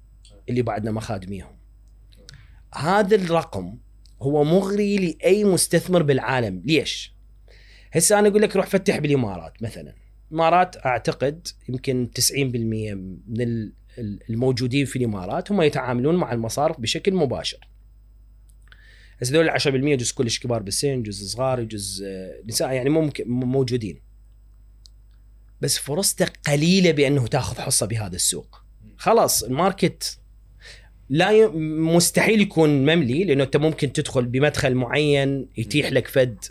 [0.48, 1.56] اللي بعدنا ما خادميهم.
[2.74, 3.78] هذا الرقم
[4.22, 6.62] هو مغري لأي مستثمر بالعالم.
[6.64, 7.14] ليش؟
[7.92, 9.94] هسه أنا أقول لك روح فتح بالإمارات مثلا.
[10.30, 12.94] الامارات أعتقد يمكن 90%
[13.28, 13.72] من
[14.30, 17.68] الموجودين في الإمارات هم يتعاملون مع المصارف بشكل مباشر.
[19.20, 22.06] بس هذول 10% جزء كلش كبار بالسن جزء صغار جزء
[22.46, 24.00] نساء يعني ممكن موجودين.
[25.60, 28.64] بس فرصتك قليلة بأنه تاخذ حصة بهذا السوق.
[28.96, 30.18] خلاص ال market
[31.10, 31.46] لا ي...
[31.96, 36.44] مستحيل يكون ملي لأنه أنت ممكن تدخل بمدخل معين يتيح لك فد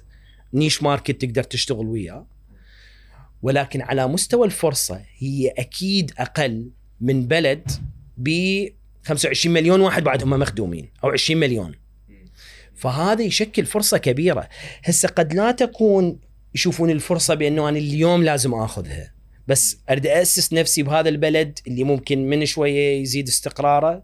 [0.54, 2.27] niche market تقدر تشتغل وياه.
[3.41, 6.69] ولكن على مستوى الفرصة هي أكيد أقل
[7.02, 7.72] من بلد
[8.18, 8.30] ب
[9.06, 11.76] 25 مليون واحد بعد هم مخدومين أو 20 مليون.
[12.84, 14.50] فهذا يشكل فرصة كبيرة.
[14.84, 16.20] هسه قد لا تكون
[16.56, 19.14] يشوفون الفرصة بأنه أنا اليوم لازم آخذها.
[19.48, 24.04] بس أريد اسس نفسي بهذا البلد اللي ممكن من شوية يزيد استقراره.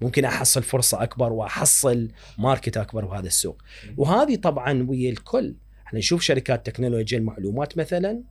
[0.00, 3.62] ممكن أحصل فرصة أكبر وأحصل ماركت أكبر بهذا السوق.
[3.96, 5.56] وهذه طبعا ويا الكل.
[5.86, 8.22] إحنا نشوف شركات تكنولوجيا المعلومات مثلا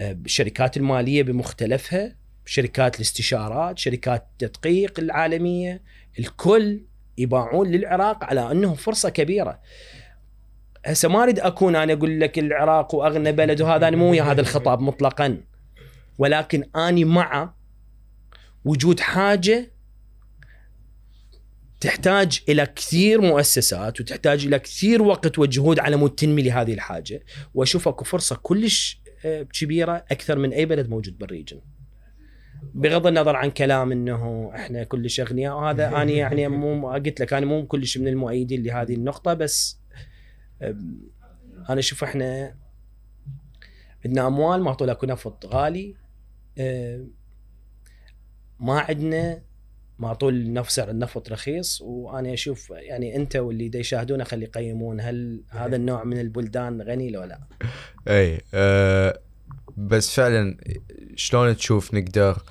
[0.00, 5.82] الشركات المالية بمختلفها شركات الاستشارات شركات التدقيق العالمية
[6.18, 6.80] الكل
[7.18, 9.60] يباوعون للعراق على أنه فرصة كبيرة.
[10.86, 14.40] هسه ما أريد أكون أنا أقول لك العراق وأغنى بلد وهذا أنا مو ويا هذا
[14.40, 15.40] الخطاب مطلقا.
[16.18, 17.54] ولكن أني مع
[18.64, 19.72] وجود حاجة
[21.80, 27.24] تحتاج إلى كثير مؤسسات وتحتاج إلى كثير وقت وجهود على مود تنمي لهذه الحاجة.
[27.54, 31.60] وأشوف أكو فرصة كلش آه، كبيرة أكثر من أي بلد موجود بال region.
[32.74, 37.46] بغض النظر عن كلام إنه إحنا كلش أغنياء وهذا أنا يعني مو قلت لك أنا
[37.46, 39.78] مو كلش من المؤيدين لهذه النقطة بس
[41.70, 42.54] أنا أشوف إحنا
[44.04, 45.94] عندنا أموال معطوا اكو نفط غالي
[48.60, 49.42] ما عندنا
[49.98, 55.44] معطوا نفس سعر النفط رخيص وأنا أشوف يعني أنت واللي دا يشاهدونا خلي يقيمون هل
[55.50, 57.40] هذا النوع من البلدان غني لو لا؟
[58.08, 59.18] اي أه
[59.76, 60.56] بس فعلا
[61.16, 62.42] شلون تشوف نقدر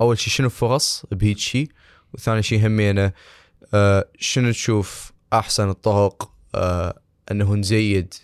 [0.00, 1.68] أول شيء شنو فرص بهيج شيء
[2.14, 3.12] وثاني شيء همينه
[3.74, 7.00] أه شنو تشوف أحسن الطرق آه
[7.30, 8.14] إنه نزيد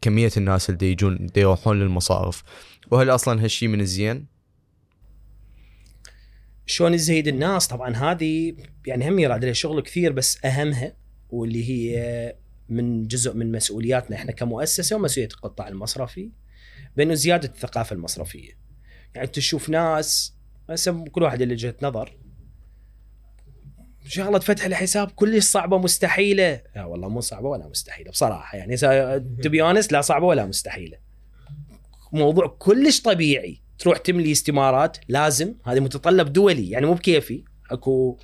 [0.00, 2.42] كمية الناس اللي يجون يروحون للمصارف.
[2.90, 4.26] وهل أصلا هالشيء من الزين؟
[6.66, 8.54] شلون نزيد الناس؟ طبعا هذه
[8.86, 10.96] يعني هم يراد لها شغل كثير بس أهمها
[11.30, 12.36] واللي هي
[12.68, 16.30] من جزء من مسؤولياتنا إحنا كمؤسسة ومسؤولية القطاع المصرفي.
[16.96, 18.52] بأنه زيادة الثقافة المصرفية.
[19.14, 20.34] يعني تشوف ناس
[20.70, 22.16] هسه كل واحد له وجهه نظر.
[24.06, 26.62] شغلة فتح الحساب كلش صعبة مستحيلة.
[26.76, 28.58] لا والله مو صعبة ولا مستحيلة بصراحة.
[28.58, 28.76] يعني
[29.42, 30.98] تبي اونست لا صعبة ولا مستحيلة.
[32.12, 33.62] موضوع كلش طبيعي.
[33.78, 35.54] تروح تملي استمارات لازم.
[35.64, 37.44] هذا متطلب دولي يعني مو بكيفي.
[37.70, 38.18] أكو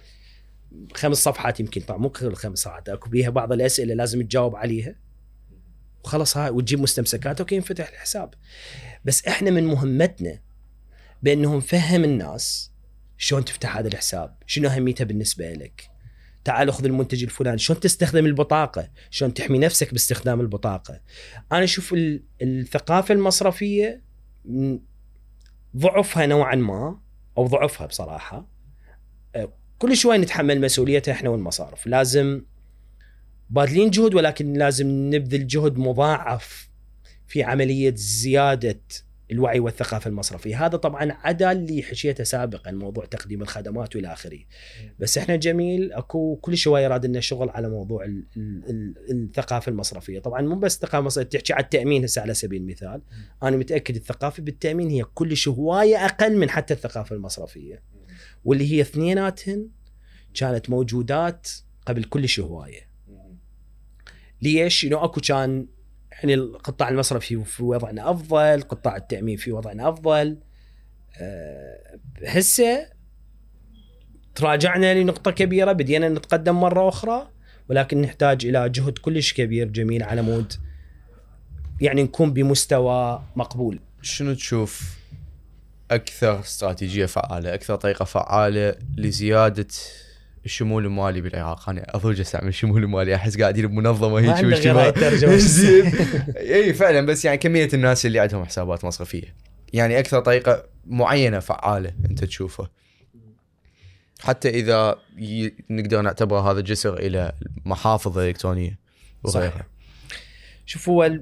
[0.95, 5.06] خمس صفحات يمكن طبعا مو كل خمس صفحات أكو بيها بعض الأسئلة لازم تجاوب عليها.
[6.07, 8.35] وخلص هاي وتجيب مستمسكات أوكي ينفتح الحساب.
[9.05, 10.41] بس إحنا من مهمتنا
[11.23, 12.73] بأنه نفهم الناس
[13.19, 15.91] شلون تفتح هذا الحساب شنو أهميته بالنسبة لك.
[16.45, 21.01] تعال خذ المنتج الفلاني شلون تستخدم البطاقة؟ شلون تحمي نفسك باستخدام البطاقة؟
[21.53, 21.95] أنا أشوف
[22.43, 24.03] الثقافة المصرفية
[25.77, 27.01] ضعفها نوعا ما
[27.39, 28.49] أو ضعفها بصراحة.
[29.35, 31.87] أه، كل شوي نتحمل مسؤوليتها إحنا والمصارف.
[31.87, 32.43] لازم
[33.51, 36.71] باذلين جهد ولكن لازم نبذل جهد مضاعف
[37.27, 38.81] في عملية زيادة
[39.31, 40.67] الوعي والثقافة المصرفية.
[40.67, 44.39] هذا طبعا عدا اللي حكيته سابقا موضوع تقديم الخدمات وإلى آخره.
[44.99, 50.19] بس إحنا جميل أكو كل شوية راد لنا شغل على موضوع ال ال الثقافة المصرفية.
[50.19, 53.03] طبعا مو بس الثقافه المصرفيه تحكي على التأمين هسه على سبيل المثال.
[53.43, 57.83] أنا متأكد الثقافة بالتأمين هي كل هواية أقل من حتى الثقافة المصرفية.
[58.45, 59.69] واللي هي اثنيناتهن
[60.35, 61.49] كانت موجودات
[61.87, 62.96] قبل كل هواية.
[64.43, 65.67] ليش؟ انه أكو كان
[66.13, 70.39] يعني القطاع المصرفي في وضعنا أفضل، قطاع التأمين في وضعنا أفضل.
[71.21, 72.87] أه هسه
[74.35, 77.29] تراجعنا لنقطة كبيرة بدينا نتقدم مرة أخرى
[77.69, 80.53] ولكن نحتاج إلى جهد كلش كبير جميل على مود
[81.81, 84.97] يعني نكون بمستوى مقبول شنو تشوف
[85.91, 89.67] أكثر استراتيجية فعالة أكثر طريقة فعالة لزيادة
[90.47, 91.69] الشمول المالي بالعراق.
[91.69, 94.45] أنا اضوج استعمل الشمول المالي أحس قاعدين بمنظمه هيك
[94.89, 95.37] الترجمة.
[95.61, 95.93] زين.
[96.37, 99.35] إي فعلا بس يعني كمية الناس اللي عندهم حسابات مصرفية.
[99.73, 102.69] يعني أكثر طريقة معينة فعالة أنت تشوفه.
[104.21, 105.53] حتى إذا ي...
[105.71, 107.33] نقدر نعتبر هذا جسر إلى
[107.65, 108.79] محافظ إلكترونية
[109.25, 109.67] وغيرها.
[110.67, 111.19] شوف هو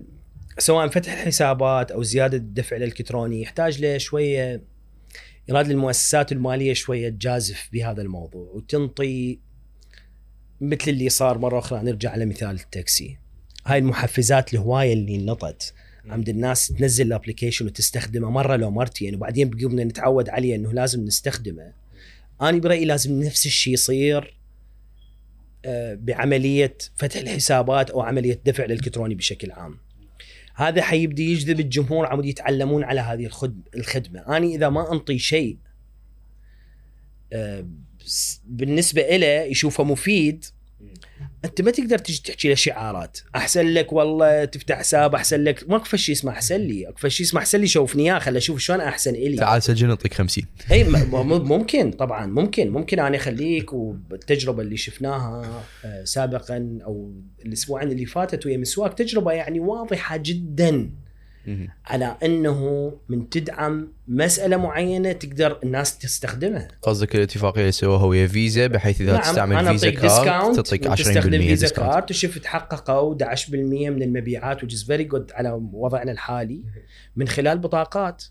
[0.59, 4.74] سواء فتح الحسابات أو زيادة الدفع الالكتروني يحتاج له شوية
[5.49, 9.39] يراد للمؤسسات المالية شوية تجازف بهذا الموضوع وتنطي
[10.61, 11.83] مثل اللي صار مرة أخرى.
[11.83, 13.19] نرجع على مثال التاكسي.
[13.67, 15.75] هاي المحفزات الهواية اللي انطت
[16.05, 21.05] عند الناس تنزل ال application وتستخدمه مرة لو مرتين وبعدين بقينا نتعود عليه إنه لازم
[21.05, 21.73] نستخدمه.
[22.41, 24.39] أنا برأيي لازم نفس الشيء يصير
[25.65, 29.79] آه، بعملية فتح الحسابات أو عملية دفع الالكتروني بشكل عام.
[30.55, 35.59] هذا حيبدي يجذب الجمهور عمود يتعلمون على هذه الخد- الخدمة، أنا إذا ما أنطي شيء
[37.33, 37.67] آه،
[38.47, 40.45] بالنسبة له يشوفه مفيد
[41.45, 43.19] أنت ما تقدر تجي تحكي له شعارات.
[43.37, 45.71] أحسن لك والله تفتح حساب أحسن لك.
[45.71, 46.89] ماكو شيء اسمه أحسن لي.
[46.89, 49.37] أكو شيء اسمه أحسن لي شوفني إياه خل أشوف شلون أحسن إلي.
[49.37, 52.71] تعال سجل نعطيك 50 إي ممكن طبعا ممكن.
[52.71, 57.13] ممكن أنا أخليك وبالتجربة اللي شفناها آه، سابقا أو
[57.47, 60.91] الأسبوعين اللي فاتت ويا مسواك تجربة يعني واضحة جدا.
[61.87, 66.69] على أنه من تدعم مسألة معينة تقدر الناس تستخدمها.
[66.83, 71.39] قصدك الاتفاقية اللي سووها ويا فيزا بحيث إذا تستعمل أنا فيزا card تعطيك 20% وتستخدم
[71.39, 76.65] فيزا card وشفت حققوا 11% من المبيعات which is very good على وضعنا الحالي
[77.17, 78.25] من خلال بطاقات.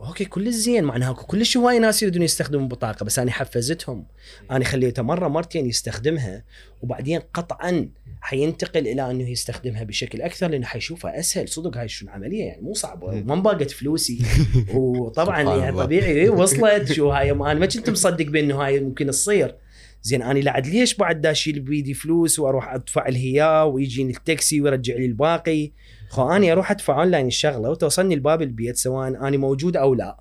[0.00, 4.06] okay كل زين معناها كلش هواي ناس يريدون يستخدموا بطاقة بس أنا حفزتهم.
[4.50, 6.44] أنا خليته مرة مرتين يستخدمها
[6.82, 7.88] وبعدين قطعا
[8.20, 11.48] حينتقل إلى أنه يستخدمها بشكل أكثر لأنه حيشوفها أسهل.
[11.48, 13.10] صدق هاي شو العملية يعني؟ مو صعبة.
[13.10, 14.18] ما انباقت فلوسي.
[14.74, 15.76] وطبعا يعني.
[15.76, 16.92] طبيعي إيه، وصلت.
[16.92, 19.54] شو هاي؟ أنا ما كنت مصدق بأنه هاي ممكن تصير.
[20.02, 24.94] زين أنا لعد ليش بعد دا اشيل بيدي فلوس وأروح أدفع الهيا ويجيني التاكسي ويرجع
[24.94, 25.70] لي الباقي؟
[26.08, 30.20] خو اني أروح أدفع أونلاين الشغلة وتوصلني لباب البيت سواء أنا موجود أو لا.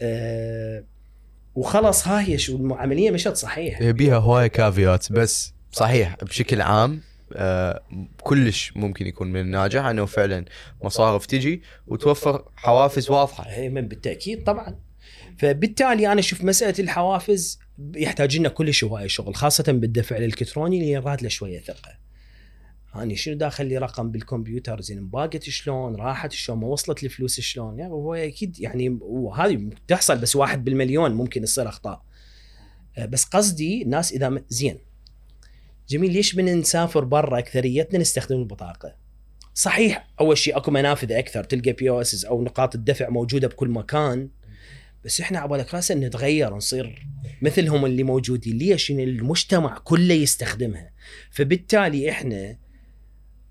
[0.00, 0.84] أه
[1.54, 3.82] وخلص ها هي شو العملية مشت صحيح.
[3.82, 7.00] بيها هوايه كافيات بس صحيح بشكل عام
[8.22, 10.44] كلش ممكن يكون من الناجح انه فعلا
[10.84, 13.44] مصارف تجي وتوفر حوافز واضحة.
[13.46, 14.78] هي من بالتأكيد طبعا.
[15.38, 17.58] فبالتالي أنا أشوف مسألة الحوافز
[17.94, 22.06] يحتاج لنا كل هواية شغل خاصة بالدفع الإلكتروني اللي يراد له شوية ثقة.
[22.94, 27.78] أنا شنو داخل لي رقم بالكمبيوتر؟ زين انباقت شلون؟ راحت شلون؟ ما وصلت الفلوس شلون؟
[27.78, 32.02] يعني هو أكيد يعني وهذه تحصل بس واحد بالمليون ممكن يصير أخطاء.
[32.98, 34.78] آه، بس قصدي الناس إذا زين
[35.88, 38.94] جميل ليش من نسافر برا أكثريتنا نستخدم البطاقة؟
[39.54, 44.28] صحيح أول شيء أكو منافذ أكثر تلقى POS أو نقاط الدفع موجودة بكل مكان.
[45.04, 47.06] بس إحنا عبالك راسا نتغير نصير
[47.42, 48.58] مثلهم اللي موجودين.
[48.58, 50.90] ليش؟ ان المجتمع كله يستخدمها.
[51.30, 52.56] فبالتالي إحنا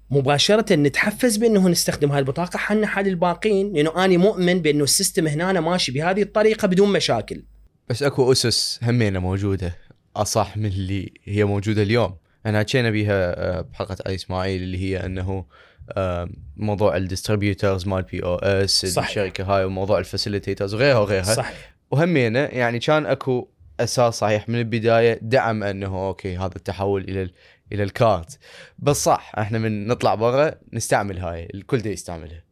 [0.09, 2.57] مباشرة نتحفز بأنه نستخدم هاي البطاقة.
[2.57, 6.93] حنا حال الباقين لأنه أنا مؤمن بأنه ال system هنا أنا ماشي بهذه الطريقة بدون
[6.93, 7.43] مشاكل.
[7.89, 9.77] بس أكو أسس همينة موجودة
[10.15, 12.15] أصح من اللي هي موجودة اليوم.
[12.45, 15.45] أنا حكينا بيها آه، بحلقة علي إسماعيل اللي هي أنه
[15.91, 19.09] آه، موضوع ال distributors مال POS صحيح.
[19.09, 21.23] الشركة هاي وموضوع ال facilitators وغيرها وغيرها.
[21.23, 21.75] صحيح.
[21.91, 23.47] وهمينه يعني كان أكو
[23.79, 27.33] أساس صحيح من البداية دعم أنه أوكي هذا التحول إلى ال-
[27.71, 28.39] إلى الكارت.
[28.79, 32.43] بس صح إحنا من نطلع برا نستعمل هاي الكل دا يستعملها.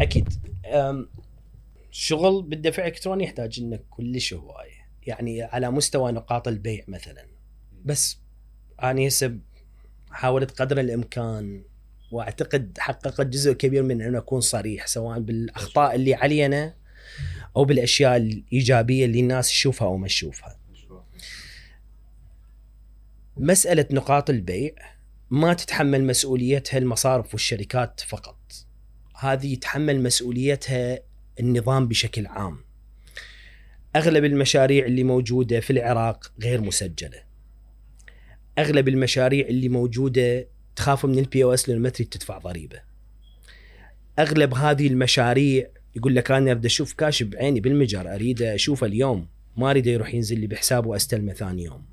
[0.00, 0.28] أكيد.
[1.90, 4.86] شغل بالدفع الإلكتروني يحتاج لنا كلش هواية.
[5.06, 7.26] يعني على مستوى نقاط البيع مثلا.
[7.86, 8.18] بس
[8.82, 9.38] أنا هسه
[10.10, 11.62] حاولت قدر الإمكان
[12.10, 16.74] وأعتقد حققت جزء كبير من ان أكون صريح سواء بالأخطاء اللي علينا
[17.56, 20.58] أو بالأشياء الإيجابية اللي الناس تشوفها أو ما تشوفها.
[23.36, 24.72] مسألة نقاط البيع
[25.30, 28.38] ما تتحمل مسؤوليتها المصارف والشركات فقط.
[29.14, 30.98] هذه يتحمل مسؤوليتها
[31.40, 32.58] النظام بشكل عام.
[33.96, 37.25] أغلب المشاريع اللي موجودة في العراق غير مسجلة.
[38.58, 42.80] أغلب المشاريع اللي موجودة تخاف من ال POS لأنه ما تريد تدفع ضريبة.
[44.18, 49.70] أغلب هذه المشاريع يقول لك أنا أريد أشوف كاش بعيني بالمجر أريد أشوفه اليوم ما
[49.70, 51.84] أريد يروح ينزل لي بحسابه وأستلمه ثاني يوم.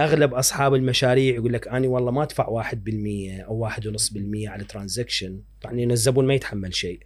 [0.00, 5.84] أغلب أصحاب المشاريع يقول لك أنا والله ما أدفع 1% أو 1.5% على transaction يعني
[5.84, 7.00] الزبون ما يتحمل شيء.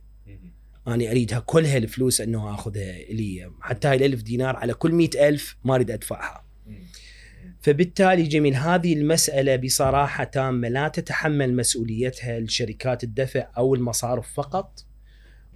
[0.86, 5.56] أنا أريدها كلها الفلوس إنه آخذها لي حتى هاي الألف دينار على كل مئة ألف
[5.64, 6.45] ما أريد أدفعها.
[7.66, 14.84] فبالتالي جميل هذه المسألة بصراحة تامة لا تتحمل مسؤوليتها لشركات الدفع أو المصارف فقط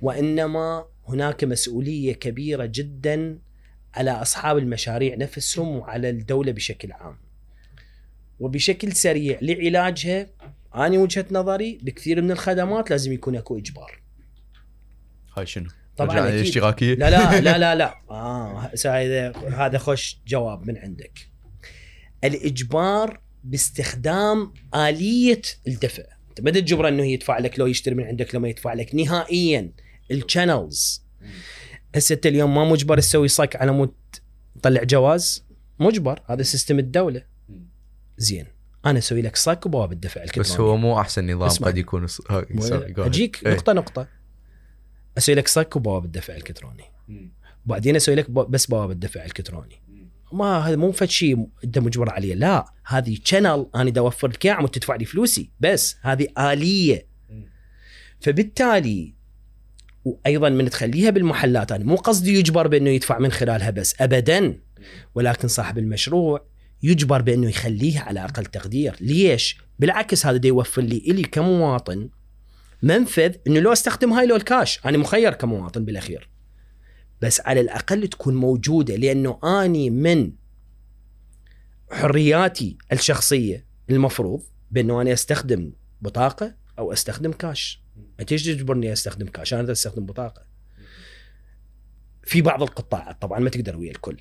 [0.03, 3.39] وإنما هناك مسؤولية كبيرة جدا
[3.95, 7.17] على أصحاب المشاريع نفسهم وعلى الدولة بشكل عام.
[8.41, 10.27] وبشكل سريع لعلاجها
[10.75, 14.03] أنا وجهة نظري بكثير من الخدمات لازم يكون أكو إجبار.
[15.37, 16.29] هاي شنو؟ طبعاً.
[16.29, 18.71] الاشتراكيه لا لا لا لا لا آه
[19.53, 21.30] هذا خوش جواب من عندك
[22.25, 26.03] الإجبار باستخدام آلية الدفع.
[26.29, 28.95] أنت ما تجبره إنه يدفع لك لو يشتري من عندك لو ما يدفع لك.
[28.95, 29.73] نهائيا
[30.11, 31.03] ال channels
[31.95, 33.95] هسه أنت اليوم ما مجبر تسوي صك على مود
[34.63, 35.45] تطلع جواز؟
[35.81, 36.21] مجبر.
[36.27, 37.23] هذا system الدولة.
[38.19, 38.47] زين.
[38.87, 40.49] أنا أسوي لك صك وبواب الدفع الكتروني.
[40.49, 41.69] بس هو مو أحسن نظام اسمع.
[41.69, 42.07] قد يكون.
[42.99, 43.55] أجيك إيه.
[43.55, 44.09] نقطة نقطة.
[45.19, 46.85] أسوي لك صك وبواب الدفع الالكتروني
[47.67, 49.83] وبعدين أسوي لك ب- بس بوابه دفع الكتروني.
[50.33, 54.47] ما هذا مو فد شيء انت مجبر عليه لا هذه channel أنا دا أوفر لك
[54.47, 55.51] اياه وتدفع لي فلوسي.
[55.61, 57.07] بس هذه آلية.
[58.21, 59.15] فبالتالي
[60.05, 64.61] وأيضا من تخليها بالمحلات أنا مو قصدي يجبر بأنه يدفع من خلالها بس ابدا.
[65.15, 66.47] ولكن صاحب المشروع
[66.83, 68.97] يجبر بأنه يخليها على أقل تقدير.
[69.01, 72.09] ليش؟ بالعكس هذا دا يوفر لي إلي كمواطن
[72.83, 74.81] منفذ إنه لو أستخدم هاي لو الكاش.
[74.85, 76.31] أنا مخير كمواطن بالأخير.
[77.21, 80.33] بس على الأقل تكون موجودة لأنه أني من
[81.91, 87.83] حرياتي الشخصية المفروض بأنه أنا أستخدم بطاقة أو أستخدم كاش
[88.21, 90.47] أنت إيش تجبرني أستخدم كاش أنا أستخدم بطاقة.
[92.23, 94.17] في بعض القطاعات طبعا ما تقدر ويا الكل.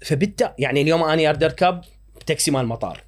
[0.00, 1.80] فبالتالي يعني اليوم أنا أريد أركب
[2.26, 3.04] تاكسي مال المطار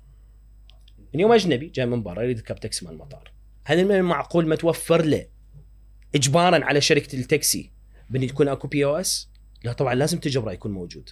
[1.14, 3.32] اليوم أجنبي جاي من برا يريد يركب تاكسي مال المطار
[3.64, 5.26] هل من المعقول ما توفر له
[6.14, 7.73] اجبارا على شركة التاكسي.
[8.14, 9.28] بان يكون اكو POS؟
[9.64, 11.10] لا طبعا لازم تجبره يكون موجود.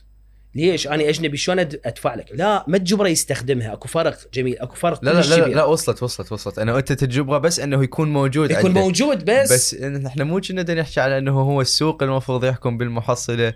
[0.55, 5.05] ليش؟ أنا أجنبي شلون أدفع لك؟ لا ما تجبره يستخدمها، أكو فرق جميل، أكو فرق
[5.05, 5.47] لا لا لا.
[5.47, 8.81] لا وصلت وصلت وصلت أنا انت تجبره بس إنه يكون موجود يكون عندك.
[8.81, 9.75] موجود بس, بس
[10.07, 13.55] إحنا مو كنا نحكي على إنه هو السوق المفروض يحكم بالمحصلة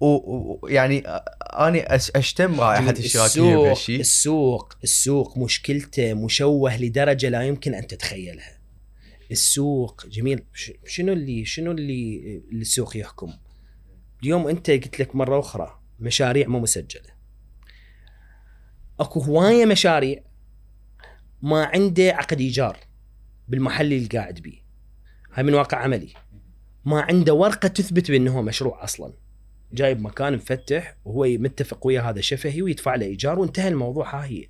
[0.00, 1.02] ويعني
[1.82, 8.59] أس- أشتم رائحة السوق بهالشيء السوق السوق مشكلته مشوه لدرجة لا يمكن أن تتخيلها.
[9.30, 10.44] السوق جميل
[10.86, 12.18] شنو اللي شنو اللي
[12.50, 13.32] اللي السوق يحكم؟
[14.22, 17.10] اليوم أنت قلت لك مرة أخرى مشاريع مو مسجلة.
[19.00, 20.22] أكو هواية مشاريع
[21.42, 22.78] ما عنده عقد إيجار
[23.48, 24.62] بالمحل اللي قاعد بيه.
[25.34, 26.12] هاي من واقع عملي.
[26.84, 29.12] ما عنده ورقة تثبت بأنه هو مشروع أصلا.
[29.72, 34.48] جايب مكان مفتح وهو متفق ويا هذا شفهي ويدفع له إيجار وانتهى الموضوع ها هي.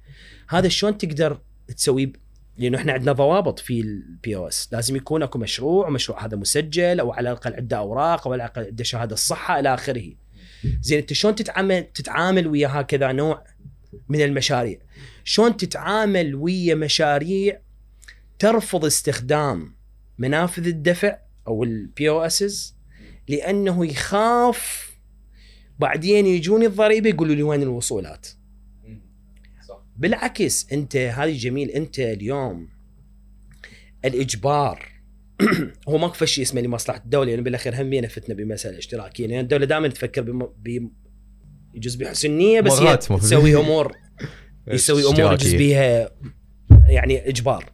[0.49, 1.41] هذا شلون تقدر
[1.77, 2.13] تسويه
[2.61, 7.13] لأنه إحنا عندنا ضوابط في ال POS، لازم يكون أكو مشروع ومشروع هذا مسجل أو
[7.13, 10.13] على الأقل عنده أوراق أو على الأقل عنده شهادة الصحة إلى آخره.
[10.83, 13.45] زين أنت شلون تتعامل تتعامل ويا هكذا نوع
[14.09, 14.79] من المشاريع؟
[15.25, 17.61] شلون تتعامل ويا مشاريع
[18.39, 19.75] ترفض استخدام
[20.19, 22.77] منافذ الدفع أو ال POSs
[23.29, 24.91] لأنه يخاف
[25.79, 28.27] بعدين يجوني الضريبة يقولوا لي وين الوصولات؟
[30.01, 32.69] بالعكس أنت هذه جميل أنت اليوم
[34.05, 34.89] الإجبار
[35.89, 39.89] هو ماكو شيء اسمه لمصلحة الدولة يعني بالأخير هم فتنا بمسألة اشتراكية يعني الدولة دائما
[39.89, 40.47] تفكر بم...
[40.59, 40.91] ب
[41.75, 43.97] يجوز بحسن نية بس هي تسوي أمور
[44.69, 45.55] يسوي أمور يجوز.
[45.55, 46.11] بيها
[46.87, 47.73] يعني إجبار.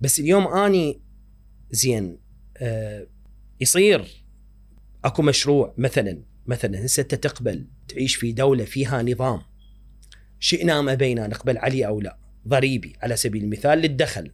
[0.00, 1.00] بس اليوم أني
[1.70, 2.18] زين
[2.56, 3.06] آه
[3.60, 4.24] يصير
[5.04, 9.40] أكو مشروع مثلا مثلا هسه أنت تقبل تعيش في دولة فيها نظام.
[10.40, 12.18] شئنا ام ابينا نقبل عليه أو لا.
[12.48, 14.30] ضريبي على سبيل المثال للدخل.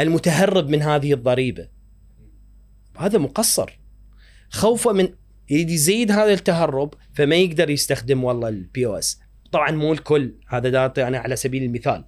[0.00, 1.68] المتهرب من هذه الضريبة.
[2.96, 3.80] هذا مقصر.
[4.50, 5.08] خوفه من
[5.50, 9.20] يريد يزيد هذا التهرب فما يقدر يستخدم والله ال POS
[9.52, 12.04] طبعا مو الكل هذا data أنا على سبيل المثال.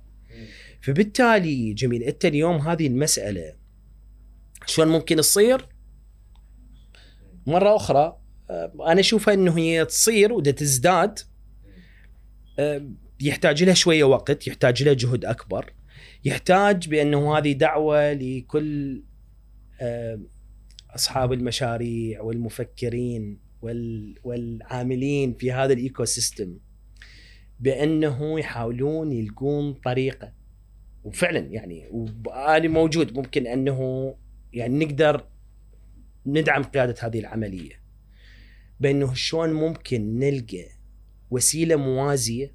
[0.81, 3.55] فبالتالي جميل أنت اليوم هذه المسألة
[4.66, 5.68] شلون ممكن تصير؟
[7.47, 8.16] مرة أخرى
[8.51, 11.18] آه، أنا أشوفها إنه هي تصير ودا تزداد
[13.20, 15.73] يحتاج لها شوية وقت يحتاج لها جهد أكبر.
[16.24, 19.03] يحتاج بأنه هذه دعوة لكل
[20.95, 26.59] أصحاب المشاريع والمفكرين وال- والعاملين في هذا ال ecosystem
[27.61, 30.32] بأنه يحاولون يلقون طريقة.
[31.05, 31.89] وفعلا يعني
[32.27, 33.16] وأنا موجود.
[33.19, 34.15] ممكن أنه
[34.53, 35.24] يعني نقدر
[36.27, 37.81] ندعم قيادة هذه العملية.
[38.81, 40.66] بأنه شلون ممكن نلقى
[41.31, 42.55] وسيلة موازية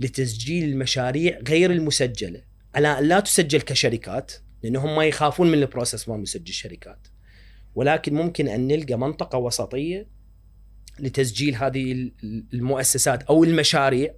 [0.00, 2.42] لتسجيل المشاريع غير المسجلة.
[2.74, 4.32] على ان لا تسجل كشركات
[4.62, 7.08] لأنهم ما يخافون من ال process ما مسجل شركات.
[7.74, 10.08] ولكن ممكن أن نلقى منطقة وسطية
[11.00, 14.14] لتسجيل هذه ال- المؤسسات أو المشاريع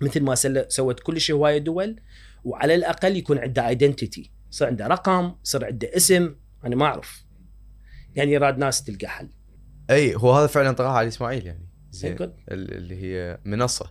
[0.00, 0.34] مثل ما
[0.68, 2.00] سوت كل شيء هواية دول
[2.44, 6.34] وعلى الأقل يكون عنده identity يصير عنده رقم يصير عنده اسم
[6.64, 7.24] أنا ما أعرف.
[8.14, 9.28] يعني يراد ناس تلقى حل.
[9.90, 11.68] أي هو هذا فعلا طرحها علي إسماعيل يعني.
[11.94, 12.16] زين.
[12.48, 13.90] اللي هي منصة.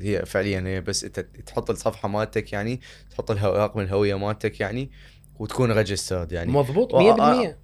[0.00, 2.80] هي فعليا هي بس انت تحط الصفحة مالتك يعني
[3.10, 4.90] تحط رقم الهوية مالتك يعني
[5.38, 6.52] وتكون ريجسترد يعني.
[6.52, 7.00] مضبوط 100% وأ-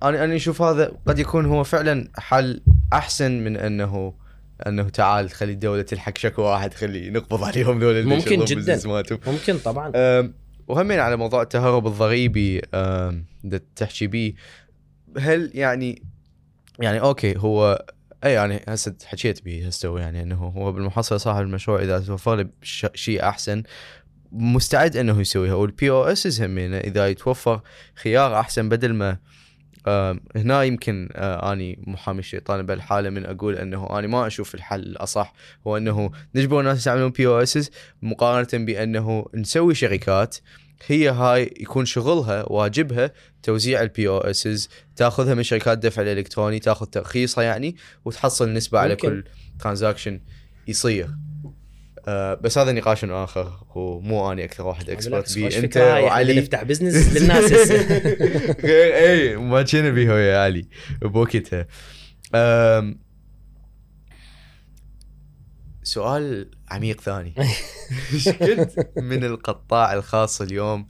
[0.03, 2.63] أنا أنا أشوف هذا قد يكون هو فعلا حل
[2.93, 4.15] أحسن من أنه
[4.67, 8.73] أنه تعال خلي الدولة تلحق شكوى واحد خلي نقبض عليهم ذول اللي ممكن جداً.
[9.27, 9.93] ممكن طبعا.
[10.69, 12.61] وهمين على موضوع التهرب الضريبي
[13.45, 14.35] دا تحكي بيه.
[15.19, 16.03] هل يعني
[16.81, 17.87] يعني okay هو
[18.27, 22.87] اي يعني هسه حكيت به هسه يعني إنه هو بالمحصله صاحب المشروع إذا توفر ش-
[22.95, 23.63] شيء أحسن
[24.33, 25.55] مستعد إنه يسويها.
[25.55, 27.61] وال POS همينه إذا يتوفر
[27.95, 29.19] خيار أحسن بدل ما
[29.89, 34.81] آم، هنا يمكن آه، أني محامي الشيطان بهالحالة من أقول إنه أني ما أشوف الحل
[34.81, 35.33] الأصح.
[35.67, 37.71] هو إنه نجبر الناس يستعملون POS
[38.03, 40.37] مقارنة بإنه نسوي شركات
[40.87, 43.13] هي هاي يكون شغلها واجبها
[43.43, 49.09] توزيع ال POS تاخذها من شركات دفع الإلكتروني تاخذ ترخيصها يعني وتحصل نسبة على ممكن.
[49.09, 49.25] كل
[49.61, 50.21] transaction
[50.69, 51.09] يصير.
[52.09, 56.41] آه بس هذا نقاش آخر ومو أني أكثر واحد expert بيه خوش أنت إحنا وعلي.
[56.41, 57.53] نفتح business للناس.
[58.65, 60.69] غير اي ما كنا بيه يا علي.
[61.03, 61.67] بوقتها.
[65.87, 67.35] سؤال عميق ثاني.
[68.13, 70.89] إيش قد من القطاع الخاص اليوم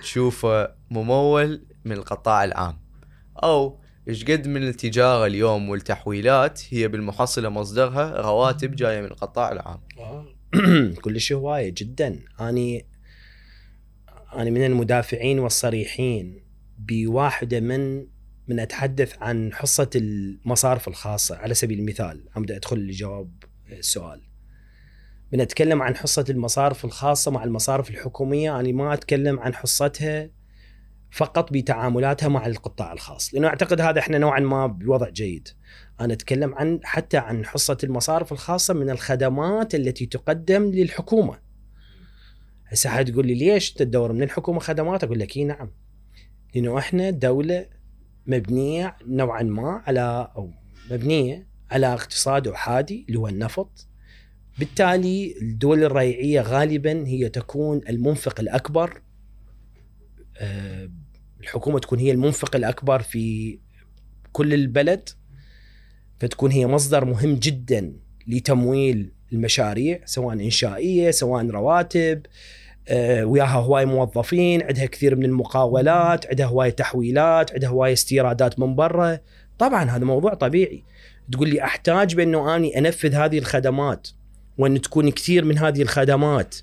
[0.00, 2.78] تشوفه ممول من القطاع العام؟
[3.42, 9.80] أو إيش قد من التجارة اليوم والتحويلات هي بالمحصلة مصدرها رواتب جاية من القطاع العام؟
[11.04, 12.24] كلش هواية جدا.
[12.40, 12.86] اني
[14.34, 16.44] أنا من المدافعين والصريحين
[16.78, 18.06] بواحدة من
[18.48, 22.28] من أتحدث عن حصة المصارف الخاصة على سبيل المثال.
[22.36, 24.22] عم أدخل لجواب السؤال
[25.32, 30.30] من أتكلم عن حصة المصارف الخاصة مع المصارف الحكومية أنا ما أتكلم عن حصتها
[31.10, 35.48] فقط بتعاملاتها مع القطاع الخاص لأنه أعتقد هذا إحنا نوعا ما بوضع جيد.
[36.00, 41.38] أنا أتكلم عن حتى عن حصة المصارف الخاصة من الخدمات التي تقدم للحكومة.
[42.66, 45.70] هسه حتقول لي ليش تدور من الحكومة خدمات؟ أقول لك نعم.
[46.54, 47.66] لأنه إحنا دولة
[48.26, 50.50] مبنية نوعا ما على أو
[50.90, 53.86] مبنية على اقتصاد احادي اللي هو النفط.
[54.58, 59.02] بالتالي الدول الريعية غالبا هي تكون المنفق الأكبر.
[60.38, 60.90] آه،
[61.40, 63.58] الحكومة تكون هي المنفق الأكبر في
[64.32, 65.08] كل البلد
[66.18, 67.92] فتكون هي مصدر مهم جدا
[68.26, 72.26] لتمويل المشاريع سواء إنشائية سواء رواتب.
[72.88, 78.74] آه، وياها هواي موظفين عندها كثير من المقاولات عندها هواي تحويلات عندها هواي استيرادات من
[78.74, 79.18] برا.
[79.58, 80.84] طبعا هذا موضوع طبيعي.
[81.32, 84.08] تقول لي أحتاج بأنه أني أنفذ هذه الخدمات
[84.58, 86.56] وأن تكون كثير من هذه الخدمات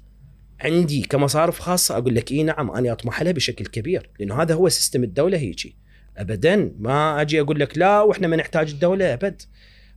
[0.62, 4.70] عندي كمصارف خاصة؟ أقول لك اي نعم أنا أطمح لها بشكل كبير لأنه هذا هو
[4.70, 5.76] سيستم الدولة هيجي.
[6.18, 9.42] ابدا ما أجي أقول لك لا وإحنا ما نحتاج الدولة أبد.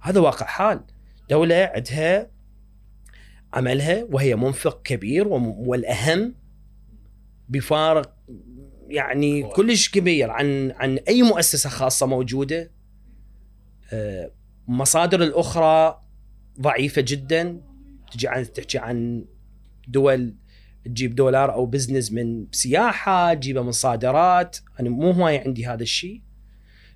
[0.00, 0.80] هذا واقع حال.
[1.30, 2.30] دولة عندها
[3.52, 6.34] عملها وهي منفق كبير والأهم
[7.48, 8.16] بفارق
[8.88, 12.70] يعني كلش كبير عن عن أي مؤسسة خاصة موجودة.
[13.92, 14.30] آه،
[14.68, 16.02] مصادر الأخرى
[16.60, 17.60] ضعيفة جدا
[18.12, 19.24] تجي عن تحكي عن
[19.88, 20.34] دول
[20.84, 24.56] تجيب دولار أو بزنس من سياحة تجيبه من صادرات.
[24.80, 26.22] أنا مو هواي عندي هذا الشيء.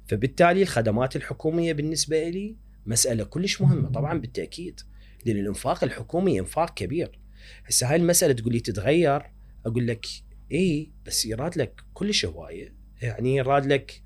[0.06, 4.80] فبالتالي الخدمات الحكومية بالنسبة لي مسألة كلش مهمة طبعا بالتأكيد.
[5.26, 7.18] لأن الإنفاق الحكومي إنفاق كبير.
[7.66, 9.22] هسه هاي المسألة تقول لي تتغير
[9.66, 10.06] أقول لك
[10.52, 12.74] اي بس يراد لك كلش هواية.
[13.02, 14.02] يعني يراد لك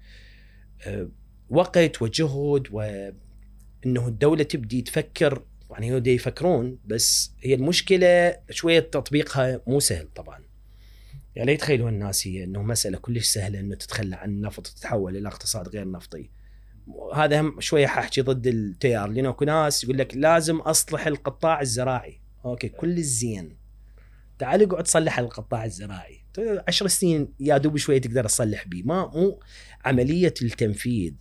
[0.86, 1.08] آه،
[1.50, 2.68] وقت وجهد
[3.84, 10.40] وانه الدولة تبدي تفكر يعني هو يفكرون بس هي المشكلة شوية تطبيقها مو سهل طبعا.
[11.36, 15.28] يعني لا يتخيلوا الناس هي إنه مسألة كلش سهلة إنه تتخلى عن النفط وتتحول إلى
[15.28, 16.30] اقتصاد غير نفطي.
[17.14, 19.08] هذا هم شوية حاحكي ضد التيار.
[19.08, 22.20] لأنه أكو ناس يقول لك لازم أصلح القطاع الزراعي.
[22.44, 23.56] أوكي كل الزين.
[24.38, 26.24] تعال اقعد صلح القطاع الزراعي.
[26.68, 28.82] عشر سنين يا دوب شوية تقدر تصلح بيه.
[28.82, 29.40] ما مو
[29.84, 31.12] عملية التنفيذ.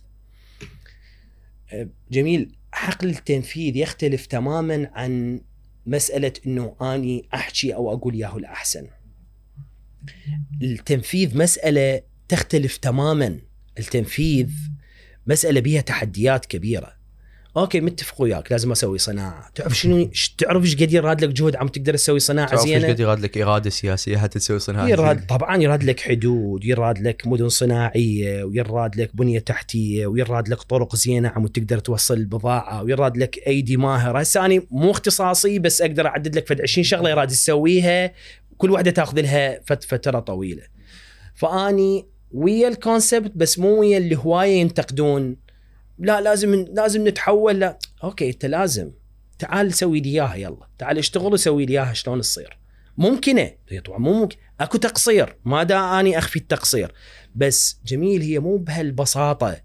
[2.10, 5.40] جميل حقل التنفيذ يختلف تماما عن
[5.86, 8.86] مسألة إنه أني أحكي أو أقول ياهو الأحسن.
[10.62, 13.38] التنفيذ مسألة تختلف تماما.
[13.78, 14.50] التنفيذ
[15.26, 17.01] مسألة بها تحديات كبيرة.
[17.56, 19.50] أوكي متفق وياك لازم أسوي صناعة.
[19.54, 22.88] تعرف شنو؟ تعرف إيش قد يراد لك جهد عم تقدر تسوي صناعة تعرف إيش زينة؟
[22.88, 27.26] قد يراد لك إرادة سياسية حتى تسوي صناعة يراد طبعا يراد لك حدود يراد لك
[27.26, 33.16] مدن صناعية ويراد لك بنية تحتية ويراد لك طرق زينة عم تقدر توصل البضاعه ويراد
[33.16, 34.18] لك أيدي ماهرة.
[34.18, 38.12] هسه أنا مو اختصاصي بس أقدر أعدد لك فد 20 شغلة يراد تسويها.
[38.58, 40.62] كل واحدة تاخذ لها فت فترة طويلة.
[41.34, 45.36] فأني ويا الكونسبت بس مو ويا اللي هوايه ينتقدون.
[46.02, 48.90] لا لازم لازم نتحول لا okay أنت لازم.
[49.38, 50.66] تعال سوي لي إياها يلا.
[50.78, 52.58] تعال اشتغل وسوي لي إياها شلون تصير.
[52.98, 53.50] ممكنة.
[53.68, 54.36] هي طبعا مو ممكن.
[54.60, 55.36] أكو تقصير.
[55.44, 56.92] ما دا أني أخفي التقصير.
[57.34, 59.60] بس جميل هي مو بهالبساطة.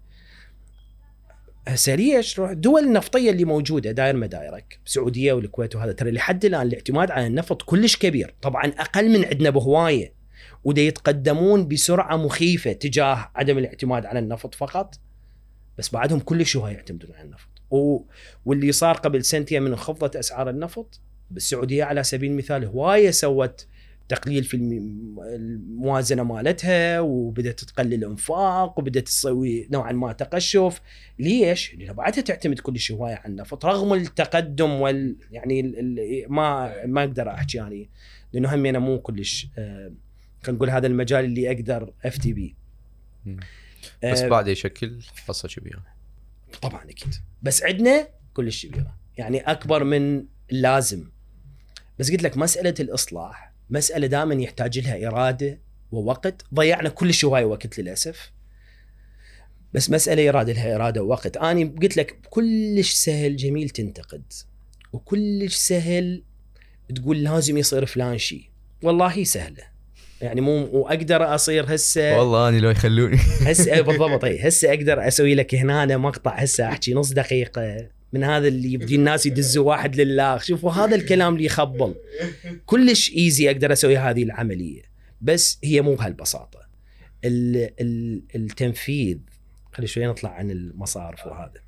[1.68, 5.92] هسه ليش روح؟ الدول النفطية اللي موجودة داير مدايرك السعوديه والكويت وهذا.
[5.92, 8.34] ترى لحد الآن الاعتماد على النفط كلش كبير.
[8.42, 10.14] طبعا أقل من عندنا بهواية.
[10.64, 14.94] ودا يتقدمون بسرعة مخيفة تجاه عدم الاعتماد على النفط فقط.
[15.78, 18.00] بس بعدهم كلش هواية يعتمدون على النفط و...
[18.44, 21.00] واللي صار قبل سنتين من خفضت أسعار النفط
[21.30, 23.66] بالسعودية على سبيل المثال هواية سوت
[24.08, 30.80] تقليل في الم- الموازنة مالتها وبدأت تقلل الأنفاق وبدأت تسوي نوعا ما تقشف
[31.18, 35.78] ليش؟ لأن بعدها تعتمد كل شيء هواية على النفط رغم التقدم وال يعني ال...
[35.78, 36.24] ال...
[36.32, 37.88] ما ما أقدر أحكي يعني
[38.32, 39.92] لأنه هم أنا مو كلش آه...
[40.42, 42.54] خلينا نقول هذا المجال اللي أقدر أفتي
[43.26, 43.36] مم.
[44.04, 44.98] بس آه، بعد يشكل
[45.28, 45.82] حصه كبيره
[46.62, 47.14] طبعا أكيد.
[47.42, 51.10] بس عندنا كلش كبيره يعني أكبر من اللازم
[51.98, 55.60] بس قلت لك مسألة الإصلاح مسألة دائما يحتاج لها إرادة
[55.92, 56.44] ووقت.
[56.54, 58.32] ضيعنا كل هواي وقت للأسف.
[59.74, 61.36] بس مسألة إرادة لها إرادة ووقت.
[61.36, 64.32] أنا قلت لك كلش سهل جميل تنتقد.
[64.92, 66.22] وكلش سهل
[66.94, 68.50] تقول لازم يصير فلان شيء.
[68.82, 69.64] والله هي سهلة.
[70.20, 73.16] يعني مو واقدر اصير هسه والله اني لو يخلوني.
[73.48, 74.24] هسه إيه بالضبط.
[74.24, 78.72] اي هسه أقدر أسوي لك هنا أنا مقطع هسه احكي نص دقيقة من هذا اللي
[78.72, 80.38] يبدي الناس يدزوا واحد لله.
[80.38, 81.94] شوفوا هذا الكلام اللي يخبل.
[82.66, 84.82] كلش ايزي أقدر أسوي هذه العملية.
[85.20, 86.58] بس هي مو بهالبساطة.
[87.24, 89.18] ال- ال- التنفيذ
[89.72, 91.60] خلي شوي نطلع عن المصارف وهذا.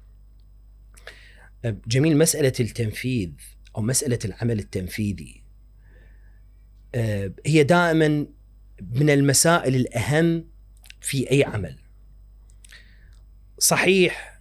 [1.86, 3.30] جميل مسألة التنفيذ
[3.76, 5.42] أو مسألة العمل التنفيذي.
[6.94, 8.26] آه، هي دائما
[8.92, 10.44] من المسائل الأهم
[11.00, 11.76] في أي عمل.
[13.58, 14.40] صحيح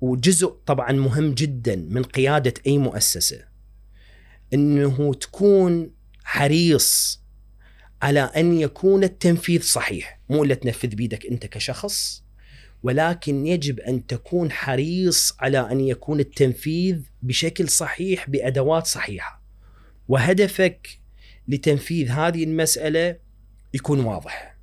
[0.00, 3.44] وجزء طبعا مهم جدا من قيادة أي مؤسسة
[4.54, 5.90] إنه تكون
[6.24, 7.20] حريص
[8.02, 10.20] على أن يكون التنفيذ صحيح.
[10.28, 12.24] مو إلا تنفذ بيدك أنت كشخص
[12.82, 19.42] ولكن يجب أن تكون حريص على أن يكون التنفيذ بشكل صحيح بأدوات صحيحة.
[20.08, 21.00] وهدفك
[21.48, 23.18] لتنفيذ هذه المسألة
[23.74, 24.56] يكون واضح.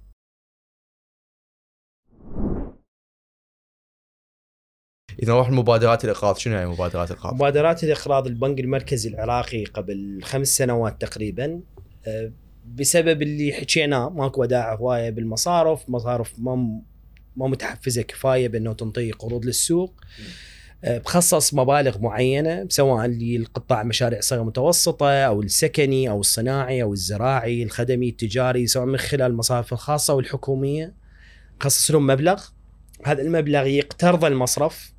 [5.24, 10.48] إذا نروح لمبادرات الإقراض شنو هي مبادرات الإقراض؟ مبادرات الإقراض البنك المركزي العراقي قبل خمس
[10.48, 11.62] سنوات تقريبا
[12.08, 12.32] آه،
[12.66, 16.82] بسبب اللي حكيناه ماكو وداع هوايه بالمصارف مصارف ما
[17.36, 20.02] ما متحفزة كفاية بأنه تنطي قروض للسوق.
[20.20, 20.53] آه،
[20.84, 28.10] بخصص مبالغ معينة سواء للقطاع مشاريع صغيرة متوسطة أو السكني أو الصناعي أو الزراعي الخدمي
[28.10, 30.94] التجاري سواء من خلال المصارف الخاصة والحكوميه
[31.60, 32.44] خصص لهم مبلغ
[33.06, 34.94] هذا المبلغ يقترض المصرف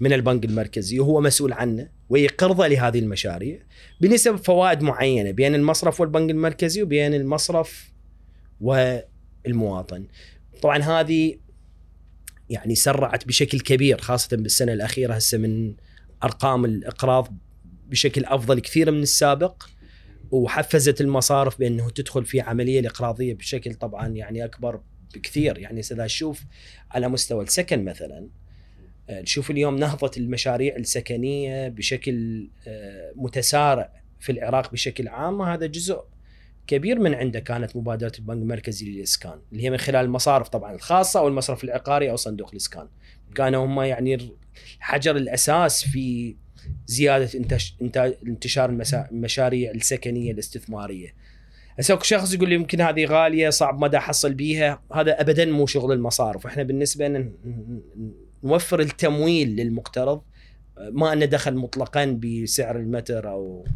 [0.00, 3.58] من البنك المركزي وهو مسؤول عنه ويقرضه لهذه المشاريع
[4.00, 7.92] بنسب فوائد معينة بين المصرف والبنك المركزي وبين المصرف
[8.60, 10.06] والمواطن.
[10.62, 11.36] طبعا هذه
[12.50, 15.74] يعني سرعت بشكل كبير خاصة بالسنة الأخيرة هسه من
[16.24, 17.36] أرقام الإقراض
[17.86, 19.64] بشكل أفضل كثير من السابق
[20.30, 24.80] وحفزت المصارف بأنه تدخل في عملية الإقراضية بشكل طبعا يعني أكبر
[25.14, 25.58] بكثير.
[25.58, 26.44] يعني إذا نشوف
[26.90, 28.28] على مستوى السكن مثلا
[29.08, 36.00] آه، نشوف اليوم نهضة المشاريع السكنية بشكل آه، متسارع في العراق بشكل عام هذا جزء
[36.66, 41.20] كبير من عنده كانت مبادرة البنك المركزي للإسكان اللي هي من خلال المصارف طبعا الخاصة
[41.20, 42.88] أو المصرف العقاري أو صندوق الإسكان.
[43.34, 44.30] كانوا هم يعني
[44.80, 46.36] حجر الأساس في
[46.86, 47.30] زيادة
[48.26, 48.70] انتشار.
[49.10, 51.14] المشاريع السكنية الاستثمارية.
[51.78, 54.82] هسه شخص يقول لي يمكن هذه غالية صعب مدى أحصل بيها.
[54.92, 56.46] هذا ابدا مو شغل المصارف.
[56.46, 57.30] إحنا بالنسبة
[58.44, 60.22] نوفر التمويل للمقترض
[60.78, 63.66] ما لنا دخل مطلقا بسعر المتر أو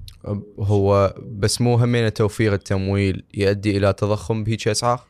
[0.58, 5.06] هو بس مو همين توفير التمويل يؤدي إلى تضخم بهيك أسعار؟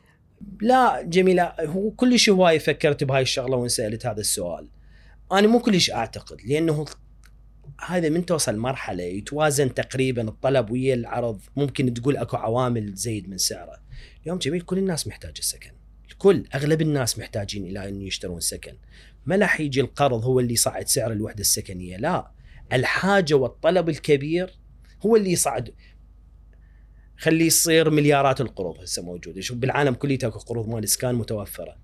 [0.61, 4.67] لا جميلة هو كلش هواي فكرت بهاي الشغلة وانسالت هذا السؤال.
[5.31, 6.85] أنا مو كلش أعتقد لأنه
[7.85, 13.37] هذا من توصل مرحلة يتوازن تقريبا الطلب ويا العرض ممكن تقول أكو عوامل تزيد من
[13.37, 13.77] سعره.
[14.23, 15.71] اليوم جميل كل الناس محتاجة السكن
[16.11, 18.73] الكل أغلب الناس محتاجين إلى ان يشترون سكن.
[19.25, 22.31] ما راح يجي القرض هو اللي يصعد سعر الوحدة السكنية لا.
[22.73, 24.59] الحاجة والطلب الكبير
[25.05, 25.73] هو اللي يصعد.
[27.17, 29.41] خليه يصير مليارات القروض هسه موجودة.
[29.41, 31.77] شوف بالعالم كله اكو قروض مال اسكان متوفرة.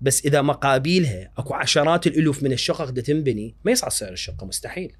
[0.00, 4.92] بس إذا مقابيلها أكو عشرات الألوف من الشقق دا تنبني ما يصعد سعر الشقة مستحيل.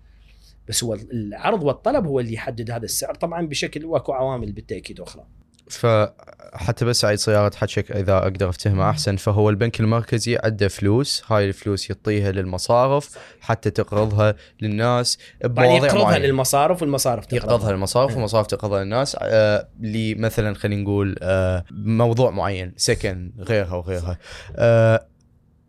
[0.68, 5.26] بس هو العرض والطلب هو اللي يحدد هذا السعر طبعا بشكل وأكو عوامل بالتأكيد أخرى.
[5.70, 11.44] فحتى بس أعيد صياغة حكيك إذا أقدر افتهمه أحسن فهو البنك المركزي عنده فلوس هاي
[11.44, 16.26] الفلوس يعطيها للمصارف حتى تقرضها للناس بمواضيع يقرضها معينة.
[16.26, 18.14] للمصارف والمصارف يقرضها للمصارف.
[18.14, 19.16] والمصارف تقرضها للناس.
[19.20, 24.18] آه لمثلا خلينا نقول آه موضوع معين سكن غيرها وغيرها.
[24.56, 25.06] آه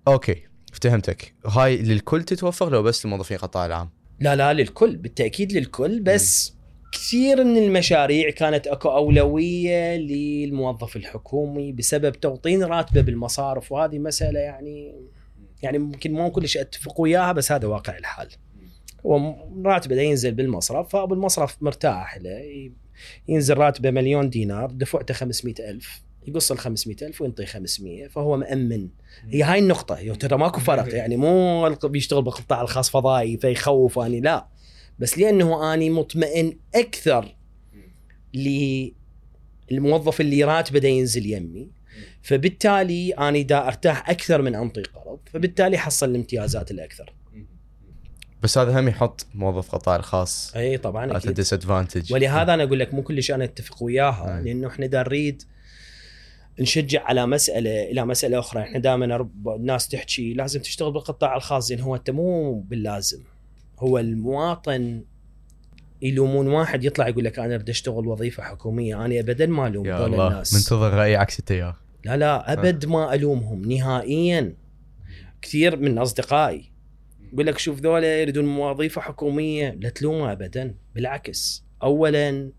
[0.07, 0.43] أوكي
[0.73, 1.33] افتهمتك.
[1.45, 3.89] هاي للكل تتوفر لو بس لموظفين القطاع العام؟
[4.19, 6.53] لا لا للكل بالتأكيد للكل بس
[6.99, 14.95] كثير من المشاريع كانت أكو أولوية للموظف الحكومي بسبب توطين راتبه بالمصارف وهذه مسألة يعني
[15.63, 18.27] يعني ممكن مو كلش أتفق وياها بس هذا واقع الحال.
[19.05, 19.35] هو
[19.65, 22.71] راتبه ينزل بالمصرف فأبو المصرف مرتاح له
[23.27, 28.89] ينزل راتبه مليون دينار دفعته 500 ألف يقص ال 500 ألف وينطي 500 فهو مأمن.
[29.29, 34.47] هي هاي النقطة ترى ماكو فرق يعني مو بيشتغل بالقطاع الخاص فضائي فيخوف اني لا.
[34.99, 37.35] بس لأنه أني مطمئن أكثر
[39.71, 41.67] للموظف اللي راتبه ينزل يمي.
[42.21, 47.13] فبالتالي أني دا أرتاح أكثر من أنطي قرض فبالتالي حصل الامتيازات الأكثر.
[48.43, 51.33] بس هذا هم يحط موظف قطاع الخاص إي طبعا أكيد.
[51.33, 54.43] dis advantage ولهذا أنا أقول لك مو كلش أنا أتفق وياها أي.
[54.43, 55.43] لأنه إحنا دا نريد
[56.59, 58.61] نشجع على مسألة إلى مسألة أخرى.
[58.61, 63.23] إحنا دائما الناس تحكي لازم تشتغل بالقطاع الخاص زين هو أنت مو باللازم.
[63.79, 65.03] هو المواطن
[66.01, 69.95] يلومون واحد يطلع يقول لك أنا بدي أشتغل وظيفة حكومية أنا ابدا ما ألوم يا
[69.95, 70.53] هذول الله الناس.
[70.53, 71.75] منتظر رأي عكس التيار.
[72.05, 74.55] لا لا أبد ما ألومهم نهائيا.
[75.41, 76.71] كثير من أصدقائي
[77.33, 81.65] يقول لك شوف ذولا يريدون وظيفة حكومية لا تلومه ابدا بالعكس.
[81.83, 82.51] اولا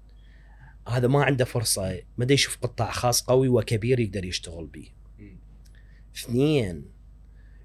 [0.89, 4.89] هذا ما عنده فرصة ما يشوف قطاع خاص قوي وكبير يقدر يشتغل به
[6.17, 6.85] اثنين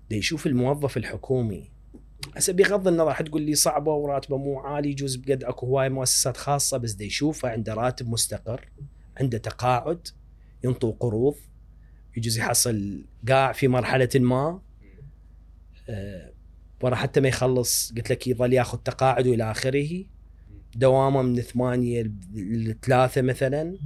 [0.10, 1.75] دا يشوف الموظف الحكومي
[2.36, 6.78] هسه بغض النظر حتقول لي صعبة وراتبة مو عالي يجوز بقد أكو هواي مؤسسات خاصة
[6.78, 8.70] بس دا يشوفه عنده راتب مستقر
[9.18, 10.08] عنده تقاعد
[10.64, 11.36] ينطوا قروض
[12.18, 14.62] يجوز يحصل قاع في مرحلة ما.
[15.90, 16.32] آه،
[16.82, 20.04] ورا حتى ما يخلص قلت لك يظل ياخذ تقاعد وإلى آخره.
[20.76, 23.78] دوامه من ثمانيه لثلاثة مثلا.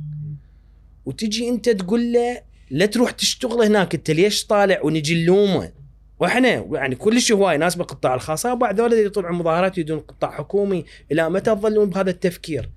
[1.06, 5.72] وتجي أنت تقول له لا تروح تشتغل هناك أنت ليش طالع ونجي نلومه؟
[6.20, 11.30] وإحنا يعني كلش هواي ناس بالقطاع الخاص بعد ذولا يطلعون مظاهرات يدون قطاع حكومي إلى
[11.30, 12.70] متى تظلون بهذا التفكير؟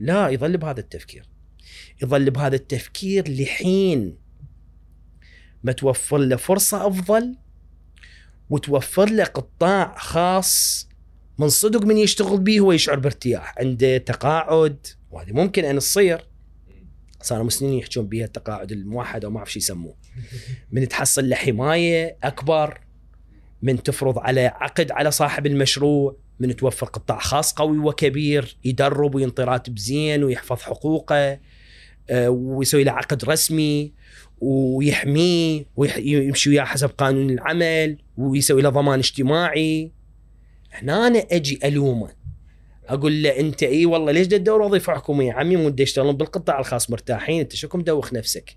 [0.00, 1.28] لا يظل بهذا التفكير.
[2.02, 4.16] يظل بهذا التفكير لحين
[5.62, 7.36] ما توفر له فرصة أفضل
[8.50, 10.88] وتوفر له قطاع خاص
[11.38, 13.54] من صدق من يشتغل به هو يشعر بارتياح.
[13.58, 16.26] عنده تقاعد وهذه ممكن أن تصير.
[17.22, 19.94] صاروا سنين يحجون بها التقاعد الموحد أو ما أعرف شو يسموه.
[20.72, 22.85] من تحصل له حماية أكبر.
[23.66, 29.42] من تفرض على عقد على صاحب المشروع من توفر قطاع خاص قوي وكبير يدرب وينطي
[29.42, 31.38] راتب زين ويحفظ حقوقه
[32.10, 33.92] آه، ويسوي له عقد رسمي
[34.40, 39.92] ويحميه ويمشي وياه حسب قانون العمل ويسوي له ضمان اجتماعي.
[40.72, 42.08] هنا أنا أجي ألومه
[42.88, 47.40] أقول له أنت إي والله ليش تدور وظيفه حكوميه عمي؟ مو يشتغلون بالقطاع الخاص مرتاحين
[47.40, 48.56] أنت شكو مدوخ نفسك.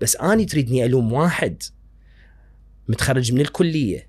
[0.00, 1.62] بس أني تريدني ألوم واحد
[2.88, 4.07] متخرج من الكلية.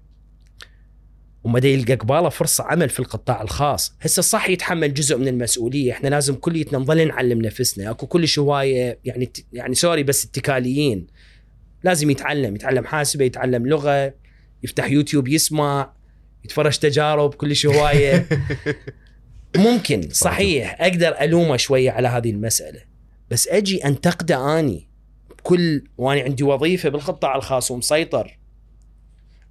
[1.49, 3.95] وما دا يلقى قباله فرصة عمل في القطاع الخاص.
[4.01, 5.91] هسه صح يتحمل جزء من المسؤولية.
[5.91, 7.89] إحنا لازم كليتنا نظل نعلم نفسنا.
[7.91, 11.07] أكو كلش هواية يعني يعني سوري بس اتكاليين.
[11.83, 14.13] لازم يتعلم يتعلم حاسبة يتعلم لغة
[14.63, 15.93] يفتح يوتيوب يسمع
[16.45, 18.27] يتفرج تجارب كلش هواية.
[19.55, 20.77] ممكن صحيح.
[20.81, 22.81] أقدر ألومه شوية على هذه المسألة.
[23.31, 24.89] بس أجي انتقده أني
[25.43, 28.39] كل واني عندي وظيفة بالقطاع الخاص ومسيطر.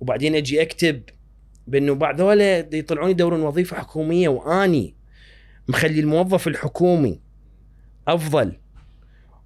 [0.00, 1.02] وبعدين أجي أكتب
[1.68, 4.94] بأنه بعد ذولا يطلعون يدورون وظيفة حكومية وأني
[5.68, 7.20] مخلي الموظف الحكومي
[8.08, 8.52] أفضل.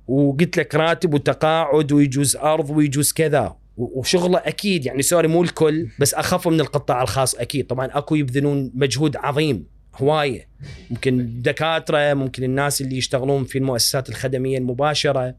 [0.09, 3.57] وقلت لك راتب وتقاعد ويجوز أرض ويجوز كذا.
[3.77, 7.67] وشغله أكيد يعني سوري مو الكل بس أخف من القطاع الخاص أكيد.
[7.67, 9.67] طبعا أكو يبذلون مجهود عظيم
[9.97, 10.49] هواية.
[10.91, 15.35] ممكن دكاتره ممكن الناس اللي يشتغلون في المؤسسات الخدمية المباشرة.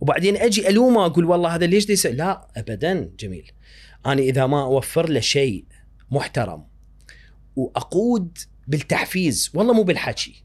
[0.00, 3.50] وبعدين أجي ألومه أقول والله هذا ليش ديس لا ابدا جميل.
[4.06, 5.64] أنا إذا ما أوفر له شيء
[6.10, 6.64] محترم
[7.56, 10.44] وأقود بالتحفيز والله مو بالحكي.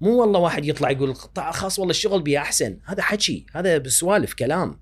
[0.00, 2.78] مو والله واحد يطلع يقول القطاع الخاص والله الشغل بيه أحسن.
[2.84, 4.78] هذا حكي هذا بسوالف كلام.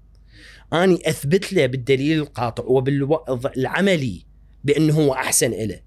[0.73, 4.27] اني أثبت له بالدليل القاطع وبالوضع العملي
[4.65, 5.81] بأنه هو أحسن له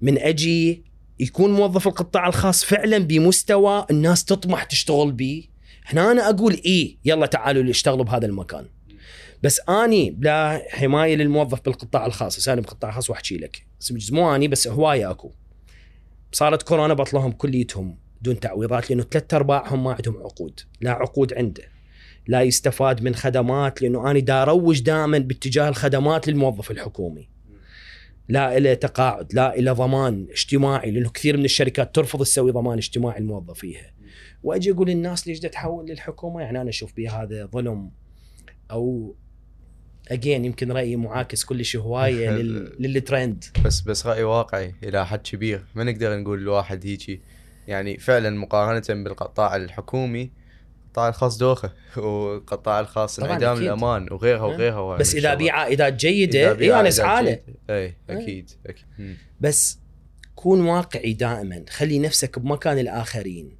[0.00, 0.84] من أجي
[1.20, 5.44] يكون موظف القطاع الخاص فعلا بمستوى الناس تطمح تشتغل به
[5.86, 8.66] هنا أنا أقول إيه يلا تعالوا اشتغلوا بهذا المكان.
[9.44, 13.66] بس آني بلا حماية للموظف بالقطاع الخاص أنا بالقطاع الخاص وأحكي لك.
[13.80, 15.30] بس مو آني بس هواية أكو.
[16.32, 20.60] صارت كورونا بطلهم كليتهم بدون تعويضات لأنه ثلاث ارباعهم ما عندهم عقود.
[20.80, 21.62] لا عقود عنده.
[22.26, 27.28] لا يستفاد من خدمات لأنه أنا دا اروج دائما باتجاه الخدمات للموظف الحكومي.
[28.28, 33.20] لا إلى تقاعد لا إلى ضمان اجتماعي لأنه كثير من الشركات ترفض تسوي ضمان اجتماعي
[33.20, 33.92] لموظفيها
[34.42, 37.90] وأجي أقول للناس ليش تحول للحكومة؟ يعني أنا أشوف به هذا ظلم
[38.70, 39.14] أو
[40.08, 42.76] اجين يمكن رأيي معاكس كلش هواية لل...
[42.78, 47.20] للترند بس بس راي واقعي إلى حد كبير ما نقدر نقول الواحد هيجي
[47.68, 50.30] يعني فعلا مقارنة بالقطاع الحكومي
[50.86, 53.58] القطاع الخاص دوخة والقطاع الخاص انعدام.
[53.58, 55.34] الأمان وغيرها وغيرها بس من اذا.
[55.34, 57.42] بيع عائدات جيدة اي أنا اسعى له جيدة.
[57.70, 59.16] اي أكيد أكيد مم.
[59.40, 59.78] بس
[60.34, 63.56] كون واقعي دائما خلي نفسك بمكان الآخرين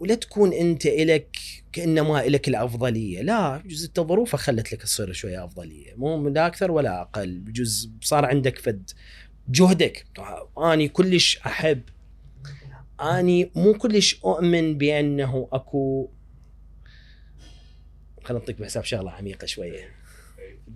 [0.00, 1.36] ولا تكون أنت إلك
[1.74, 3.22] كانما الك الأفضلية.
[3.22, 5.94] لا بجوز انت ظروفك خلت لك تصير شوية أفضلية.
[5.94, 7.40] مو لا أكثر ولا أقل.
[7.40, 8.90] بجوز صار عندك فد
[9.48, 10.06] جهدك.
[10.58, 11.82] أني كلش أحب
[13.00, 16.10] أني مو كلش أؤمن بأنه أكو
[18.24, 19.90] خلينا نعطيك بحساب شغلة عميقة شوية.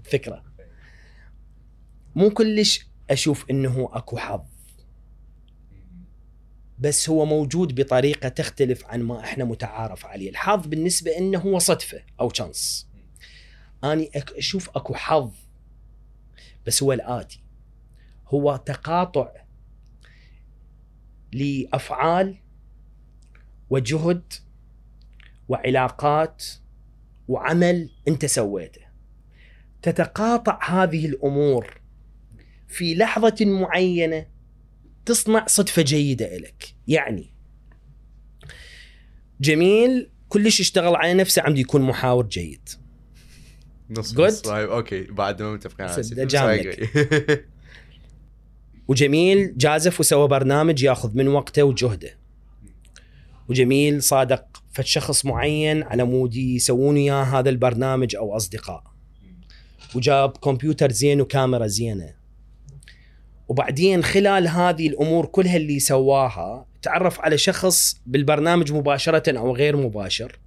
[0.05, 0.45] فكرة.
[2.15, 4.41] مو كلش أشوف أنه أكو حظ.
[6.81, 12.03] بس هو موجود بطريقة تختلف عن ما إحنا متعارف عليه، الحظ بالنسبة إنه هو صدفة
[12.21, 12.89] أو شانس.
[13.85, 15.31] أني أشوف أكو حظ
[16.67, 17.43] بس هو الآتي
[18.29, 19.33] هو تقاطع
[21.33, 22.37] لأفعال
[23.71, 24.33] وجهد
[25.49, 26.45] وعلاقات
[27.29, 28.81] وعمل أنت سويته.
[29.83, 31.81] تتقاطع هذه الأمور
[32.69, 34.27] في لحظة معينة
[35.09, 37.31] تصنع صدفة جيدة لك يعني
[39.41, 42.69] جميل كلش اشتغل على نفسه عم يكون محاور جيد.
[43.91, 44.19] نص.
[44.19, 44.41] نص.
[44.41, 45.03] طيب أوكي.
[45.03, 46.03] بعد ما متفقين على.
[48.89, 52.19] وجميل جازف وسوى برنامج ياخذ من وقته وجهده.
[53.49, 58.85] وجميل صادق فد شخص معين على مود يسوون وياه هذا البرنامج أو أصدقاء.
[59.95, 62.18] وجاب كمبيوتر زين وكاميرا زينة.
[63.49, 70.39] وبعدين خلال هذه الأمور كلها اللي سواها تعرف على شخص بالبرنامج مباشرة أو غير مباشر.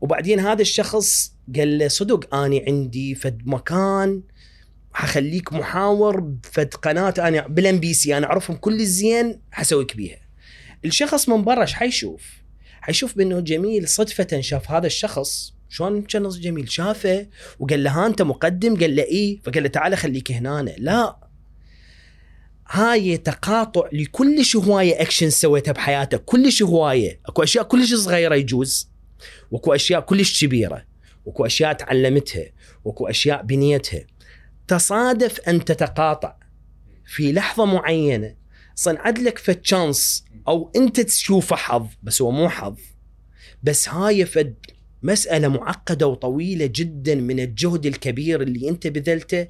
[0.00, 4.22] وبعدين هذا الشخص قال له صدق اني عندي فد مكان
[4.92, 10.18] حخليك محاور بفد قناة أنا بال MBC أنا أعرفهم كل الزين حسويك بيها.
[10.84, 12.22] الشخص من برا إيش حيشوف؟
[12.80, 15.54] حيشوف بأنه جميل صدفة شاف هذا الشخص.
[15.68, 17.26] شلون كان جميل شافه
[17.58, 19.40] وقال له ها أنت مقدم؟ قال له إيه.
[19.40, 20.74] فقال له تعال خليك هنا.
[20.78, 21.27] لا
[22.70, 26.24] هاي تقاطع لكلش هواية اكشن سويتها بحياتك.
[26.24, 27.20] كلش هواية.
[27.26, 28.90] أكو أشياء كلش صغيرة يجوز.
[29.50, 30.84] وأكو أشياء كلش كبيرة.
[31.24, 32.44] وأكو أشياء تعلمتها.
[32.84, 34.06] وأكو أشياء بنيتها.
[34.68, 36.36] تصادف أن تتقاطع
[37.06, 38.34] في لحظة معينة.
[38.74, 42.78] صنعت لك فد شانس أو أنت تشوفه حظ بس هو مو حظ.
[43.62, 44.54] بس هاي فد
[45.02, 49.46] مسألة معقدة وطويلة جدا من الجهد الكبير اللي أنت بذلته.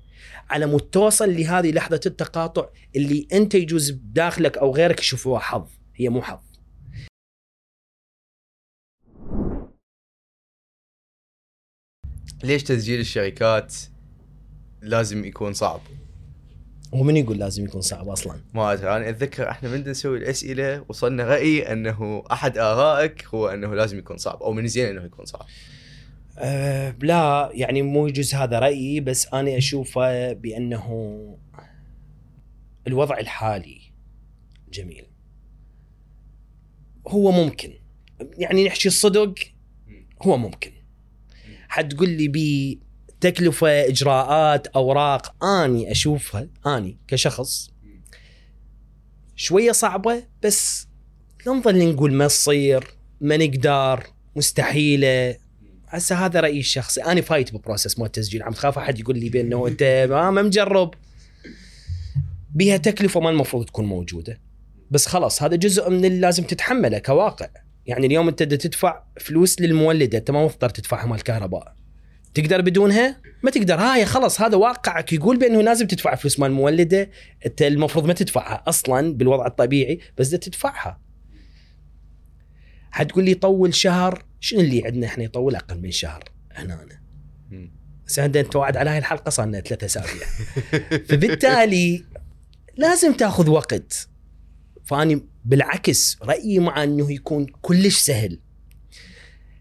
[0.50, 6.08] على مود توصل لهذه لحظة التقاطع اللي أنت يجوز بداخلك أو غيرك يشوفوها حظ هي
[6.08, 6.48] مو حظ
[12.44, 13.74] ليش تسجيل الشركات
[14.82, 15.80] لازم يكون صعب؟
[16.92, 21.24] ومن يقول لازم يكون صعب أصلا ما أدري أنا أتذكر إحنا من نسوي الأسئلة وصلنا
[21.24, 25.46] راي أنه أحد آرائك هو أنه لازم يكون صعب أو من الزين أنه يكون صعب.
[26.40, 31.38] أه لا يعني مو يجوز هذا رأيي بس أنا أشوفه بأنه
[32.86, 33.80] الوضع الحالي
[34.72, 35.04] جميل.
[37.08, 37.72] هو ممكن.
[38.38, 39.34] يعني نحكي الصدق
[40.22, 40.72] هو ممكن.
[41.68, 42.80] حتقول لي بي
[43.20, 47.70] تكلفة إجراءات أوراق أني أشوفها أني كشخص
[49.36, 50.88] شوية صعبة بس
[51.46, 52.84] لا نظل نقول ما تصير
[53.20, 54.06] ما نقدر
[54.36, 55.36] مستحيلة.
[55.88, 57.02] هسه هذا رأيي الشخصي.
[57.02, 60.94] أنا فايت ب process مال التسجيل عم تخاف أحد يقول لي بأنه أنت ما مجرب.
[62.54, 64.40] بيها تكلفة ما المفروض تكون موجودة.
[64.90, 67.48] بس خلاص هذا جزء من اللي لازم تتحمله كواقع.
[67.86, 71.74] يعني اليوم أنت تدفع فلوس للمولدة أنت ما مضطر تدفعها مال الكهرباء
[72.34, 73.74] تقدر بدونها؟ ما تقدر.
[73.74, 75.12] هاي خلاص هذا واقعك.
[75.12, 77.10] يقول بأنه لازم تدفع فلوس مال المولده
[77.46, 81.00] أنت المفروض ما تدفعها أصلا بالوضع الطبيعي بس تدفعها.
[82.90, 87.00] حتقول لي طول شهر شنو اللي عندنا إحنا يطول أقل من شهر هنا أنا.
[88.06, 90.26] بس عندنا توعد على هاي الحلقة صار لنا ثلاثة أسابيع
[91.08, 92.04] فبالتالي
[92.76, 94.08] لازم تأخذ وقت
[94.84, 98.38] فأني بالعكس رأيي مع إنه يكون كلش سهل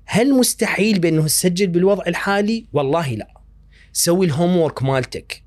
[0.05, 3.41] هل مستحيل بأنه تسجل بالوضع الحالي؟ والله لا.
[3.93, 5.43] سوي ال homework مالتك.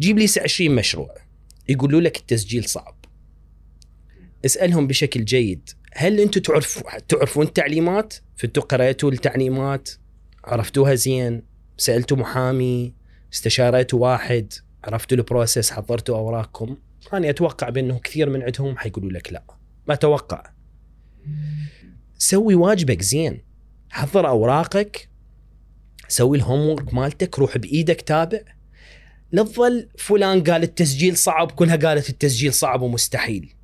[0.00, 1.14] جيب لي 20 مشروع
[1.68, 2.97] يقولوا لك التسجيل صعب.
[4.44, 5.70] اسألهم بشكل جيد.
[5.92, 9.90] هل أنتم تعرفوا تعرفون التعليمات؟ فانتوا قرأتوا التعليمات؟
[10.44, 11.42] عرفتوها زين؟
[11.76, 12.94] سالتوا محامي؟
[13.32, 14.52] استشرتوا واحد؟
[14.84, 16.76] عرفتوا ال process؟ حضرتوا أوراقكم؟
[17.12, 19.42] أنا أتوقع بأنه كثير من عندهم حيقولوا لك لا.
[19.88, 20.52] ما أتوقع
[22.18, 23.42] سوي واجبك زين.
[23.90, 25.08] حضر أوراقك.
[26.08, 27.38] سوي ال homework مالتك.
[27.38, 28.40] روح بإيدك تابع.
[29.32, 33.54] لا تظل فلان قال التسجيل صعب كلها قالت التسجيل صعب ومستحيل.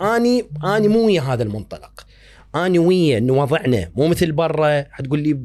[0.00, 2.06] أني أني مو ويا هذا المنطلق.
[2.54, 5.40] أني ويا إنه وضعنا مو مثل برا حتقول لي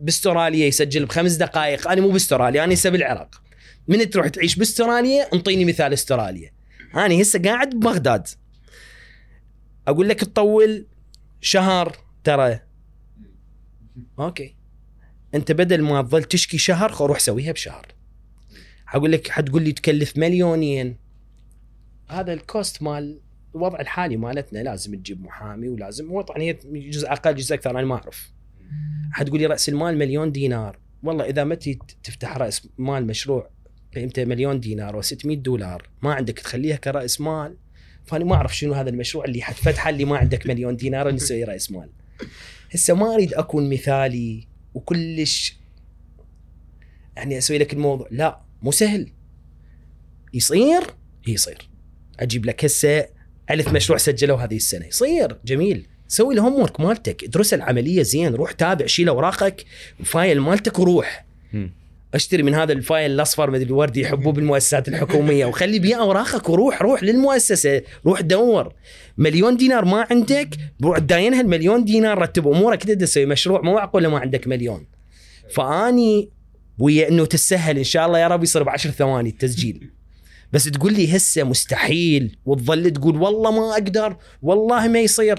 [0.00, 1.88] بأستراليا يسجل بخمس دقائق.
[1.88, 3.42] أنا مو بأستراليا أنا هسه بالعراق
[3.88, 6.52] من تروح تعيش بأستراليا؟ انطيني مثال أستراليا.
[6.94, 8.28] أنا هسه قاعد ببغداد.
[9.88, 10.86] أقول لك تطول
[11.40, 12.60] شهر ترى.
[14.18, 14.54] أوكي.
[15.34, 17.86] أنت بدل ما تظل تشكي شهر روح سويها بشهر.
[18.94, 20.96] أقول لك حتقول لي تكلف مليونين.
[22.08, 23.20] هذا ال cost مال
[23.54, 27.82] الوضع الحالي مالتنا لازم تجيب محامي ولازم هو طبعا هي جزء أقل جزء أكثر أنا
[27.82, 28.32] ما أعرف.
[29.12, 30.78] حتقول لي رأس المال مليون دينار.
[31.02, 31.54] والله إذا ما
[32.02, 33.50] تفتح رأس مال مشروع
[33.94, 37.56] قيمته مليون دينار و600 دولار ما عندك تخليها كرأس مال.
[38.04, 41.70] فأنا ما أعرف شنو هذا المشروع اللي حتفتحه اللي ما عندك مليون دينار نسوي رأس
[41.70, 41.90] مال.
[42.70, 45.56] هسه ما أريد أكون مثالي وكلش
[47.16, 48.08] يعني أسوي لك الموضوع.
[48.10, 49.12] لا مو سهل.
[50.34, 50.82] يصير؟
[51.26, 51.68] يصير.
[52.20, 53.08] أجيب لك هسه
[53.50, 54.86] ألف مشروع سجلوا هذه السنة.
[54.86, 55.36] يصير.
[55.44, 55.86] جميل.
[56.08, 57.24] سوي ال homework مالتك.
[57.24, 58.34] ادرس العملية زين.
[58.34, 59.64] روح تابع شيل أوراقك.
[60.00, 61.26] ال file مالتك وروح.
[62.14, 65.46] اشتري من هذا ال file الأصفر مثل الوردي يحبوه بالمؤسسات الحكومية.
[65.46, 66.82] وخلي بيه أوراقك وروح.
[66.82, 67.82] روح للمؤسسة.
[68.06, 68.72] روح دور.
[69.18, 70.48] مليون دينار ما عندك.
[70.82, 72.84] روح داينها المليون دينار رتب أمورك.
[72.84, 74.86] تقدر تسوي مشروع مو معقوله ما عندك مليون؟
[75.50, 76.30] فأني
[76.78, 79.90] ويا إنه تسهل إن شاء الله يا رب يصير بعشر ثواني التسجيل.
[80.52, 85.38] بس تقول لي هسه مستحيل وتظل تقول والله ما أقدر والله ما يصير.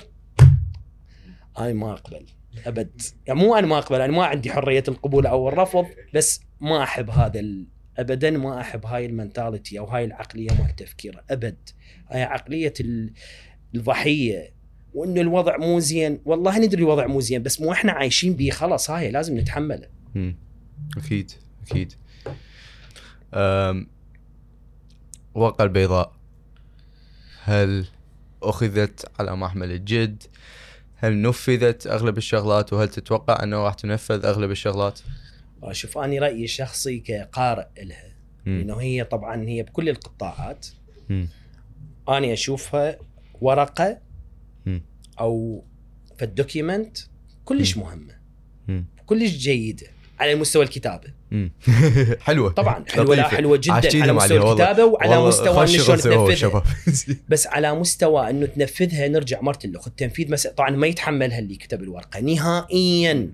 [1.58, 2.26] هاي ما أقبل
[2.66, 3.02] أبد.
[3.28, 7.10] يعني مو أنا ما أقبل أنا ما عندي حرية القبول أو الرفض بس ما أحب
[7.10, 7.68] هذا ال...
[7.98, 11.70] ابدا ما أحب هاي المنتاليتي أو هاي العقلية مال التفكير أبد.
[12.10, 13.14] هاي عقلية ال...
[13.76, 14.54] الضحية
[14.94, 16.22] وإنه الوضع مو زين.
[16.26, 19.88] والله ندري الوضع مو زين بس مو إحنا عايشين به خلاص هاي لازم نتحمله.
[20.98, 21.32] أكيد
[21.72, 21.94] أكيد.
[25.36, 25.42] أم...
[25.42, 26.14] ورقه البيضاء.
[27.44, 27.86] هل
[28.44, 30.24] أخذت على محمل الجد؟
[30.96, 35.00] هل نفذت أغلب الشغلات؟ وهل تتوقع أنه راح تنفذ أغلب الشغلات؟
[35.72, 38.16] شوف اني رأيي الشخصي كقارئ لها
[38.48, 40.68] إنه هي طبعا هي بكل القطاعات.
[41.10, 41.28] مم.
[42.10, 42.98] اني أشوفها
[43.42, 43.98] ورقة
[44.66, 44.82] مم.
[45.20, 45.64] أو
[46.18, 46.98] في الدوكيمنت
[47.46, 48.14] كلش مهمة
[48.68, 48.86] مم.
[49.06, 49.88] كلش جيدة.
[50.22, 51.08] على مستوى الكتابة.
[52.28, 52.52] حلوة.
[52.52, 53.28] طبعا حلوة لا.
[53.28, 54.52] حلوة جدا على مستوى.
[54.52, 56.64] الكتابة وعلى والله مستوى انه شلون تنفذها.
[57.30, 60.48] بس على مستوى إنه تنفذها نرجع مرة الاخ التنفيذ مس...
[60.48, 63.30] طبعا ما يتحملها اللي كتب الورقة نهائيا.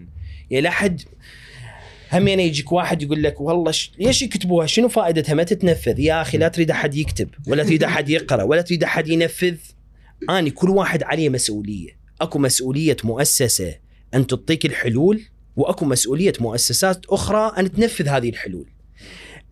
[0.51, 1.01] يا لا حد
[2.13, 3.91] همين يجيك واحد يقول لك والله ش...
[3.99, 5.99] ليش يكتبوها؟ شنو فائدتها؟ ما تتنفذ.
[5.99, 9.55] يا أخي لا تريد أحد يكتب ولا تريد أحد يقرأ ولا تريد أحد ينفذ.
[10.29, 11.97] اني كل واحد عليه مسؤولية.
[12.21, 13.75] أكو مسؤولية مؤسسة
[14.13, 15.21] أن تعطيك الحلول
[15.57, 18.69] وأكو مسؤولية مؤسسات أخرى أن تنفذ هذه الحلول.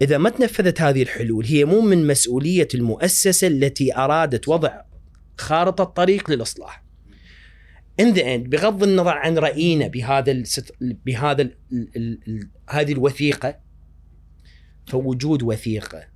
[0.01, 4.81] إذا ما تنفذت هذه الحلول هي مو من مسؤولية المؤسسة التي أرادت وضع
[5.37, 6.85] خارطة طريق للإصلاح.
[8.01, 10.71] In the end بغض النظر عن رأينا بهذا الست...
[10.81, 11.57] بهذا ال...
[11.71, 11.89] ال...
[11.95, 12.19] ال...
[12.27, 12.49] ال...
[12.69, 13.59] هذه الوثيقة
[14.87, 16.07] فوجود وثيقة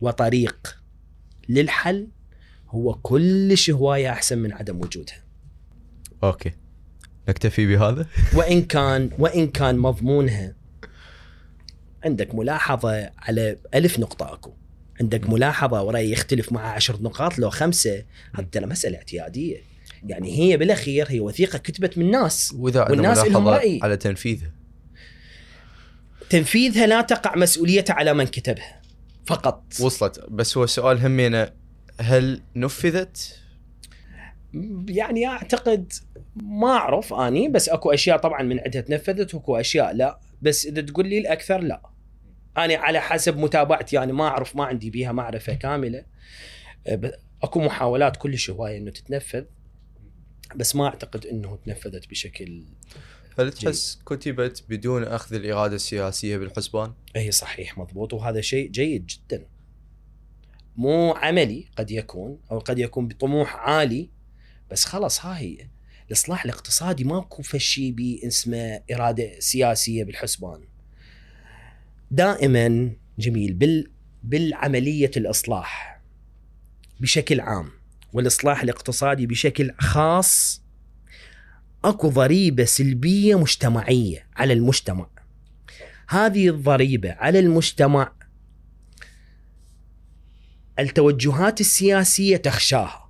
[0.00, 0.76] وطريق
[1.48, 2.08] للحل
[2.68, 5.24] هو كلش هواية أحسن من عدم وجودها.
[6.24, 6.52] أوكي.
[7.28, 8.06] نكتفي بهذا؟
[8.36, 10.54] وإن كان وإن كان مضمونها.
[12.04, 14.52] عندك ملاحظة على ألف نقطة أكو.
[15.00, 19.56] عندك ملاحظة ورأي يختلف مع عشر نقاط لو خمسة هذه ترى مسألة اعتيادية.
[20.06, 22.54] يعني هي بالأخير هي وثيقة كتبت من ناس.
[22.58, 23.80] وإذا والناس لهم رأي.
[23.82, 24.50] على تنفيذها.
[26.30, 28.82] تنفيذها لا تقع مسؤوليتها على من كتبها.
[29.26, 29.64] فقط.
[29.80, 30.20] وصلت.
[30.30, 31.50] بس هو السؤال همينة
[32.00, 33.43] هل نفذت؟
[34.88, 35.92] يعني أعتقد
[36.36, 40.80] ما أعرف أني بس أكو أشياء طبعا من عندها تنفذت وأكو أشياء لا بس إذا
[40.80, 41.82] تقول لي الأكثر لا.
[42.56, 46.04] أنا على حسب متابعتي يعني ما أعرف ما عندي بيها معرفة كاملة.
[46.86, 47.12] أه،
[47.42, 49.44] أكو محاولات كلش هواية إنه تتنفذ
[50.56, 52.62] بس ما أعتقد إنه تنفذت بشكل
[53.38, 58.12] هل تحس كتبت بدون أخذ الإرادة السياسية بالحسبان؟ إي صحيح مضبوط.
[58.12, 59.46] وهذا شيء جيد جدا.
[60.76, 64.10] مو عملي قد يكون أو قد يكون بطموح عالي
[64.70, 65.68] بس خلص ها هي
[66.08, 70.60] الإصلاح الاقتصادي ماكو فشي بي اسمه إرادة سياسية بالحسبان.
[72.10, 73.90] دائما جميل بال
[74.22, 76.00] بالعملية الإصلاح
[77.00, 77.70] بشكل عام
[78.12, 80.62] والإصلاح الاقتصادي بشكل خاص
[81.84, 85.06] أكو ضريبة سلبية مجتمعية على المجتمع.
[86.08, 88.12] هذه الضريبة على المجتمع
[90.78, 93.03] التوجهات السياسية تخشاها.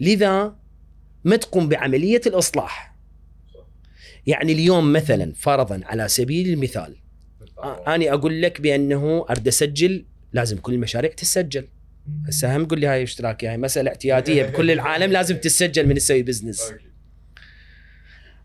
[0.00, 0.56] لذا
[1.24, 2.94] ما تقوم بعملية الإصلاح.
[4.26, 6.96] يعني اليوم مثلا فرضا على سبيل المثال
[7.86, 11.68] أنا أقول لك بأنه أريد أسجل لازم كل المشاريع تسجل
[12.28, 16.22] هسه هم قول لي هاي اشتراكي هاي مسألة اعتيادية بكل العالم لازم تسجل من تسوي
[16.22, 16.72] بزنس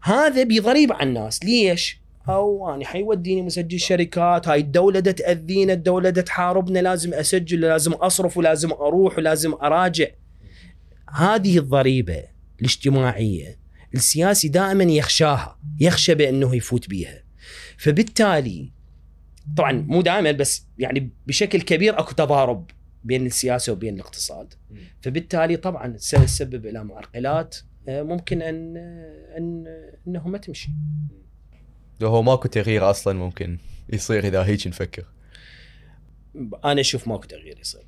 [0.03, 1.45] هذا بضريبه على الناس.
[1.45, 1.99] ليش؟
[2.30, 8.71] أو أنا حيوديني مسجل شركات هاي الدولة تأذينا الدولة تحاربنا لازم أسجل لازم أصرف ولازم
[8.71, 10.07] أروح ولازم أراجع.
[11.14, 12.23] هذه الضريبة
[12.60, 13.60] الاجتماعية
[13.94, 17.23] السياسي دائما يخشاها يخشى بأنه يفوت بيها.
[17.77, 18.72] فبالتالي
[19.57, 22.72] طبعا مو دائما بس يعني بشكل كبير أكو تضارب
[23.03, 24.53] بين السياسة وبين الاقتصاد.
[25.02, 27.56] فبالتالي طبعا سيسبب إلى معرقلات
[27.88, 28.77] آه، ممكن أن
[29.38, 29.65] أن
[30.07, 30.69] أنه ما تمشي.
[32.03, 33.57] هو ماكو تغيير أصلا ممكن
[33.94, 35.06] يصير إذا هيك نفكر.
[36.65, 37.81] أنا أشوف ماكو تغيير يصير.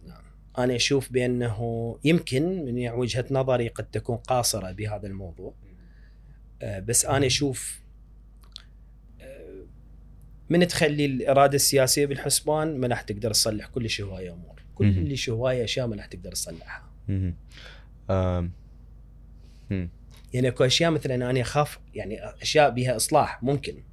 [0.57, 5.53] أنا أشوف بأنه يمكن من وجهة نظري قد تكون قاصرة بهذا الموضوع.
[6.61, 7.81] آه، بس أنا أشوف
[9.21, 9.65] آه،
[10.49, 14.61] من تخلي الإرادة السياسية بالحسبان ما راح تقدر تصلح كل شيء هوايه أمور.
[14.75, 16.89] كل شيء هوايه اشياء ما راح تقدر تصلحها.
[20.33, 23.83] يعني أكو أشياء مثلا أنا أخاف يعني أشياء بها إصلاح ممكن.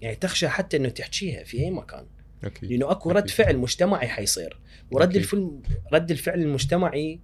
[0.00, 2.06] يعني تخشى حتى إنه تحكيها في أي مكان.
[2.44, 2.70] أكيد.
[2.70, 4.60] لأنه أكو رد فعل مجتمعي حيصير.
[4.90, 5.60] ورد الفعل
[5.92, 7.20] رد الفعل المجتمعي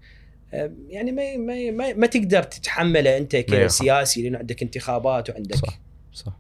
[0.88, 5.80] يعني ما ما ما, ما تقدر تتحمله أنت كسياسي لأنه عندك انتخابات وعندك صح
[6.12, 6.38] صح.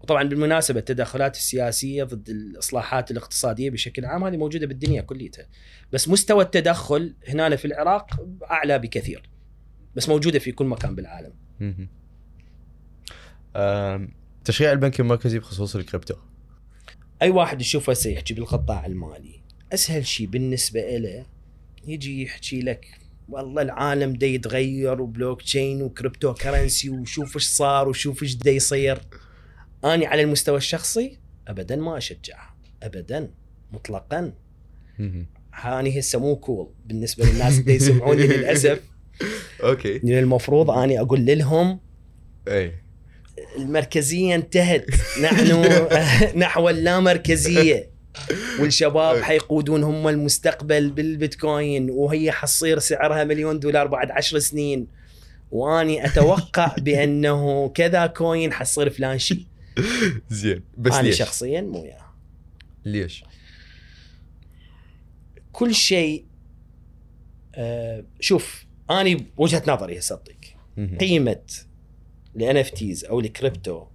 [0.00, 5.46] وطبعا بالمناسبة التدخلات السياسية ضد الإصلاحات الاقتصادية بشكل عام هذه موجودة بالدنيا كليتها.
[5.92, 9.30] بس مستوى التدخل هنا في العراق أعلى بكثير.
[9.96, 11.32] بس موجودة في كل مكان بالعالم.
[14.44, 16.14] تشريع البنك المركزي بخصوص الكريبتو.
[17.22, 19.40] أي واحد يشوفه سيحكي بالقطاع المالي.
[19.72, 21.26] أسهل شيء بالنسبة له
[21.86, 22.86] يجي يحكي لك
[23.28, 29.00] والله العالم دا يتغير و blockchain و cryptocurrency وشوف إيش صار وشوف إيش دا يصير.
[29.84, 31.18] أني على المستوى الشخصي
[31.48, 33.30] ابدا ما اشجعها ابدا
[33.72, 34.32] مطلقا.
[35.54, 38.80] هاي هسه مو cool بالنسبة للناس اللي يسمعوني للأسف.
[39.62, 39.96] okay.
[39.96, 41.80] المفروض أني أقول لهم
[42.48, 42.83] اي
[43.56, 44.86] المركزية انتهت.
[45.22, 45.64] نحن
[46.42, 47.90] نحو اللامركزية.
[48.60, 54.86] والشباب حيقودون هم المستقبل بالبيتكوين وهي حتصير سعرها مليون دولار بعد عشر سنين.
[55.50, 59.46] وأني أتوقع بأنه كذا coin حتصير فلان شيء.
[60.30, 60.62] زين.
[60.78, 62.04] بس أنا ليش؟ شخصيا مو وياه
[62.84, 63.24] ليش؟
[65.52, 66.24] كل شيء
[67.54, 70.56] آه شوف أني بوجهه نظري هسه أعطيك.
[71.00, 71.40] قيمة
[72.40, 73.86] NFTs أو الكريبتو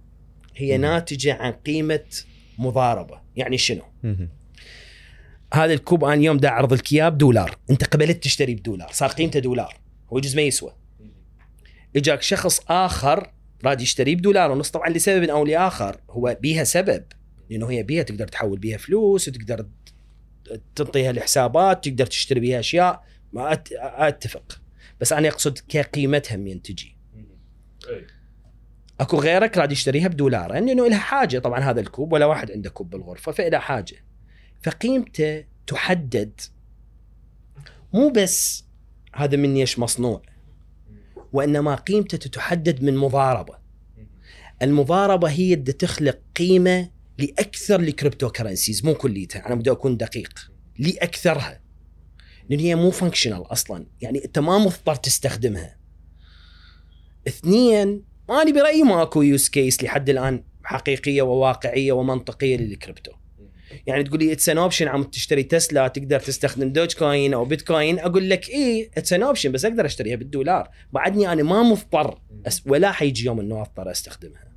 [0.56, 2.04] هي ناتجة عن قيمة
[2.58, 3.20] مضاربة.
[3.36, 3.82] يعني شنو؟
[5.54, 8.88] هذا الكوب أنا اليوم دا اعرض لك اياه بدولار أنت قبلت تشتري بدولار.
[8.92, 9.80] صار قيمته دولار.
[10.12, 10.74] هو يجوز ما يسوى.
[11.96, 13.32] إجاك شخص آخر
[13.64, 17.04] راد يشتريه بدولار ونص طبعا لسبب أو لآخر هو بيها سبب.
[17.50, 19.66] لأنه هي بيها تقدر تحول بيها فلوس وتقدر
[20.74, 23.04] تنطيها الحسابات تقدر تشتري بيها أشياء.
[23.32, 23.62] ما
[24.08, 24.60] أتفق.
[25.00, 26.96] بس أنا أقصد كقيمتها من تجي.
[29.00, 30.52] اكو غيرك راد يشتريها بدولار.
[30.52, 34.04] لأنه لها حاجة طبعا هذا الكوب ولا واحد عنده كوب بالغرفة فإلى حاجة.
[34.62, 36.40] فقيمته تحدد.
[37.94, 38.64] مو بس
[39.14, 40.22] هذا من إيش مصنوع.
[41.32, 43.58] وإنما قيمته تحدد من مضاربة.
[44.62, 49.46] المضاربة هي اللي تخلق قيمة لأكثر ال cryptocurrencies مو كليتها.
[49.46, 50.50] أنا بدي أكون دقيق.
[50.78, 51.60] لأكثرها.
[52.48, 53.86] لأن هي مو functional أصلا.
[54.00, 55.76] يعني أنت ما مضطر تستخدمها.
[57.28, 63.12] اثنين أنا برأيي ماكو use case لحد الآن حقيقية وواقعية ومنطقية للكريبتو.
[63.86, 67.98] يعني تقول لي it's an option عم تشتري تسلا تقدر تستخدم Dogecoin أو بيتكوين.
[67.98, 70.68] أقول لك اي it's an option بس أقدر أشتريها بالدولار.
[70.92, 74.52] بعدني أنا ما مضطر أس ولا حيجي يوم إنه أضطر أستخدمها.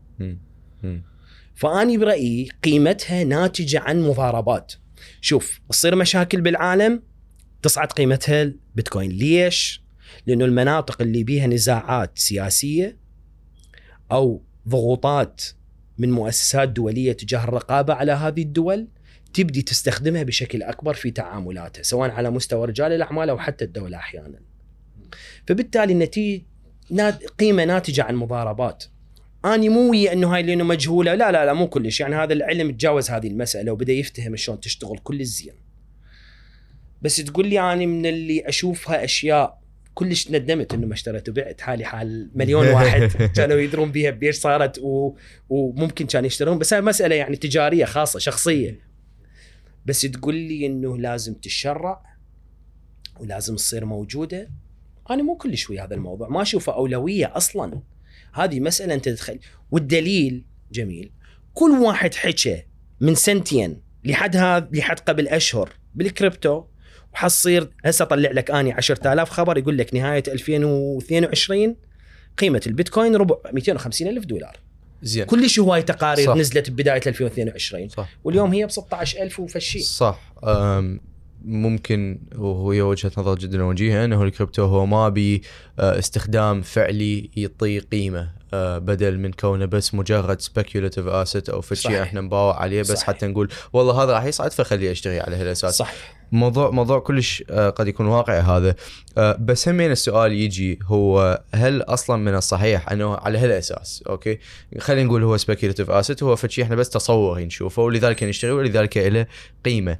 [1.55, 4.73] فاني برأيي قيمتها ناتجة عن مضاربات.
[5.21, 7.03] شوف تصير مشاكل بالعالم
[7.61, 9.11] تصعد قيمتها البيتكوين.
[9.11, 9.83] ليش؟
[10.27, 13.02] لأنه المناطق اللي بيها نزاعات سياسية
[14.11, 15.41] أو ضغوطات
[15.97, 18.87] من مؤسسات دولية تجاه الرقابة على هذه الدول
[19.33, 24.39] تبدي تستخدمها بشكل أكبر في تعاملاتها سواء على مستوى رجال الأعمال أو حتى الدولة أحيانا.
[25.47, 26.43] فبالتالي النتيجه
[27.39, 28.83] قيمة ناتجة عن مضاربات.
[29.45, 32.71] أني مو ويا إنه هاي لأنه مجهولة لا لا لا مو كلش يعني هذا العلم
[32.71, 35.53] تجاوز هذه المسألة وبدأ يفتهم شلون تشتغل كل الزين.
[37.01, 39.62] بس تقول لي أنا من اللي أشوفها أشياء
[39.93, 43.01] كلش ندمت إنه ما اشتريت وبعت حالي حال مليون واحد
[43.35, 45.15] كانوا يدرون بيها بيش صارت و...
[45.49, 48.79] وممكن كانوا يشترون بس هاي مسألة يعني تجارية خاصة شخصية.
[49.85, 52.03] بس تقول لي إنه لازم تشرع
[53.19, 54.49] ولازم تصير موجودة؟
[55.09, 57.81] أنا مو كلش ويا هذا الموضوع ما أشوفه أولوية أصلا.
[58.33, 59.39] هذه مسألة أنت تدخل
[59.71, 61.11] والدليل جميل
[61.53, 62.63] كل واحد حكى
[63.01, 66.63] من سنتين لحد هذا لحد قبل أشهر بالكريبتو
[67.13, 71.75] وحصير هسه طلع لك آني 10000 خبر يقول لك نهاية 2022
[72.37, 74.57] قيمة البيتكوين ربع 250 ألف دولار.
[75.01, 75.25] زين.
[75.25, 76.35] كلش هواي تقارير صح.
[76.35, 78.09] نزلت ببداية 2022 صح.
[78.23, 80.33] واليوم هي ب 16000 وفشي صح.
[81.45, 85.41] ممكن وهي وجهة نظر جدا وجيهة إنه الكريبتو هو ما بي
[85.79, 88.42] استخدام فعلي يعطي قيمة.
[88.79, 92.01] بدل من كونه بس مجرد speculative asset أو في شيء.
[92.01, 93.03] إحنا نباوع عليه بس صحيح.
[93.07, 95.93] حتى نقول والله هذا راح يصعد فخليه اشتري على هالاساس صح
[96.31, 98.75] موضوع موضوع كلش آه، قد يكون واقعي هذا.
[99.17, 104.39] آه، بس همين السؤال يجي هو هل أصلا من الصحيح إنه على هالاساس okay؟
[104.79, 109.27] خلينا نقول هو speculative asset هو فشي إحنا بس تصور نشوفه ولذلك نشتري ولذلك له
[109.65, 109.97] قيمة.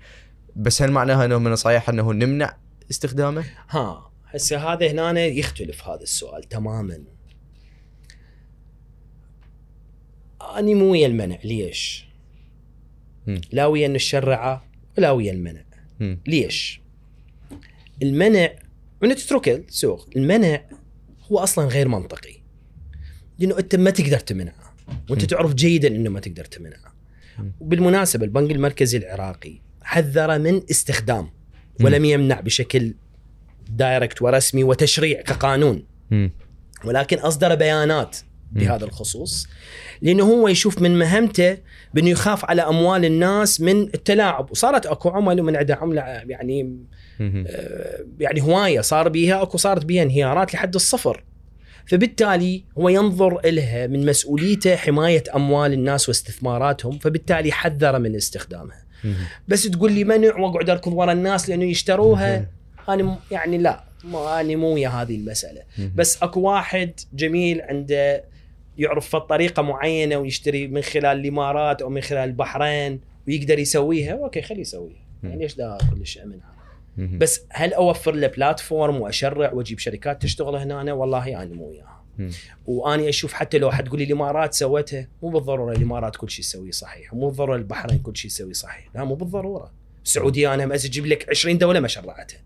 [0.56, 2.58] بس هل معناها إنه من الصحيح إنه نمنع
[2.92, 7.13] استخدامه؟ ها هسه هذا هنا يختلف هذا السؤال تماما.
[10.60, 12.06] أني مو ويا المنع ليش؟
[13.52, 14.66] لا ويا الشرعه
[14.98, 15.64] ولا ويا المنع.
[16.28, 16.82] ليش؟
[18.04, 18.50] المنع
[19.02, 20.62] من تتركه السوق المنع
[21.32, 22.36] هو أصلا غير منطقي
[23.40, 24.76] لأنه أنت ما تقدر تمنعه
[25.10, 25.28] وأنت م.
[25.28, 26.94] تعرف جيدا إنه ما تقدر تمنعه.
[27.60, 31.30] وبالمناسبه البنك المركزي العراقي حذر من استخدام
[31.82, 32.94] ولم يمنع بشكل
[33.70, 35.84] دايركت ورسمي وتشريع كقانون.
[36.86, 38.18] ولكن أصدر بيانات
[38.54, 39.48] بهذا الخصوص
[40.02, 41.58] لأنه هو يشوف من مهمته
[41.94, 44.52] بأنه يخاف على أموال الناس من التلاعب.
[44.52, 46.64] وصارت أكو عمل ومن عندها عملة يعني
[47.20, 47.46] مم.
[48.20, 51.24] يعني هواية صار بيها أكو صارت بيها انهيارات لحد الصفر.
[51.86, 58.84] فبالتالي هو ينظر إلها من مسؤوليته حماية أموال الناس واستثماراتهم فبالتالي حذر من استخدامها.
[59.04, 59.16] مم.
[59.48, 62.48] بس تقول لي منع وأقعد أركض ورا الناس لأنه يشتروها؟
[62.90, 65.62] أنا يعني لا ما أنا مو ويا هذه المسألة.
[65.78, 65.92] مم.
[65.96, 68.24] بس أكو واحد جميل عنده
[68.78, 74.14] يعرف طريقه معينة ويشتري من خلال الإمارات أو من خلال البحرين ويقدر يسويها.
[74.14, 75.04] okay خليه يسويها.
[75.24, 76.54] يعني ليش دا كلش امنها
[76.98, 77.18] مم.
[77.18, 82.04] بس هل أوفر له platform وأشرع وأجيب شركات تشتغل هنا؟ أنا والله أنا مو وياها.
[82.66, 86.72] وأني أشوف حتى لو حد تقول لي الإمارات سوتها مو بالضرورة الإمارات كل شيء تسويه
[86.72, 87.14] صحيح.
[87.14, 88.90] مو بالضرورة البحرين كل شيء يسويه صحيح.
[88.96, 89.72] لا مو بالضرورة.
[90.06, 92.40] السعودية أنا أجيب لك 20 دولة ما شرعتها.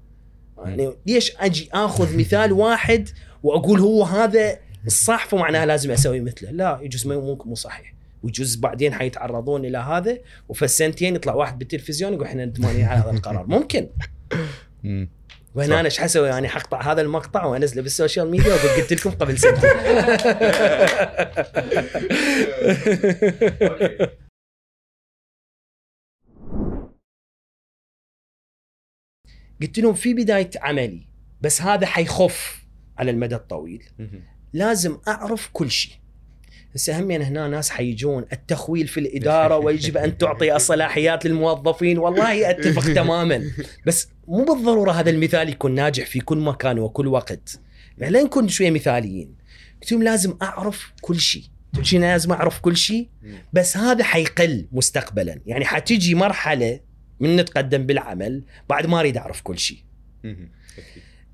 [0.65, 3.09] يعني ليش أجي آخذ مثال واحد
[3.43, 6.51] وأقول هو هذا الصح فمعناها لازم أسوي مثله.
[6.51, 7.93] لا يجوز مو مو صحيح.
[8.23, 10.17] ويجوز بعدين حيتعرضون إلى هذا
[10.49, 13.45] وفي السنتين يطلع واحد بالتلفزيون يقول إحنا ندمانين على هذا القرار.
[13.57, 13.89] ممكن.
[14.83, 15.09] مم.
[15.55, 15.79] وهنا.
[15.79, 19.69] أنا إيش حسوي؟ يعني حقطع هذا المقطع وأنزله بالسوشيال ميديا وأقول قلت لكم قبل سنتين.
[29.61, 31.07] قلت لهم في بداية عملي
[31.41, 32.65] بس هذا حيخف
[32.97, 33.83] على المدى الطويل.
[34.57, 35.91] لازم أعرف كل شيء.
[36.75, 41.97] هسه همين هنا ناس حيجون التخويل في الإدارة ويجب أن تعطي الصلاحيات للموظفين.
[41.97, 43.51] والله أتفق تماما.
[43.85, 47.59] بس مو بالضرورة هذا المثال يكون ناجح في كل مكان وكل وقت.
[47.97, 49.35] يعني لا نكون شوية مثاليين.
[49.81, 51.43] قلت لهم لازم أعرف كل شيء.
[51.81, 53.09] شنو لازم أعرف كل شيء
[53.53, 55.39] بس هذا حيقل مستقبلا.
[55.45, 56.79] يعني حتيجي مرحلة
[57.19, 59.77] من نتقدم بالعمل بعد ما أريد أعرف كل شيء.
[60.23, 60.49] مم.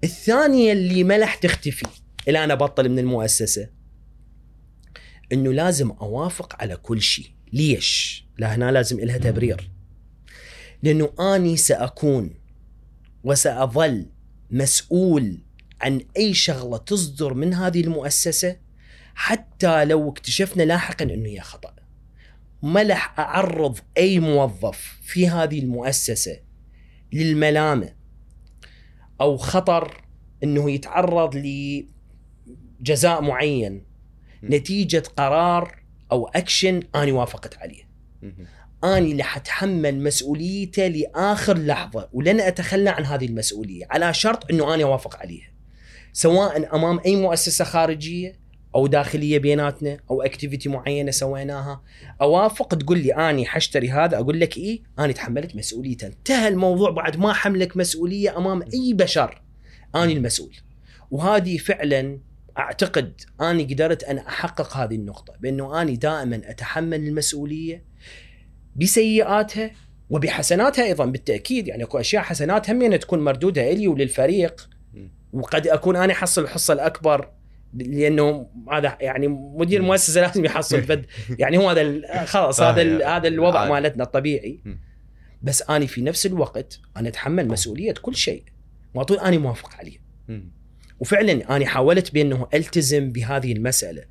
[0.03, 1.85] الثانية اللي ما راح تختفي.
[2.27, 3.69] إلى أنا بطل من المؤسسة.
[5.31, 7.25] إنه لازم أوافق على كل شيء.
[7.53, 9.71] ليش؟ لا هنا لازم إلها تبرير.
[10.83, 12.33] لأنه أني سأكون
[13.23, 14.05] وسأظل
[14.51, 15.37] مسؤول
[15.81, 18.57] عن أي شغلة تصدر من هذه المؤسسة
[19.15, 21.73] حتى لو اكتشفنا لاحقا أنه هي خطأ.
[22.63, 26.39] ما راح أعرض أي موظف في هذه المؤسسة
[27.13, 27.93] للملامة
[29.21, 30.01] أو خطر
[30.43, 31.35] إنه يتعرض
[32.83, 33.85] لجزاء معين
[34.43, 37.83] نتيجة قرار أو اكشن أنا وافقت عليه.
[38.83, 44.83] أنا اللي حتحمل مسؤوليته لآخر لحظة ولن أتخلى عن هذه المسؤولية على شرط إنه أنا
[44.83, 45.47] أوافق عليها.
[46.13, 48.43] سواء أمام أي مؤسسة خارجية
[48.75, 51.81] أو داخلية بيناتنا أو اكتيفيتي معينة سويناها
[52.21, 57.17] أوافق تقول لي أني حشتري هذا أقول لك إيه أنا تحملت مسؤوليته انتهى الموضوع بعد
[57.17, 59.41] ما حملك مسؤولية أمام أي بشر
[59.95, 60.55] أني المسؤول.
[61.11, 62.19] وهذه فعلا
[62.57, 67.83] أعتقد أني قدرت أن أحقق هذه النقطة بأنه أني دائما أتحمل المسؤولية
[68.75, 69.71] بسيئاتها
[70.09, 74.69] وبحسناتها أيضا بالتأكيد يعني أكو أشياء حسنات هم تكون مردودها إلي وللفريق.
[75.33, 77.29] وقد أكون أنا احصل الحصة الأكبر
[77.73, 79.87] لأنه هذا يعني مدير مم.
[79.87, 81.05] مؤسسة لازم يحصل فد
[81.39, 83.71] يعني هو هذا خلاص آه، هذا يعني هذا الوضع عادي.
[83.71, 84.59] مالتنا الطبيعي.
[85.41, 88.43] بس أني في نفس الوقت أنا أتحمل مسؤولية كل شيء
[88.95, 89.97] ما طول أني موافق عليه.
[90.99, 94.05] وفعلا أنا حاولت بأنه ألتزم بهذه المسألة.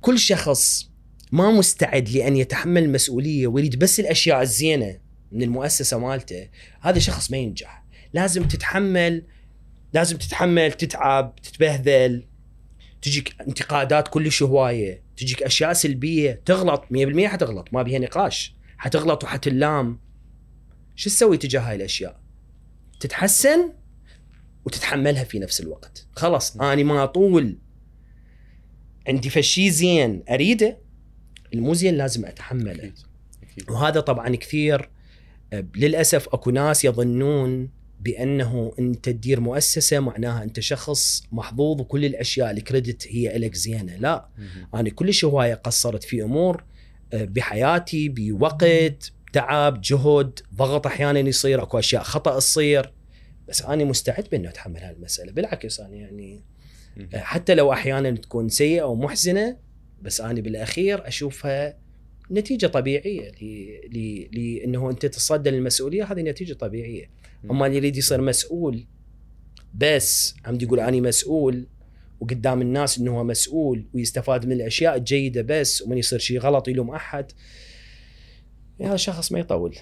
[0.00, 0.90] كل شخص
[1.32, 4.98] ما مستعد لأن يتحمل المسؤوليه ويريد بس الأشياء الزينة
[5.32, 6.48] من المؤسسة مالته
[6.80, 7.84] هذا شخص ما ينجح.
[8.12, 9.22] لازم تتحمل
[9.92, 12.26] لازم تتحمل تتعب تتبهذل
[13.02, 18.54] تجيك انتقادات كلش هواية تجيك أشياء سلبية تغلط 100% حتغلط ما بيها نقاش.
[18.78, 20.00] حتغلط وحتلام.
[20.96, 22.20] شو تسوي تجاه هاي الأشياء؟
[23.00, 23.72] تتحسن؟
[24.66, 26.06] وتتحملها في نفس الوقت.
[26.12, 27.58] خلاص أنا ما طول
[29.08, 30.78] عندي فشي زين أريده
[31.54, 32.92] المو زين لازم أتحمله.
[33.70, 34.90] وهذا طبعا كثير.
[35.76, 37.68] للأسف أكو ناس يظنون
[38.00, 43.96] بأنه أنت تدير مؤسسة معناها أنت شخص محظوظ وكل الأشياء الكريدت هي لك زينة.
[43.96, 44.68] لا مم.
[44.74, 46.64] أنا كلش هواية قصرت في أمور
[47.12, 52.92] آه، بحياتي بوقت تعب جهد ضغط أحيانا يصير أكو أشياء خطأ تصير.
[53.48, 56.40] بس أنا مستعد بأنه أتحمل هذه المساله بالعكس أنا يعني.
[57.14, 59.56] آه، حتى لو أحيانا تكون سيئة ومحزنه
[60.02, 61.78] بس أنا بالأخير أشوفها
[62.30, 63.30] نتيجة طبيعية
[64.32, 67.10] لأنه أنت تتصدى للمسؤولية هذه نتيجة طبيعية.
[67.50, 68.84] أما اللي يريد يصير مسؤول
[69.74, 71.66] بس عم يقول اني مسؤول
[72.20, 76.90] وقدام الناس إنه هو مسؤول ويستفاد من الأشياء الجيدة بس ومن يصير شيء غلط يلوم
[76.90, 77.32] أحد
[78.80, 79.76] هذا الشخص ما يطول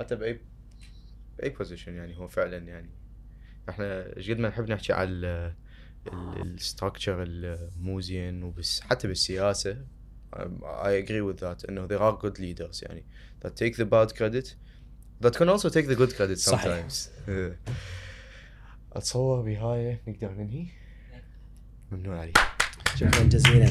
[0.00, 0.40] حتى باي
[1.38, 2.90] بأي position يعني هو فعلا يعني.
[3.68, 5.54] إحنا إيش قد ما نحب نحكي على
[6.12, 9.84] الستراكشر المو زين وبس حتى بالسياسة.
[10.62, 13.04] I agree with that إنه there are good leaders يعني.
[13.44, 14.54] That take the bad credit
[15.24, 17.08] that can also take the good credit sometimes.
[17.28, 17.60] إيه.
[18.92, 20.66] أتصور بهاي نقدر ننهي؟
[21.92, 22.38] ممنون عليك.
[22.94, 23.70] شكرا جزيلا.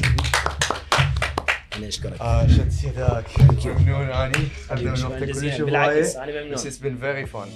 [1.78, 3.24] أنا اشكرك آه شد يداك
[3.66, 4.38] ممنون علي
[4.70, 5.52] حبيبي، قدم شكراً وقتك جزيلاً.
[5.52, 6.58] كلش بالعكس، هوايه أنا ممنون.
[6.58, 7.48] This has been very fun.